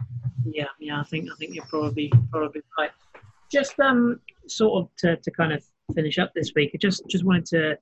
yeah. 0.45 0.71
Yeah, 0.79 1.01
I 1.01 1.03
think 1.03 1.29
I 1.31 1.35
think 1.37 1.53
you're 1.53 1.65
probably 1.65 2.11
probably 2.31 2.61
right. 2.79 2.91
Just 3.51 3.79
um, 3.79 4.19
sort 4.47 4.73
of 4.81 4.89
to, 4.99 5.17
to 5.17 5.31
kind 5.31 5.53
of 5.53 5.61
finish 5.93 6.17
up 6.17 6.31
this 6.33 6.53
week. 6.55 6.71
I 6.73 6.77
just 6.77 7.03
just 7.09 7.25
wanted 7.25 7.45
to 7.47 7.77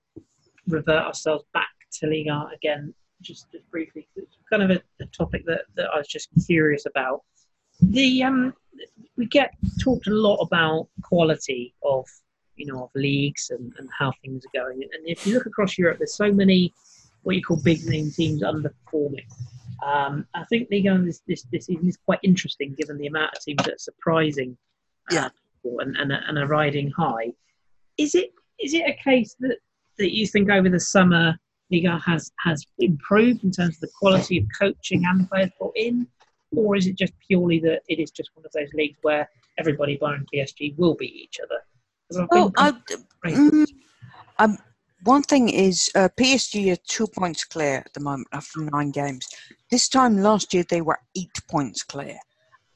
revert 0.68 1.06
ourselves 1.06 1.46
back 1.54 1.76
to 2.00 2.08
Ligue 2.08 2.28
again, 2.54 2.94
just 3.22 3.52
just 3.52 3.70
briefly. 3.72 4.08
It's 4.16 4.38
kind 4.52 4.64
of 4.64 4.72
a, 4.72 4.82
a 5.04 5.06
topic 5.08 5.46
that, 5.46 5.62
that 5.76 5.88
I 5.94 5.98
was 5.98 6.08
just 6.08 6.30
curious 6.46 6.86
about. 6.86 7.22
the 7.82 8.24
um, 8.24 8.54
we 9.18 9.26
get 9.28 9.52
talked 9.82 10.08
a 10.08 10.12
lot 10.12 10.38
about 10.38 10.88
quality 11.04 11.74
of 11.84 12.06
you 12.56 12.66
know 12.66 12.84
of 12.86 12.90
leagues 12.96 13.50
and, 13.50 13.74
and 13.78 13.90
how 13.98 14.12
things 14.24 14.44
are 14.46 14.62
going. 14.64 14.82
And 14.84 15.08
if 15.08 15.26
you 15.26 15.34
look 15.34 15.46
across 15.46 15.78
Europe, 15.78 15.98
there's 16.00 16.16
so 16.16 16.32
many 16.32 16.74
what 17.24 17.36
you 17.36 17.42
call 17.44 17.58
big 17.64 17.86
name 17.86 18.12
teams 18.12 18.44
underperforming. 18.44 19.26
Um, 19.86 20.26
I 20.34 20.44
think 20.46 20.70
Ligue 20.72 20.86
1 20.86 21.06
this, 21.06 21.22
this, 21.28 21.44
this 21.52 21.66
season 21.66 21.88
is 21.90 21.98
quite 21.98 22.20
interesting 22.24 22.74
given 22.78 22.98
the 22.98 23.08
amount 23.08 23.36
of 23.36 23.42
teams 23.44 23.58
that 23.66 23.74
are 23.74 23.78
surprising 23.78 24.58
uh, 25.12 25.16
Yeah. 25.16 25.30
and, 25.80 25.98
and, 25.98 26.12
and 26.12 26.38
are 26.38 26.48
riding 26.48 26.92
high. 26.92 27.34
Is 27.98 28.16
it 28.16 28.32
is 28.60 28.74
it 28.74 28.84
a 28.88 28.94
case 29.04 29.36
that, 29.42 29.58
that 29.98 30.16
you 30.16 30.28
think 30.28 30.50
over 30.50 30.70
the 30.70 30.80
summer 30.80 31.38
Ligue 31.72 32.02
has 32.06 32.32
has 32.40 32.66
improved 32.80 33.44
in 33.44 33.52
terms 33.52 33.76
of 33.76 33.82
the 33.82 33.92
quality 34.00 34.38
of 34.38 34.46
coaching 34.58 35.04
and 35.06 35.30
players 35.30 35.50
brought 35.60 35.76
in, 35.76 36.08
or 36.56 36.76
is 36.76 36.88
it 36.88 36.98
just 36.98 37.14
purely 37.28 37.60
that 37.60 37.82
it 37.88 38.00
is 38.00 38.12
just 38.12 38.30
one 38.36 38.46
of 38.46 38.52
those 38.52 38.70
leagues 38.74 38.98
where 39.02 39.30
everybody 39.58 39.98
barring 39.98 40.26
PSG 40.34 40.78
will 40.78 40.96
beat 40.96 41.16
each 41.16 41.40
other? 41.44 42.28
Well, 42.32 42.54
I, 42.58 42.72
mm, 43.26 43.66
um, 44.38 44.58
one 45.04 45.24
thing 45.24 45.50
is 45.50 45.90
uh, 45.96 46.10
PSG 46.20 46.72
are 46.72 46.82
two 46.88 47.08
points 47.08 47.44
clear 47.46 47.78
at 47.86 47.94
the 47.94 48.00
moment 48.00 48.28
after 48.32 48.62
nine 48.62 48.92
games. 48.92 49.28
This 49.72 49.90
time 49.90 50.18
last 50.18 50.54
year 50.54 50.66
they 50.70 50.82
were 50.82 51.00
eight 51.16 51.38
points 51.50 51.84
clear. 51.84 52.18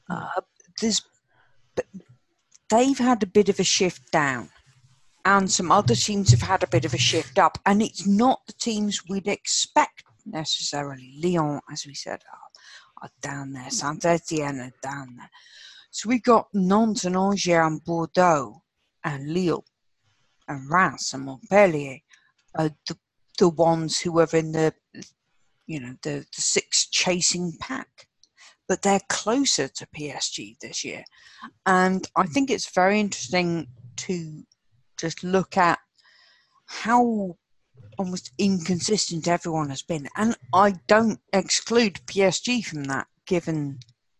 Uh, 0.08 0.40
there's, 0.80 1.02
but 1.76 1.86
they've 2.70 2.98
had 2.98 3.22
a 3.22 3.26
bit 3.26 3.48
of 3.48 3.60
a 3.60 3.64
shift 3.64 4.10
down, 4.10 4.50
and 5.24 5.50
some 5.50 5.70
other 5.70 5.94
teams 5.94 6.30
have 6.30 6.42
had 6.42 6.62
a 6.62 6.68
bit 6.68 6.84
of 6.84 6.94
a 6.94 6.98
shift 6.98 7.38
up, 7.38 7.58
and 7.66 7.82
it's 7.82 8.06
not 8.06 8.40
the 8.46 8.52
teams 8.54 9.08
we'd 9.08 9.28
expect 9.28 10.04
necessarily. 10.26 11.14
Lyon, 11.22 11.60
as 11.70 11.86
we 11.86 11.94
said, 11.94 12.20
are, 12.32 13.04
are 13.06 13.10
down 13.20 13.52
there. 13.52 13.70
Saint 13.70 14.04
Etienne 14.04 14.60
are 14.60 14.72
down 14.82 15.16
there. 15.16 15.30
So 15.90 16.08
we've 16.08 16.22
got 16.22 16.48
Nantes 16.54 17.04
and 17.04 17.16
Angers 17.16 17.66
and 17.66 17.84
Bordeaux 17.84 18.62
and 19.04 19.32
Lille 19.32 19.64
and 20.48 20.70
Reims 20.70 21.12
and 21.14 21.24
Montpellier 21.24 21.98
are 22.54 22.70
the, 22.88 22.96
the 23.38 23.48
ones 23.48 23.98
who 23.98 24.18
are 24.20 24.28
in 24.32 24.52
the 24.52 24.74
you 25.66 25.80
know 25.80 25.94
the, 26.02 26.24
the 26.34 26.40
six 26.40 26.88
chasing 26.88 27.52
pack 27.60 28.08
but 28.68 28.82
they're 28.82 29.00
closer 29.08 29.68
to 29.68 29.86
PSG 29.96 30.56
this 30.60 30.84
year 30.84 31.04
and 31.66 32.08
I 32.16 32.26
think 32.26 32.50
it's 32.50 32.74
very 32.74 32.98
interesting 32.98 33.68
to 33.96 34.42
just 35.00 35.24
look 35.24 35.56
at 35.56 35.78
how 36.66 37.36
almost 37.98 38.32
inconsistent 38.38 39.28
everyone 39.28 39.68
has 39.68 39.82
been 39.82 40.08
and 40.16 40.36
I 40.54 40.74
don't 40.86 41.20
exclude 41.32 42.00
PSG 42.06 42.64
from 42.64 42.84
that 42.84 43.06
given 43.26 43.78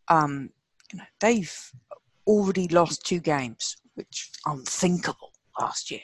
um 0.09 0.51
you 0.93 0.99
know 0.99 1.05
they've 1.20 1.72
already 2.26 2.68
lost 2.68 3.05
two 3.05 3.20
games 3.20 3.76
which 3.95 4.31
unthinkable 4.47 5.33
last 5.59 5.91
year 5.91 6.01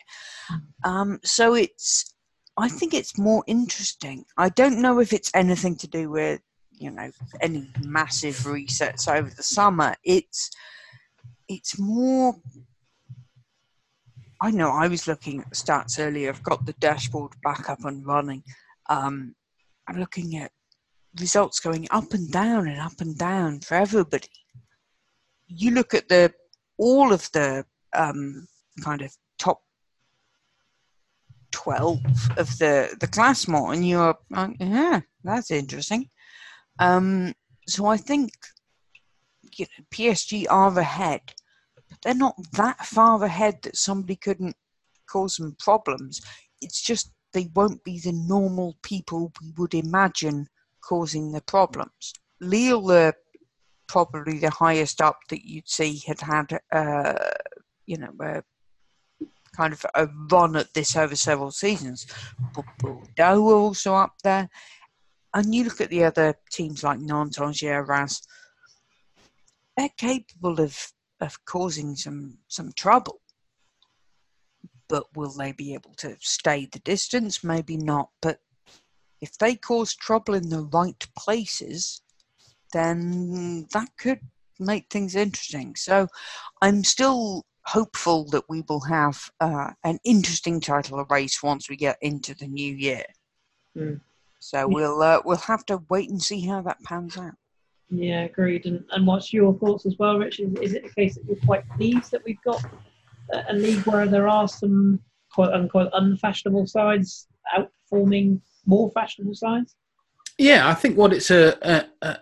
um, 0.84 1.20
so 1.24 1.54
it's, 1.54 2.14
I 2.56 2.68
think 2.68 2.94
it's 2.94 3.18
more 3.18 3.44
interesting. 3.46 4.24
I 4.36 4.48
don't 4.50 4.80
know 4.80 5.00
if 5.00 5.12
it's 5.12 5.30
anything 5.34 5.76
to 5.76 5.86
do 5.86 6.10
with, 6.10 6.40
you 6.72 6.90
know, 6.90 7.10
any 7.40 7.68
massive 7.84 8.36
resets 8.36 9.12
over 9.12 9.30
the 9.30 9.42
summer. 9.42 9.94
It's, 10.04 10.50
it's 11.48 11.78
more. 11.78 12.36
I 14.40 14.50
know 14.50 14.70
I 14.70 14.88
was 14.88 15.06
looking 15.06 15.40
at 15.40 15.50
the 15.50 15.56
stats 15.56 15.98
earlier. 15.98 16.28
I've 16.28 16.42
got 16.42 16.66
the 16.66 16.74
dashboard 16.74 17.32
back 17.42 17.68
up 17.70 17.84
and 17.84 18.06
running. 18.06 18.42
Um, 18.88 19.34
I'm 19.88 19.98
looking 19.98 20.36
at 20.36 20.50
results 21.20 21.60
going 21.60 21.86
up 21.90 22.12
and 22.12 22.30
down 22.30 22.68
and 22.68 22.80
up 22.80 23.00
and 23.00 23.16
down 23.16 23.60
for 23.60 23.74
everybody. 23.74 24.28
You 25.46 25.70
look 25.70 25.94
at 25.94 26.08
the 26.08 26.32
all 26.78 27.12
of 27.12 27.30
the 27.32 27.64
um, 27.94 28.46
kind 28.82 29.02
of 29.02 29.16
top 29.38 29.62
12 31.52 31.98
of 32.36 32.58
the 32.58 32.94
the 33.00 33.06
class 33.06 33.48
more, 33.48 33.72
and 33.72 33.88
you're 33.88 34.14
like, 34.30 34.56
yeah 34.60 35.00
that's 35.24 35.50
interesting 35.50 36.08
um 36.78 37.32
so 37.66 37.86
i 37.86 37.96
think 37.96 38.30
you 39.56 39.64
know, 39.64 39.84
psg 39.92 40.46
are 40.50 40.78
ahead 40.78 41.20
they're 42.02 42.14
not 42.14 42.34
that 42.52 42.84
far 42.84 43.22
ahead 43.22 43.58
that 43.62 43.76
somebody 43.76 44.16
couldn't 44.16 44.56
cause 45.08 45.36
them 45.36 45.56
problems 45.58 46.20
it's 46.60 46.82
just 46.82 47.12
they 47.32 47.48
won't 47.54 47.82
be 47.84 47.98
the 48.00 48.12
normal 48.12 48.76
people 48.82 49.32
we 49.40 49.52
would 49.56 49.74
imagine 49.74 50.46
causing 50.82 51.32
the 51.32 51.42
problems 51.42 52.12
lille 52.40 52.90
are 52.90 53.14
probably 53.88 54.38
the 54.38 54.50
highest 54.50 55.00
up 55.00 55.18
that 55.28 55.46
you'd 55.46 55.68
see 55.68 56.02
had 56.06 56.20
had 56.20 56.58
uh 56.72 57.14
you 57.86 57.96
know 57.96 58.12
a 58.20 58.42
kind 59.56 59.72
of 59.72 59.84
a 59.94 60.08
run 60.30 60.54
at 60.56 60.72
this 60.74 60.96
over 60.96 61.16
several 61.16 61.50
seasons. 61.50 62.06
But 62.54 62.64
Bordeaux 62.78 63.42
also 63.42 63.94
up 63.94 64.14
there. 64.22 64.48
And 65.34 65.54
you 65.54 65.64
look 65.64 65.80
at 65.80 65.90
the 65.90 66.04
other 66.04 66.34
teams 66.50 66.84
like 66.84 66.98
Nantes, 67.00 67.38
Angers, 67.38 68.22
they're 69.76 69.88
capable 69.96 70.60
of, 70.60 70.92
of 71.20 71.44
causing 71.44 71.96
some, 71.96 72.38
some 72.48 72.72
trouble. 72.72 73.20
But 74.88 75.04
will 75.16 75.32
they 75.32 75.52
be 75.52 75.74
able 75.74 75.94
to 75.98 76.16
stay 76.20 76.66
the 76.66 76.78
distance? 76.80 77.42
Maybe 77.42 77.76
not. 77.76 78.10
But 78.22 78.40
if 79.20 79.36
they 79.38 79.56
cause 79.56 79.94
trouble 79.94 80.34
in 80.34 80.48
the 80.48 80.62
right 80.62 81.06
places, 81.16 82.02
then 82.72 83.66
that 83.72 83.88
could 83.98 84.20
make 84.58 84.86
things 84.90 85.14
interesting. 85.14 85.74
So 85.76 86.08
I'm 86.62 86.84
still 86.84 87.44
hopeful 87.64 88.24
that 88.30 88.44
we 88.48 88.62
will 88.68 88.80
have 88.80 89.30
uh, 89.40 89.72
an 89.84 89.98
interesting 90.04 90.60
title 90.60 91.00
of 91.00 91.10
race 91.10 91.42
once 91.42 91.68
we 91.68 91.76
get 91.76 91.98
into 92.00 92.34
the 92.34 92.46
new 92.46 92.74
year. 92.74 93.04
Mm. 93.76 94.00
So 94.38 94.68
we'll 94.68 95.02
uh, 95.02 95.20
we'll 95.24 95.38
have 95.38 95.66
to 95.66 95.82
wait 95.88 96.10
and 96.10 96.22
see 96.22 96.40
how 96.46 96.62
that 96.62 96.82
pans 96.84 97.16
out. 97.16 97.34
Yeah, 97.88 98.22
agreed. 98.22 98.66
And, 98.66 98.84
and 98.90 99.06
what's 99.06 99.32
your 99.32 99.54
thoughts 99.54 99.86
as 99.86 99.96
well, 99.98 100.18
Rich? 100.18 100.40
Is, 100.40 100.52
is 100.60 100.72
it 100.74 100.82
the 100.82 100.94
case 100.94 101.14
that 101.14 101.24
you're 101.26 101.36
quite 101.46 101.68
pleased 101.70 102.10
that 102.10 102.24
we've 102.24 102.42
got 102.44 102.62
a, 103.32 103.44
a 103.50 103.54
league 103.54 103.86
where 103.86 104.06
there 104.06 104.28
are 104.28 104.48
some 104.48 105.00
quote 105.32 105.52
unquote 105.52 105.90
unfashionable 105.92 106.66
sides 106.66 107.28
outperforming 107.56 108.40
more 108.66 108.90
fashionable 108.90 109.34
sides? 109.34 109.76
Yeah, 110.38 110.68
I 110.68 110.74
think 110.74 110.96
what 110.96 111.12
it's 111.12 111.30
a, 111.30 111.56
a 111.62 111.84
a- 112.06 112.18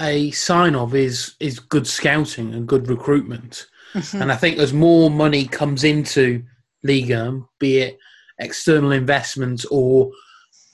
a 0.00 0.30
sign 0.30 0.74
of 0.74 0.94
is 0.94 1.34
is 1.40 1.58
good 1.58 1.86
scouting 1.86 2.54
and 2.54 2.68
good 2.68 2.88
recruitment. 2.88 3.66
Mm-hmm. 3.94 4.22
And 4.22 4.32
I 4.32 4.36
think 4.36 4.58
as 4.58 4.72
more 4.72 5.10
money 5.10 5.44
comes 5.46 5.82
into 5.84 6.44
Ligue, 6.84 7.42
be 7.58 7.78
it 7.78 7.98
external 8.38 8.92
investment 8.92 9.64
or 9.70 10.10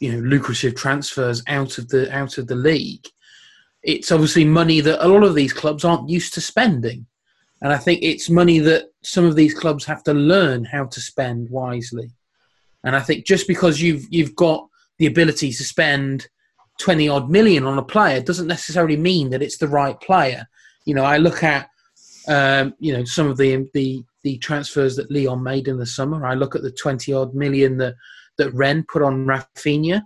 you 0.00 0.12
know 0.12 0.18
lucrative 0.18 0.74
transfers 0.74 1.42
out 1.46 1.78
of 1.78 1.88
the 1.88 2.14
out 2.14 2.36
of 2.38 2.46
the 2.48 2.54
league, 2.56 3.06
it's 3.84 4.10
obviously 4.10 4.44
money 4.44 4.80
that 4.80 5.04
a 5.04 5.08
lot 5.08 5.22
of 5.22 5.34
these 5.34 5.52
clubs 5.52 5.84
aren't 5.84 6.08
used 6.08 6.34
to 6.34 6.40
spending. 6.40 7.06
And 7.62 7.72
I 7.72 7.76
think 7.76 8.02
it's 8.02 8.28
money 8.28 8.58
that 8.60 8.86
some 9.02 9.24
of 9.24 9.36
these 9.36 9.54
clubs 9.54 9.84
have 9.84 10.02
to 10.04 10.14
learn 10.14 10.64
how 10.64 10.86
to 10.86 11.00
spend 11.00 11.50
wisely. 11.50 12.10
And 12.82 12.96
I 12.96 13.00
think 13.00 13.24
just 13.24 13.46
because 13.46 13.80
you've 13.80 14.06
you've 14.10 14.34
got 14.36 14.66
the 14.98 15.06
ability 15.06 15.52
to 15.52 15.64
spend 15.64 16.26
twenty 16.78 17.08
odd 17.08 17.30
million 17.30 17.64
on 17.64 17.78
a 17.78 17.82
player 17.82 18.20
doesn't 18.20 18.46
necessarily 18.46 18.96
mean 18.96 19.30
that 19.30 19.42
it's 19.42 19.58
the 19.58 19.68
right 19.68 19.98
player. 20.00 20.46
You 20.84 20.94
know, 20.94 21.04
I 21.04 21.18
look 21.18 21.42
at 21.42 21.68
um, 22.28 22.74
you 22.78 22.92
know 22.92 23.04
some 23.04 23.28
of 23.28 23.36
the 23.36 23.68
the 23.74 24.02
the 24.22 24.38
transfers 24.38 24.96
that 24.96 25.10
Lyon 25.10 25.42
made 25.42 25.68
in 25.68 25.78
the 25.78 25.86
summer. 25.86 26.26
I 26.26 26.34
look 26.34 26.54
at 26.54 26.62
the 26.62 26.72
twenty 26.72 27.12
odd 27.12 27.34
million 27.34 27.78
that 27.78 27.94
that 28.38 28.52
Rennes 28.52 28.84
put 28.90 29.02
on 29.02 29.26
Raphinha. 29.26 30.02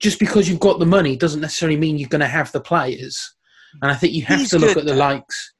Just 0.00 0.18
because 0.18 0.48
you've 0.48 0.60
got 0.60 0.78
the 0.78 0.86
money 0.86 1.16
doesn't 1.16 1.40
necessarily 1.40 1.78
mean 1.78 1.98
you're 1.98 2.08
going 2.08 2.20
to 2.20 2.26
have 2.26 2.50
the 2.52 2.60
players. 2.60 3.34
And 3.82 3.90
I 3.90 3.94
think 3.94 4.14
you 4.14 4.24
have 4.24 4.40
He's 4.40 4.50
to 4.50 4.58
look 4.58 4.70
good, 4.70 4.78
at 4.78 4.84
the 4.86 4.92
though. 4.92 4.98
likes. 4.98 5.52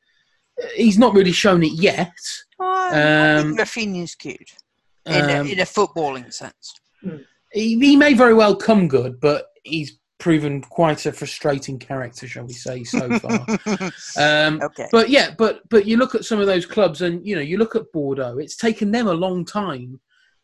He's 0.75 0.99
not 0.99 1.15
really 1.15 1.33
shown 1.33 1.63
it 1.63 1.73
yet. 1.73 2.13
I 2.61 3.37
Um, 3.39 3.57
think 3.57 3.61
Raphinha's 3.61 4.15
cute 4.15 4.51
in, 5.07 5.23
Um, 5.25 5.47
a, 5.47 5.51
in 5.51 5.61
a 5.61 5.65
footballing 5.65 6.33
sense. 6.33 6.75
he, 7.53 7.79
he 7.79 7.97
may 7.97 8.15
very 8.15 8.35
well 8.35 8.57
come 8.57 8.89
good, 8.89 9.21
but 9.21 9.47
he's 9.65 9.99
proven 10.19 10.61
quite 10.61 11.07
a 11.07 11.13
frustrating 11.13 11.79
character, 11.79 12.27
shall 12.27 12.45
we 12.45 12.53
say, 12.53 12.85
so 12.85 13.19
far. 13.21 13.47
um, 14.19 14.61
okay. 14.63 14.87
but 14.93 15.09
yeah, 15.09 15.31
but 15.39 15.63
but 15.71 15.87
you 15.87 15.97
look 15.97 16.15
at 16.15 16.25
some 16.27 16.41
of 16.41 16.47
those 16.47 16.67
clubs, 16.67 17.01
and 17.01 17.27
you 17.27 17.35
know, 17.37 17.41
you 17.43 17.57
look 17.57 17.75
at 17.77 17.91
Bordeaux. 17.93 18.37
It's 18.39 18.57
taken 18.57 18.91
them 18.91 19.07
a 19.07 19.15
long 19.15 19.45
time 19.47 19.99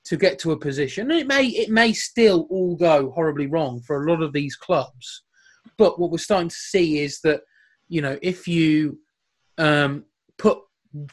to 0.07 0.17
get 0.17 0.39
to 0.41 0.53
a 0.53 0.59
position. 0.59 1.11
And 1.11 1.21
it 1.21 1.27
may 1.27 1.47
it 1.47 1.71
may 1.71 1.93
still 1.93 2.47
all 2.51 2.77
go 2.77 3.11
horribly 3.11 3.47
wrong 3.47 3.81
for 3.83 4.03
a 4.05 4.11
lot 4.11 4.23
of 4.23 4.33
these 4.33 4.57
clubs. 4.57 5.23
But 5.79 5.99
what 5.99 6.11
we're 6.11 6.19
starting 6.19 6.49
to 6.49 6.57
see 6.57 7.01
is 7.01 7.21
that 7.21 7.43
you 7.89 8.01
know 8.03 8.19
if 8.23 8.49
you 8.49 8.99
um, 9.59 10.05
put 10.39 10.59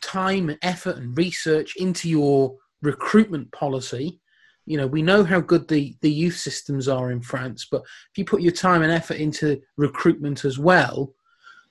time 0.02 0.50
and 0.50 0.60
effort 0.62 0.98
and 0.98 1.18
research 1.18 1.76
into 1.78 2.10
your 2.10 2.56
recruitment 2.82 3.52
policy. 3.52 4.20
You 4.66 4.78
know, 4.78 4.88
we 4.88 5.02
know 5.02 5.24
how 5.24 5.42
good 5.42 5.68
the, 5.68 5.96
the 6.02 6.12
youth 6.12 6.38
systems 6.38 6.88
are 6.88 7.12
in 7.12 7.22
France, 7.22 7.68
but 7.70 7.82
if 7.82 8.18
you 8.18 8.24
put 8.24 8.42
your 8.42 8.54
time 8.54 8.82
and 8.82 8.92
effort 8.92 9.18
into 9.18 9.62
recruitment 9.78 10.46
as 10.46 10.58
well, 10.58 11.14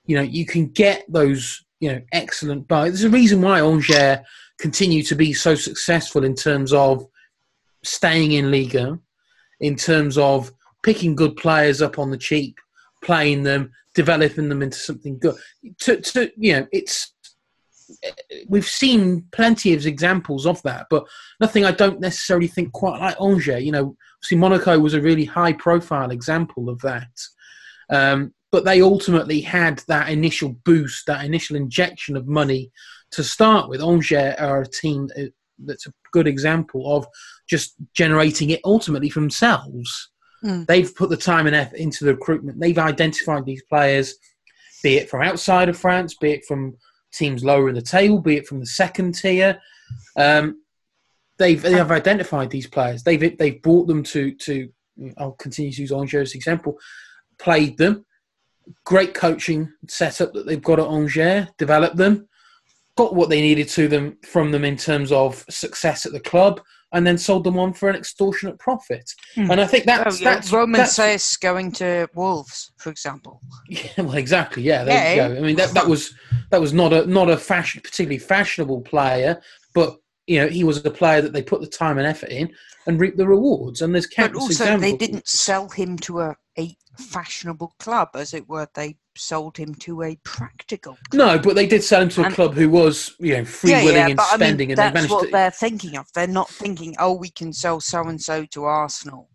you 0.05 0.15
know, 0.15 0.21
you 0.21 0.45
can 0.45 0.67
get 0.67 1.05
those, 1.11 1.63
you 1.79 1.91
know, 1.91 2.01
excellent 2.11 2.67
buys. 2.67 2.91
There's 2.91 3.03
a 3.05 3.09
reason 3.09 3.41
why 3.41 3.61
Angers 3.61 4.19
continue 4.59 5.01
to 5.03 5.15
be 5.15 5.33
so 5.33 5.55
successful 5.55 6.23
in 6.23 6.35
terms 6.35 6.71
of 6.71 7.05
staying 7.83 8.33
in 8.33 8.51
Ligue, 8.51 8.99
in 9.59 9.75
terms 9.75 10.17
of 10.17 10.51
picking 10.83 11.15
good 11.15 11.35
players 11.35 11.81
up 11.81 11.99
on 11.99 12.11
the 12.11 12.17
cheap, 12.17 12.57
playing 13.03 13.43
them, 13.43 13.71
developing 13.93 14.49
them 14.49 14.61
into 14.61 14.77
something 14.77 15.17
good. 15.19 15.35
To, 15.81 15.99
to 16.01 16.31
you 16.35 16.53
know, 16.53 16.67
it's 16.71 17.13
we've 18.47 18.65
seen 18.65 19.25
plenty 19.31 19.73
of 19.73 19.85
examples 19.85 20.45
of 20.45 20.61
that, 20.63 20.87
but 20.89 21.05
nothing 21.39 21.65
I 21.65 21.71
don't 21.71 21.99
necessarily 21.99 22.47
think 22.47 22.71
quite 22.71 22.99
like 22.99 23.19
Angers. 23.21 23.63
You 23.63 23.71
know, 23.71 23.97
see, 24.21 24.35
Monaco 24.35 24.79
was 24.79 24.93
a 24.93 25.01
really 25.01 25.25
high 25.25 25.53
profile 25.53 26.11
example 26.11 26.69
of 26.69 26.79
that. 26.81 27.09
Um, 27.89 28.33
but 28.51 28.65
they 28.65 28.81
ultimately 28.81 29.41
had 29.41 29.79
that 29.87 30.09
initial 30.09 30.49
boost, 30.63 31.07
that 31.07 31.25
initial 31.25 31.55
injection 31.55 32.15
of 32.15 32.27
money 32.27 32.71
to 33.11 33.23
start 33.23 33.67
with. 33.67 33.81
Angers 33.81 34.35
are 34.37 34.61
a 34.61 34.67
team 34.67 35.09
that's 35.59 35.87
a 35.87 35.93
good 36.11 36.27
example 36.27 36.95
of 36.95 37.05
just 37.49 37.75
generating 37.93 38.49
it 38.49 38.61
ultimately 38.63 39.09
from 39.09 39.23
themselves. 39.23 40.11
Mm. 40.43 40.65
They've 40.67 40.95
put 40.95 41.09
the 41.09 41.17
time 41.17 41.47
and 41.47 41.55
effort 41.55 41.77
into 41.77 42.05
the 42.05 42.13
recruitment. 42.13 42.59
They've 42.59 42.77
identified 42.77 43.45
these 43.45 43.63
players, 43.63 44.15
be 44.83 44.97
it 44.97 45.09
from 45.09 45.21
outside 45.21 45.69
of 45.69 45.77
France, 45.77 46.15
be 46.15 46.31
it 46.31 46.45
from 46.45 46.77
teams 47.13 47.43
lower 47.43 47.69
in 47.69 47.75
the 47.75 47.81
table, 47.81 48.19
be 48.19 48.37
it 48.37 48.47
from 48.47 48.59
the 48.59 48.65
second 48.65 49.13
tier. 49.13 49.59
Um, 50.17 50.61
they've 51.37 51.61
they 51.61 51.73
have 51.73 51.91
identified 51.91 52.49
these 52.49 52.67
players. 52.67 53.03
They've 53.03 53.37
they've 53.37 53.61
brought 53.61 53.87
them 53.87 54.03
to 54.03 54.33
to. 54.35 54.69
I'll 55.17 55.31
continue 55.33 55.71
to 55.71 55.81
use 55.81 55.91
Angers 55.91 56.31
as 56.31 56.35
example. 56.35 56.77
Played 57.39 57.77
them, 57.77 58.05
great 58.85 59.13
coaching 59.13 59.71
setup 59.87 60.33
that 60.33 60.45
they've 60.45 60.61
got 60.61 60.79
at 60.79 60.87
Angers. 60.87 61.47
Developed 61.57 61.97
them, 61.97 62.27
got 62.95 63.15
what 63.15 63.29
they 63.29 63.41
needed 63.41 63.67
to 63.69 63.87
them 63.87 64.17
from 64.23 64.51
them 64.51 64.63
in 64.63 64.77
terms 64.77 65.11
of 65.11 65.43
success 65.49 66.05
at 66.05 66.11
the 66.11 66.19
club, 66.19 66.61
and 66.93 67.05
then 67.07 67.17
sold 67.17 67.43
them 67.43 67.57
on 67.57 67.73
for 67.73 67.89
an 67.89 67.95
extortionate 67.95 68.59
profit. 68.59 69.09
Hmm. 69.35 69.51
And 69.51 69.59
I 69.59 69.65
think 69.65 69.85
that's, 69.85 70.21
oh, 70.21 70.23
that's 70.23 70.51
Romain 70.51 70.81
that's, 70.81 70.97
Saïss 70.97 71.39
going 71.39 71.71
to 71.73 72.07
Wolves, 72.13 72.71
for 72.77 72.89
example. 72.89 73.41
Yeah, 73.67 73.89
well, 73.97 74.15
exactly. 74.15 74.63
Yeah, 74.63 74.83
there 74.83 75.15
yeah. 75.15 75.27
you 75.27 75.33
go. 75.33 75.39
I 75.39 75.43
mean, 75.43 75.55
that, 75.55 75.73
that 75.73 75.87
was 75.87 76.13
that 76.51 76.61
was 76.61 76.73
not 76.73 76.93
a 76.93 77.05
not 77.07 77.29
a 77.29 77.37
fashion, 77.37 77.81
particularly 77.81 78.19
fashionable 78.19 78.81
player, 78.81 79.41
but 79.73 79.97
you 80.27 80.39
know, 80.39 80.47
he 80.47 80.63
was 80.63 80.85
a 80.85 80.91
player 80.91 81.21
that 81.21 81.33
they 81.33 81.41
put 81.41 81.61
the 81.61 81.67
time 81.67 81.97
and 81.97 82.07
effort 82.07 82.29
in 82.29 82.49
and 82.87 82.99
reap 82.99 83.17
the 83.17 83.27
rewards. 83.27 83.81
And 83.81 83.93
there's 83.93 84.07
countless 84.07 84.43
but 84.43 84.43
also 84.43 84.63
examples. 84.63 84.91
they 84.91 84.97
didn't 84.97 85.27
sell 85.27 85.69
him 85.69 85.97
to 85.99 86.21
a, 86.21 86.35
a 86.57 86.75
fashionable 86.97 87.73
club, 87.79 88.09
as 88.15 88.33
it 88.33 88.47
were. 88.47 88.67
They 88.73 88.97
sold 89.15 89.57
him 89.57 89.75
to 89.75 90.03
a 90.03 90.15
practical. 90.23 90.97
Club. 91.09 91.13
No, 91.13 91.39
but 91.39 91.55
they 91.55 91.67
did 91.67 91.83
sell 91.83 92.01
him 92.01 92.09
to 92.09 92.21
a 92.21 92.25
and, 92.25 92.33
club 92.33 92.53
who 92.53 92.69
was, 92.69 93.15
you 93.19 93.37
know, 93.37 93.45
free 93.45 93.71
yeah, 93.71 93.83
willing 93.83 93.95
yeah, 93.95 94.07
and 94.09 94.19
spending, 94.21 94.67
I 94.67 94.69
mean, 94.69 94.71
and 94.71 94.77
that's 94.77 94.91
they 94.91 94.93
managed 94.93 95.11
what 95.11 95.25
to... 95.25 95.31
they're 95.31 95.51
thinking 95.51 95.97
of. 95.97 96.07
They're 96.13 96.27
not 96.27 96.49
thinking, 96.49 96.95
oh, 96.99 97.13
we 97.13 97.29
can 97.29 97.53
sell 97.53 97.79
so 97.79 98.03
and 98.03 98.21
so 98.21 98.45
to 98.45 98.63
Arsenal 98.65 99.29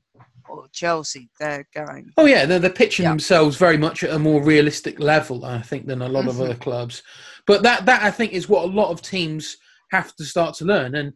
or 0.49 0.67
Chelsea. 0.73 1.31
They're 1.39 1.67
going. 1.75 2.13
Oh 2.17 2.27
yeah, 2.27 2.47
they're, 2.47 2.59
they're 2.59 2.71
pitching 2.71 3.05
yeah. 3.05 3.11
themselves 3.11 3.57
very 3.57 3.77
much 3.77 4.03
at 4.03 4.15
a 4.15 4.19
more 4.19 4.43
realistic 4.43 4.99
level, 5.01 5.45
I 5.45 5.63
think, 5.63 5.87
than 5.87 6.03
a 6.03 6.09
lot 6.09 6.21
mm-hmm. 6.21 6.31
of 6.31 6.41
other 6.41 6.55
clubs. 6.55 7.03
But 7.47 7.63
that 7.63 7.87
that 7.87 8.03
I 8.03 8.11
think 8.11 8.33
is 8.33 8.49
what 8.49 8.65
a 8.65 8.73
lot 8.73 8.91
of 8.91 9.03
teams 9.03 9.57
have 9.91 10.15
to 10.17 10.25
start 10.25 10.55
to 10.57 10.65
learn, 10.65 10.95
and 10.95 11.13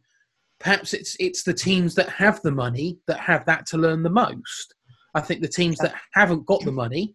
perhaps 0.61 0.95
it's 0.95 1.17
it's 1.19 1.43
the 1.43 1.55
teams 1.55 1.95
that 1.97 2.09
have 2.09 2.41
the 2.43 2.53
money 2.53 2.99
that 3.07 3.21
have 3.21 3.45
that 3.47 3.67
to 3.67 3.79
learn 3.79 4.03
the 4.03 4.11
most. 4.11 4.75
I 5.15 5.21
think 5.21 5.41
the 5.41 5.49
teams 5.49 5.79
that 5.79 5.95
haven't 6.13 6.47
got 6.47 6.65
the 6.65 6.73
money 6.73 7.15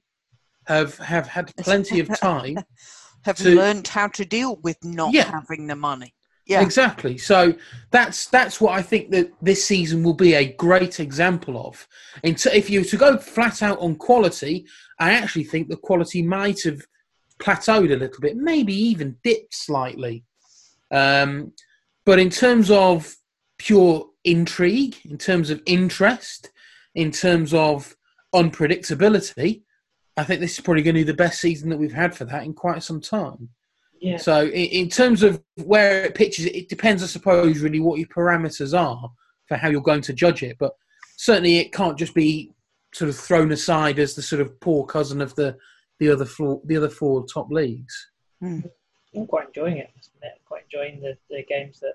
have 0.65 0.97
have 0.97 1.27
had 1.27 1.55
plenty 1.57 1.99
of 1.99 2.07
time 2.19 2.57
have 3.23 3.37
to, 3.37 3.55
learned 3.55 3.87
how 3.87 4.07
to 4.07 4.25
deal 4.25 4.57
with 4.57 4.77
not 4.83 5.13
yeah, 5.13 5.29
having 5.31 5.67
the 5.67 5.75
money. 5.75 6.13
Yeah, 6.45 6.61
exactly. 6.61 7.17
So 7.17 7.53
that's 7.91 8.27
that's 8.27 8.61
what 8.61 8.73
I 8.73 8.81
think 8.81 9.11
that 9.11 9.33
this 9.41 9.65
season 9.65 10.01
will 10.01 10.13
be 10.13 10.33
a 10.33 10.53
great 10.53 11.01
example 11.01 11.67
of. 11.67 11.85
And 12.23 12.41
if 12.53 12.69
you 12.69 12.79
were 12.81 12.85
to 12.85 12.97
go 12.97 13.17
flat 13.17 13.61
out 13.61 13.79
on 13.79 13.95
quality, 13.95 14.65
I 14.99 15.13
actually 15.13 15.43
think 15.43 15.67
the 15.67 15.75
quality 15.75 16.21
might 16.21 16.63
have 16.63 16.81
plateaued 17.39 17.93
a 17.93 17.97
little 17.97 18.21
bit, 18.21 18.37
maybe 18.37 18.73
even 18.73 19.17
dipped 19.23 19.53
slightly. 19.53 20.23
Um, 20.89 21.51
but 22.05 22.17
in 22.17 22.29
terms 22.29 22.71
of 22.71 23.13
pure 23.57 24.07
intrigue, 24.23 24.95
in 25.03 25.17
terms 25.17 25.49
of 25.49 25.61
interest, 25.65 26.49
in 26.97 27.11
terms 27.11 27.53
of 27.53 27.95
unpredictability, 28.33 29.61
I 30.17 30.23
think 30.23 30.41
this 30.41 30.53
is 30.53 30.61
probably 30.61 30.81
going 30.81 30.95
to 30.95 31.01
be 31.01 31.11
the 31.11 31.13
best 31.13 31.39
season 31.39 31.69
that 31.69 31.77
we've 31.77 31.93
had 31.93 32.15
for 32.15 32.25
that 32.25 32.43
in 32.43 32.53
quite 32.53 32.81
some 32.81 32.99
time. 32.99 33.49
Yeah. 34.01 34.17
So, 34.17 34.47
in, 34.47 34.65
in 34.65 34.89
terms 34.89 35.21
of 35.21 35.41
where 35.63 36.05
it 36.05 36.15
pitches, 36.15 36.45
it 36.45 36.69
depends, 36.69 37.03
I 37.03 37.05
suppose, 37.05 37.59
really 37.59 37.79
what 37.79 37.99
your 37.99 38.07
parameters 38.07 38.77
are 38.77 39.11
for 39.47 39.57
how 39.57 39.69
you're 39.69 39.81
going 39.81 40.01
to 40.01 40.13
judge 40.13 40.41
it. 40.41 40.57
But 40.59 40.73
certainly, 41.17 41.59
it 41.59 41.71
can't 41.71 41.99
just 41.99 42.15
be 42.15 42.51
sort 42.93 43.09
of 43.09 43.15
thrown 43.15 43.51
aside 43.51 43.99
as 43.99 44.15
the 44.15 44.23
sort 44.23 44.41
of 44.41 44.59
poor 44.59 44.83
cousin 44.85 45.21
of 45.21 45.35
the 45.35 45.55
the 45.99 46.09
other 46.09 46.25
four 46.25 46.61
the 46.65 46.77
other 46.77 46.89
four 46.89 47.25
top 47.27 47.51
leagues. 47.51 48.09
Hmm. 48.41 48.61
I'm 49.15 49.27
quite 49.27 49.47
enjoying 49.47 49.77
it. 49.77 49.91
I'm 50.23 50.29
quite 50.45 50.63
enjoying 50.63 50.99
the, 50.99 51.15
the 51.29 51.43
games 51.47 51.79
that 51.79 51.93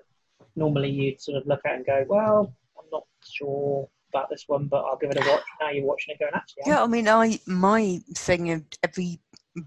normally 0.55 0.89
you'd 0.89 1.21
sort 1.21 1.37
of 1.37 1.47
look 1.47 1.61
at 1.65 1.75
and 1.75 1.85
go, 1.85 2.05
well, 2.07 2.53
I'm 2.77 2.85
not 2.91 3.03
sure 3.29 3.87
about 4.13 4.29
this 4.29 4.45
one, 4.47 4.67
but 4.67 4.83
I'll 4.85 4.97
give 4.97 5.11
it 5.11 5.17
a 5.17 5.29
watch. 5.29 5.43
Now 5.59 5.69
you're 5.69 5.85
watching 5.85 6.13
it 6.15 6.19
going, 6.19 6.31
actually. 6.33 6.63
Yeah, 6.67 6.83
I 6.83 6.87
mean, 6.87 7.07
I 7.07 7.39
my 7.47 7.99
thing 8.15 8.51
of 8.51 8.63
every 8.83 9.19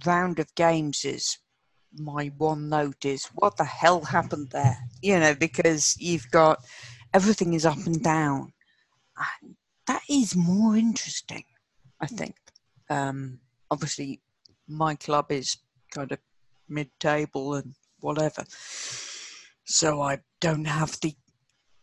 round 0.04 0.38
of 0.38 0.54
games 0.54 1.04
is 1.04 1.38
my 1.98 2.30
one 2.36 2.68
note 2.68 3.04
is 3.04 3.26
what 3.34 3.56
the 3.56 3.64
hell 3.64 4.04
happened 4.04 4.50
there? 4.50 4.76
You 5.02 5.18
know, 5.18 5.34
because 5.34 5.96
you've 5.98 6.30
got 6.30 6.64
everything 7.14 7.54
is 7.54 7.66
up 7.66 7.78
and 7.86 8.02
down. 8.02 8.52
And 9.16 9.56
that 9.86 10.02
is 10.08 10.36
more 10.36 10.76
interesting, 10.76 11.44
I 12.00 12.06
think. 12.06 12.36
Um, 12.90 13.40
obviously, 13.70 14.20
my 14.68 14.94
club 14.94 15.32
is 15.32 15.56
kind 15.90 16.12
of 16.12 16.18
mid-table 16.68 17.54
and 17.54 17.74
whatever, 18.00 18.44
so 19.64 20.02
I 20.02 20.18
don't 20.40 20.66
have 20.66 20.98
the 21.00 21.14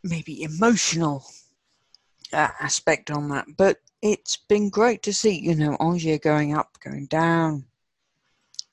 maybe 0.04 0.44
emotional 0.44 1.26
aspect 2.34 3.12
on 3.12 3.30
that. 3.30 3.46
But 3.58 3.78
it's 4.02 4.38
been 4.38 4.70
great 4.70 5.02
to 5.04 5.14
see, 5.14 5.40
you 5.40 5.56
know, 5.56 5.78
Angers 5.80 6.20
going 6.20 6.56
up, 6.56 6.78
going 6.84 7.06
down, 7.08 7.66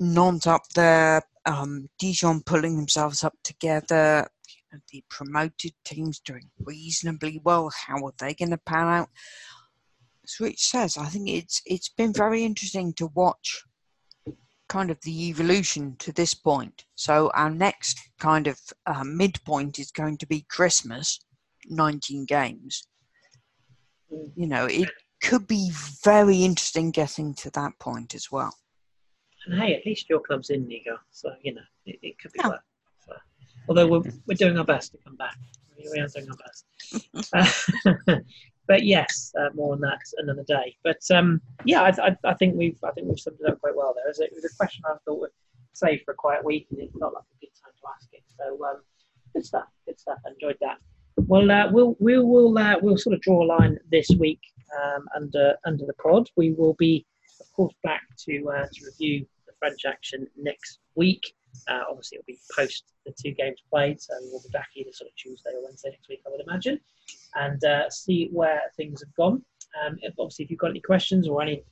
Nantes 0.00 0.46
up 0.46 0.68
there, 0.74 1.22
um, 1.46 1.88
Dijon 1.98 2.42
pulling 2.42 2.76
themselves 2.76 3.22
up 3.22 3.34
together. 3.44 4.28
You 4.48 4.62
know, 4.72 4.80
the 4.90 5.04
promoted 5.08 5.72
teams 5.84 6.20
doing 6.20 6.50
reasonably 6.58 7.40
well. 7.44 7.70
How 7.86 8.04
are 8.04 8.14
they 8.18 8.34
going 8.34 8.50
to 8.50 8.58
pan 8.58 8.88
out? 8.88 9.08
As 10.24 10.40
Rich 10.40 10.68
says, 10.68 10.96
I 10.96 11.06
think 11.06 11.28
it's 11.28 11.62
it's 11.66 11.88
been 11.88 12.12
very 12.12 12.44
interesting 12.44 12.92
to 12.94 13.06
watch 13.14 13.62
kind 14.68 14.90
of 14.90 15.00
the 15.02 15.28
evolution 15.28 15.96
to 15.98 16.12
this 16.12 16.32
point. 16.32 16.84
So 16.94 17.30
our 17.34 17.50
next 17.50 17.98
kind 18.20 18.46
of 18.46 18.58
uh, 18.86 19.02
midpoint 19.04 19.80
is 19.80 19.90
going 19.90 20.18
to 20.18 20.26
be 20.26 20.46
Christmas, 20.48 21.18
19 21.66 22.24
games 22.24 22.86
you 24.10 24.46
know, 24.46 24.66
it 24.66 24.90
could 25.22 25.46
be 25.46 25.70
very 26.02 26.44
interesting 26.44 26.90
getting 26.90 27.34
to 27.34 27.50
that 27.50 27.78
point 27.78 28.14
as 28.14 28.30
well. 28.30 28.54
And 29.46 29.60
hey, 29.60 29.74
at 29.74 29.86
least 29.86 30.08
your 30.08 30.20
club's 30.20 30.50
in 30.50 30.68
Ligue, 30.68 30.88
so 31.10 31.30
you 31.42 31.54
know 31.54 31.62
it, 31.86 31.98
it 32.02 32.18
could 32.18 32.32
be 32.32 32.40
yeah. 32.42 32.48
worse. 32.48 32.60
So, 33.06 33.12
although 33.68 33.86
we're 33.86 34.02
we're 34.26 34.34
doing 34.34 34.58
our 34.58 34.64
best 34.64 34.92
to 34.92 34.98
come 34.98 35.16
back, 35.16 35.36
we 35.78 35.98
are 35.98 36.08
doing 36.08 36.28
our 36.30 36.36
best. 36.36 37.32
uh, 38.06 38.16
but 38.66 38.84
yes, 38.84 39.32
uh, 39.38 39.48
more 39.54 39.72
on 39.72 39.80
that 39.80 39.98
another 40.18 40.44
day. 40.46 40.76
But 40.84 41.00
um, 41.10 41.40
yeah, 41.64 41.82
I, 41.82 42.08
I, 42.08 42.16
I, 42.24 42.34
think 42.34 42.54
we've 42.54 42.78
I 42.84 42.90
think 42.90 43.08
we've 43.08 43.18
summed 43.18 43.38
it 43.40 43.50
up 43.50 43.60
quite 43.60 43.74
well 43.74 43.94
there. 43.94 44.26
It 44.26 44.32
was 44.34 44.44
a 44.44 44.56
question 44.56 44.82
I 44.86 44.96
thought 45.04 45.20
would 45.20 45.30
save 45.72 46.02
for 46.04 46.12
a 46.12 46.14
quiet 46.16 46.44
week, 46.44 46.66
and 46.70 46.80
it 46.80 46.90
felt 46.98 47.14
like 47.14 47.24
a 47.24 47.40
good 47.40 47.52
time 47.62 47.72
to 47.80 47.88
ask 47.96 48.08
it. 48.12 48.22
So 48.38 48.64
um, 48.64 48.82
good 49.34 49.46
stuff, 49.46 49.68
good 49.86 49.98
stuff. 49.98 50.18
I 50.26 50.30
enjoyed 50.30 50.58
that. 50.60 50.78
Well, 51.26 51.50
uh, 51.50 51.70
we'll 51.70 51.96
we 52.00 52.18
will 52.18 52.56
uh, 52.56 52.76
we'll 52.82 52.96
sort 52.96 53.14
of 53.14 53.20
draw 53.20 53.42
a 53.42 53.46
line 53.46 53.78
this 53.90 54.08
week 54.18 54.40
um, 54.82 55.06
under 55.14 55.56
under 55.64 55.86
the 55.86 55.94
pod. 55.94 56.28
We 56.36 56.52
will 56.52 56.74
be, 56.74 57.06
of 57.40 57.52
course, 57.52 57.74
back 57.82 58.02
to 58.26 58.50
uh, 58.50 58.66
to 58.72 58.84
review 58.86 59.26
the 59.46 59.52
French 59.58 59.84
action 59.86 60.26
next 60.36 60.78
week. 60.94 61.34
Uh, 61.68 61.80
obviously, 61.88 62.16
it'll 62.16 62.26
be 62.26 62.38
post 62.56 62.84
the 63.04 63.12
two 63.20 63.32
games 63.32 63.58
played, 63.70 64.00
so 64.00 64.14
we'll 64.30 64.42
be 64.42 64.48
back 64.52 64.68
either 64.76 64.92
sort 64.92 65.10
of 65.10 65.16
Tuesday 65.16 65.50
or 65.50 65.64
Wednesday 65.64 65.90
next 65.90 66.08
week, 66.08 66.22
I 66.26 66.30
would 66.30 66.40
imagine, 66.40 66.78
and 67.34 67.62
uh, 67.64 67.90
see 67.90 68.28
where 68.32 68.60
things 68.76 69.00
have 69.00 69.14
gone. 69.14 69.42
Um, 69.84 69.98
if, 70.02 70.14
obviously, 70.18 70.44
if 70.44 70.50
you've 70.50 70.60
got 70.60 70.70
any 70.70 70.80
questions 70.80 71.28
or 71.28 71.42
any 71.42 71.64